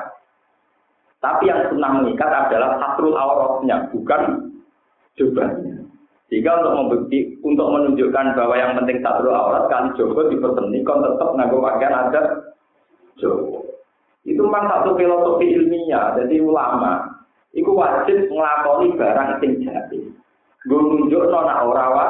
[1.17, 4.53] Tapi yang sunnah mengikat adalah satrul auratnya, bukan
[5.17, 5.87] jubahnya.
[6.27, 11.63] Jika untuk membukti, untuk menunjukkan bahwa yang penting satu aurat, kali Joko dipertenikan tetap nganggo
[11.63, 12.25] pakaian adat
[13.15, 13.63] Joko.
[14.27, 17.23] Itu memang satu filosofi ilmiah, jadi ulama.
[17.55, 19.99] Iku wajib ngelakoni barang sing jadi.
[20.67, 22.05] Gue nunjuk nona orawa.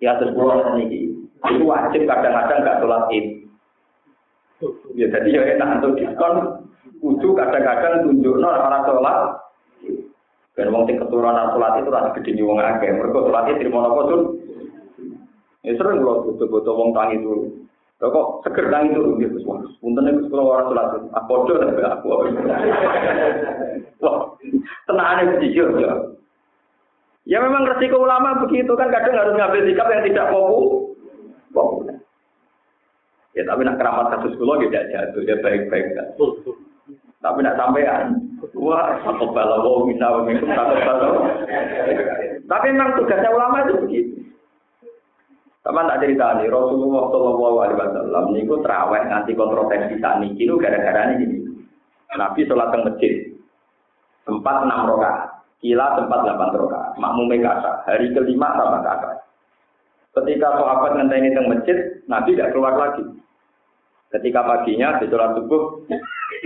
[0.00, 1.12] Ya terus pulau ini.
[1.40, 3.26] Itu wajib kadang-kadang gak sholat id.
[4.92, 6.34] Ya jadi ya enak untuk diskon.
[7.00, 9.18] Kudu kadang-kadang tunjuk nona orang sholat
[10.52, 12.92] dan wong sing keturunan sholat itu rasa gede nih wong akeh.
[12.92, 14.20] Mereka sholatnya terima nopo tuh.
[15.64, 17.48] Ya sering kalau butuh-butuh wong tangi dulu.
[18.00, 19.64] Lho kok seger tangi dulu gitu semua.
[19.80, 21.08] Punten itu kalau orang sholat itu.
[21.16, 22.06] Aku udah tapi aku.
[24.04, 24.16] Wah,
[24.84, 25.92] tenangnya jujur ya.
[27.28, 30.28] Ya memang resiko ulama begitu kan kadang harus ngambil sikap yang tidak
[31.52, 31.98] populer.
[33.36, 36.08] Ya tapi nak keramat kasus kulo tidak jatuh, dia baik-baik kan.
[37.20, 38.16] Tapi nak sampean,
[38.56, 41.08] wah satu balawo bisa memimpin satu.
[42.48, 44.20] Tapi memang tugasnya ulama itu begitu.
[45.60, 50.56] Sama tak cerita nih, Rasulullah Shallallahu Alaihi Wasallam ini kok terawih nanti kontroversi tani itu
[50.56, 51.36] gara-gara ini.
[52.10, 53.14] Nabi sholat ke masjid
[54.26, 55.29] tempat enam rokaat,
[55.60, 59.20] kila tempat delapan rokaat, makmum kata hari kelima sama kata.
[60.10, 61.76] Ketika sahabat ngenteni teng masjid,
[62.10, 63.04] Nabi tidak keluar lagi.
[64.10, 65.86] Ketika paginya di sholat subuh,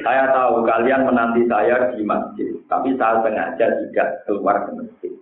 [0.05, 5.12] saya tahu kalian menanti saya di masjid, tapi saya sengaja tidak keluar ke masjid.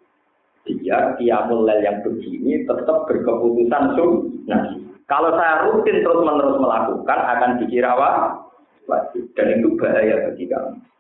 [0.67, 4.63] Biar kiamul yang begini tetap berkeputusan sunnah.
[5.07, 7.95] Kalau saya rutin terus menerus melakukan akan dikira
[8.87, 10.92] wajib dan itu bahaya bagi kamu.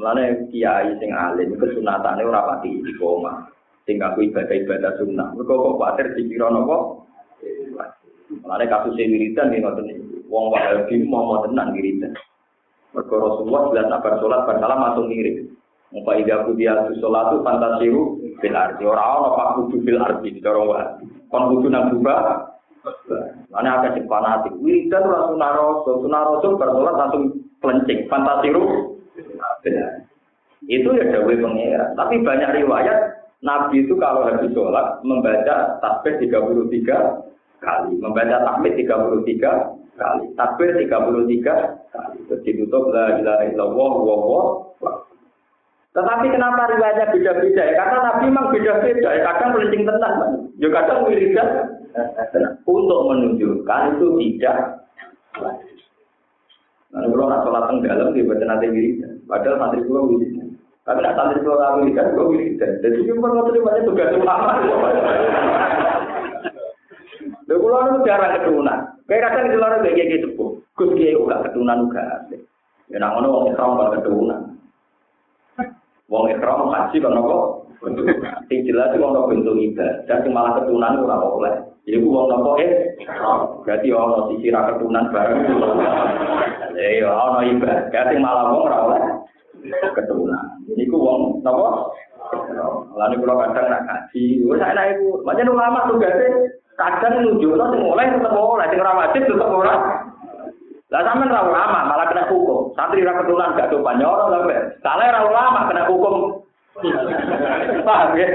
[0.00, 3.52] Mulane kiai sing alim kesunatane ora pati koma.
[3.84, 5.28] Sing aku ibadah-ibadah sunnah.
[5.36, 7.04] Mergo kok kuwatir dikira napa?
[8.32, 10.24] Mulane kasus wiridan nggih ngoten niku.
[10.32, 12.16] Wong Wahabi mau tenan wiridan.
[12.96, 15.52] Mergo Rasulullah jelas sabar salat bar salam langsung ngirim.
[15.92, 18.02] Muka ida kudia sholat itu fantasiru
[18.40, 18.82] bil arti.
[18.88, 21.04] Orang-orang pak kudu bil arti di dorong wahabi.
[21.28, 22.16] Kon kudu nang buka.
[23.52, 24.56] Mana ada sing fanatik.
[24.64, 28.08] Wiridan ora sunaroso, sunaroso bersolat langsung pelencing.
[28.08, 28.89] Fantasiru
[29.64, 29.90] benar.
[30.68, 31.96] Itu ya dawe pengira.
[31.96, 32.98] Tapi banyak riwayat
[33.40, 41.88] Nabi itu kalau habis sholat membaca tasbih 33 kali, membaca tahmid 33 kali, takbir 33
[41.88, 42.18] kali.
[42.28, 44.16] Terus ditutup la ilaha illallah wa
[45.90, 47.74] tetapi kenapa riwayatnya beda-beda ya?
[47.74, 49.22] Karena Nabi memang beda-beda ya.
[49.26, 50.14] Kadang melencing tenang,
[50.62, 51.48] ya kadang wiridan
[52.62, 54.58] untuk menunjukkan itu tidak
[56.90, 59.09] Nah, kalau nak sholat teng dalam dia baca nanti wiridan.
[59.30, 60.58] Padahal santri pulau wiridan.
[60.82, 62.70] Tapi nak santri pulau tak wiridan, pulau wiridan.
[62.82, 64.52] Jadi itu pun ngotot banyak tugas utama.
[67.46, 68.78] Lha kula nu jarang keturunan.
[69.06, 70.50] Kayak kadang di luar kayak gitu sepuh.
[70.78, 72.30] Gus kiai uga keturunan uga.
[72.90, 74.40] Ya nak ngono wong ikram kan keturunan.
[76.10, 77.36] Wong ikram haji kan apa?
[78.50, 81.54] Sing jelas wong kok bentuk ibadah, sing malah keturunan ora oleh.
[81.86, 82.94] Jadi wong nopo eh,
[83.66, 85.42] berarti ono sisi ra keturunan bareng.
[86.80, 89.00] Ya ono ibadah, sing malah wong ora oleh
[89.92, 90.64] keturunan.
[90.72, 91.92] Niku wong nopo?
[92.96, 95.20] Lalu kalau kadang nak kaji, wes enak ibu.
[95.28, 96.16] Macam ulama tuh gak
[96.80, 99.76] kadang nunjukno sing oleh tetep oleh, sing ora wajib tetep ora.
[100.90, 102.72] Lah sampean ra ulama malah kena hukum.
[102.74, 104.56] Santri ra keturunan gak sopan nyoro sampe.
[104.82, 106.14] Salah ra ulama kena hukum.
[107.86, 108.28] Paham ya?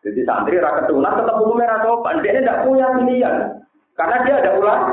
[0.00, 2.22] Jadi santri ra keturunan tetap hukumnya ra sopan.
[2.22, 3.36] Dia tidak punya pilihan.
[3.98, 4.90] Karena dia ada ulama.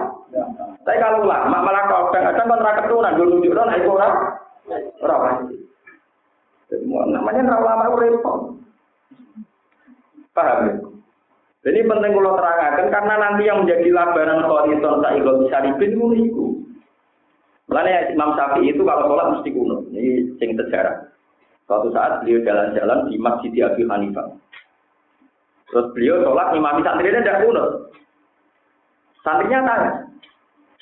[0.81, 4.07] Tapi kalau ulama malah kadang-kadang kan ra keturunan dulu nunjukno nek ora
[5.05, 5.59] ora wajib.
[6.73, 8.37] Jadi namanya ra ulama repot.
[10.31, 10.73] Paham ya?
[11.61, 16.45] Jadi penting kalau terangkan karena nanti yang menjadi labaran kholiton sa'iqo bisa ribin itu.
[17.69, 19.85] Makanya Imam Syafi'i itu kalau sholat mesti kuno.
[19.93, 21.07] Ini sing sejarah.
[21.69, 24.27] Suatu saat beliau jalan-jalan di Masjid Abi Hanifah.
[25.71, 27.63] Terus beliau sholat imam santrinya tidak kuno.
[29.23, 29.91] Santrinya tanya,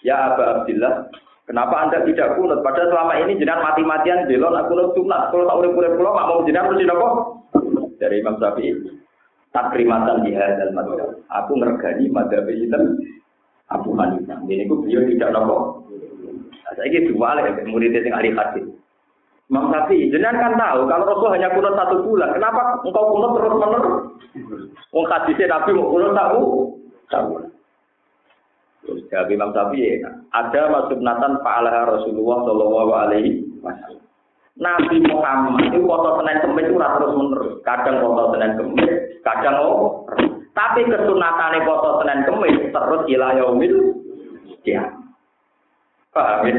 [0.06, 1.12] Ya Aba Abdillah,
[1.44, 2.64] kenapa anda tidak kunut?
[2.64, 5.22] Padahal selama ini jenengan mati-matian belon aku kunut sunat.
[5.32, 7.08] Kalau tak urip-urip pulau, mau jenengan mesti nopo?
[8.00, 8.72] Dari Imam Syafi'i
[9.52, 11.20] takrimatan di hadal madhab.
[11.28, 12.80] Aku ngergani madhab itu
[13.68, 14.40] Abu Hanifah.
[14.48, 15.84] Ini aku beliau tidak nopo.
[16.70, 18.66] Saya ini dua ya, murid yang ahli hadis.
[19.50, 23.56] Imam Syafi'i, jenengan kan tahu kalau Rasul hanya kunut satu bulan, kenapa engkau kunut terus
[23.58, 23.96] menerus?
[24.94, 26.42] Wong hadisnya Nabi mau kunut tahu,
[27.10, 27.30] tahu.
[29.10, 30.02] Jawab Imam Syafi'i,
[30.34, 34.00] ada masuk natan fa'alaha Rasulullah Shallallahu Alaihi Wasallam.
[34.60, 37.54] Nabi Muhammad itu foto Senin Kemis itu terus menerus.
[37.64, 38.92] Kadang foto Senin Kemis,
[39.24, 40.04] kadang oh.
[40.52, 43.76] Tapi kesunatannya foto Senin Kemis terus ilayomil
[44.68, 44.84] ya.
[46.12, 46.56] Paham ya?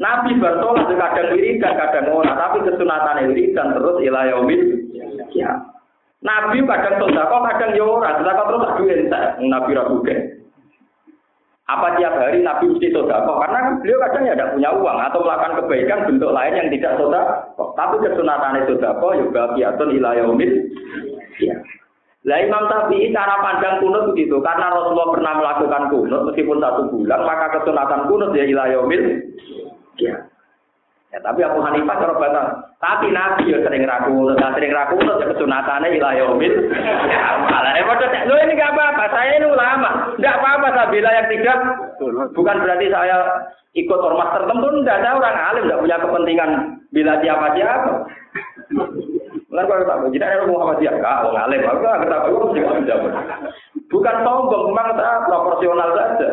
[0.00, 4.62] Nabi bertolak kadang wiridan, kadang ora, tapi kesunatannya wiridan terus ilayomil
[5.36, 5.60] ya.
[6.24, 9.00] Nabi kadang sodako, kadang ya ora, sodako terus duit
[9.44, 10.00] Nabi ragu
[11.70, 13.38] apa tiap hari Nabi mesti sodako?
[13.38, 17.64] Karena beliau kadang ya tidak punya uang atau melakukan kebaikan bentuk lain yang tidak sodako.
[17.78, 20.52] Tapi kesunatan sodako juga biatun ilayomil.
[21.38, 21.56] Ya.
[22.28, 27.20] Lah Imam Syafi'i cara pandang kunut begitu karena Rasulullah pernah melakukan kunut meskipun satu bulan
[27.24, 29.02] maka kesunatan kunut ya ilayomil.
[29.96, 30.29] Ya.
[31.10, 32.46] Ya, tapi Abu Hanifah cara batas.
[32.78, 36.54] Tapi Nabi ya sering ragu, nah, sering ragu ya kesunatannya ilah yaumil.
[37.10, 37.98] Ya, malah repot.
[38.30, 40.14] Lo ini gak apa-apa, saya ini ulama.
[40.14, 41.58] Enggak apa-apa saya bila yang tidak.
[42.30, 43.16] Bukan berarti saya
[43.74, 44.98] ikut ormas tertentu, enggak.
[45.02, 46.50] Saya orang alim, enggak punya kepentingan
[46.94, 47.92] bila siapa siapa.
[49.50, 52.62] Lalu kalau tak begini, ada Muhammad ya, kak, orang alim, aku nggak ketahui,
[53.90, 56.30] bukan sombong, memang saya proporsional saja.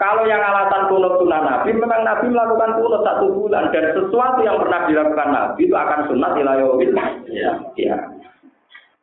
[0.00, 4.56] Kalau yang alasan kunut sunnah Nabi, memang Nabi melakukan kunut satu bulan dan sesuatu yang
[4.56, 6.90] pernah dilakukan Nabi itu akan sunat ilayawil.
[7.28, 7.52] Ya.
[7.76, 7.96] ya.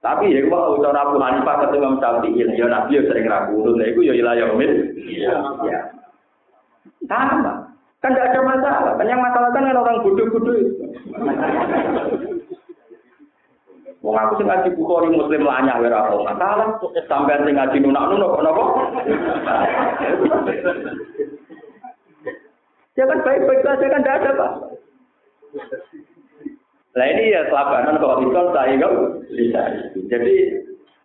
[0.02, 3.78] Tapi ya kalau cara Abu Hanifah ketemu Imam Syafi'i, ya Nabi ya sering ragu kunut,
[3.78, 4.72] itu ya ilayawil.
[5.06, 5.38] Ya.
[5.70, 5.80] ya.
[7.06, 7.70] Sama.
[8.02, 8.94] Kan tidak ada masalah.
[8.98, 10.58] Kan yang masalah kan orang bodoh-bodoh.
[14.08, 16.68] Wong aku sing ngaji Bukhari Muslim lanyah ora apa masalah.
[17.12, 18.64] Sampeyan sing ngaji nunak-nunak kok napa?
[22.98, 24.52] Ya kan baik-baik saja kan tidak ada pak.
[26.98, 28.94] Nah ini ya kelabanan kalau itu saya kan
[29.30, 29.62] bisa.
[30.10, 30.36] Jadi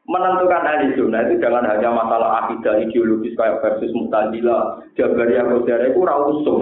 [0.08, 6.00] menentukan ahli sunnah itu jangan hanya masalah akidah ideologis kayak versus mutazilah, jabariyah, qadariyah itu
[6.00, 6.60] ora usum.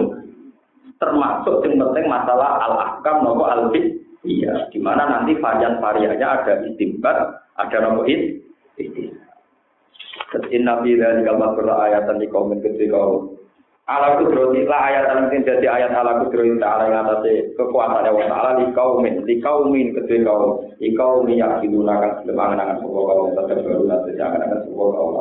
[1.01, 3.73] termasuk yang penting masalah al-ahkam nopo al
[4.21, 7.17] Iya, di mana nanti varian-variannya ada istimbat,
[7.57, 7.77] ada
[8.77, 9.17] istimbat.
[10.53, 11.33] Inna fi dzalika
[11.89, 13.41] ayatan liqaumin kau
[13.91, 17.27] ala kudroti la ayat yang jadi ayat ala kudroti ta'ala yang atas
[17.59, 18.65] kekuatan Allah ta'ala di
[19.43, 20.63] kaumin kedua
[20.95, 25.13] kaum yang yakinuna kan selemangan akan sebuah kaum tetap beruna sejak akan sebuah kaum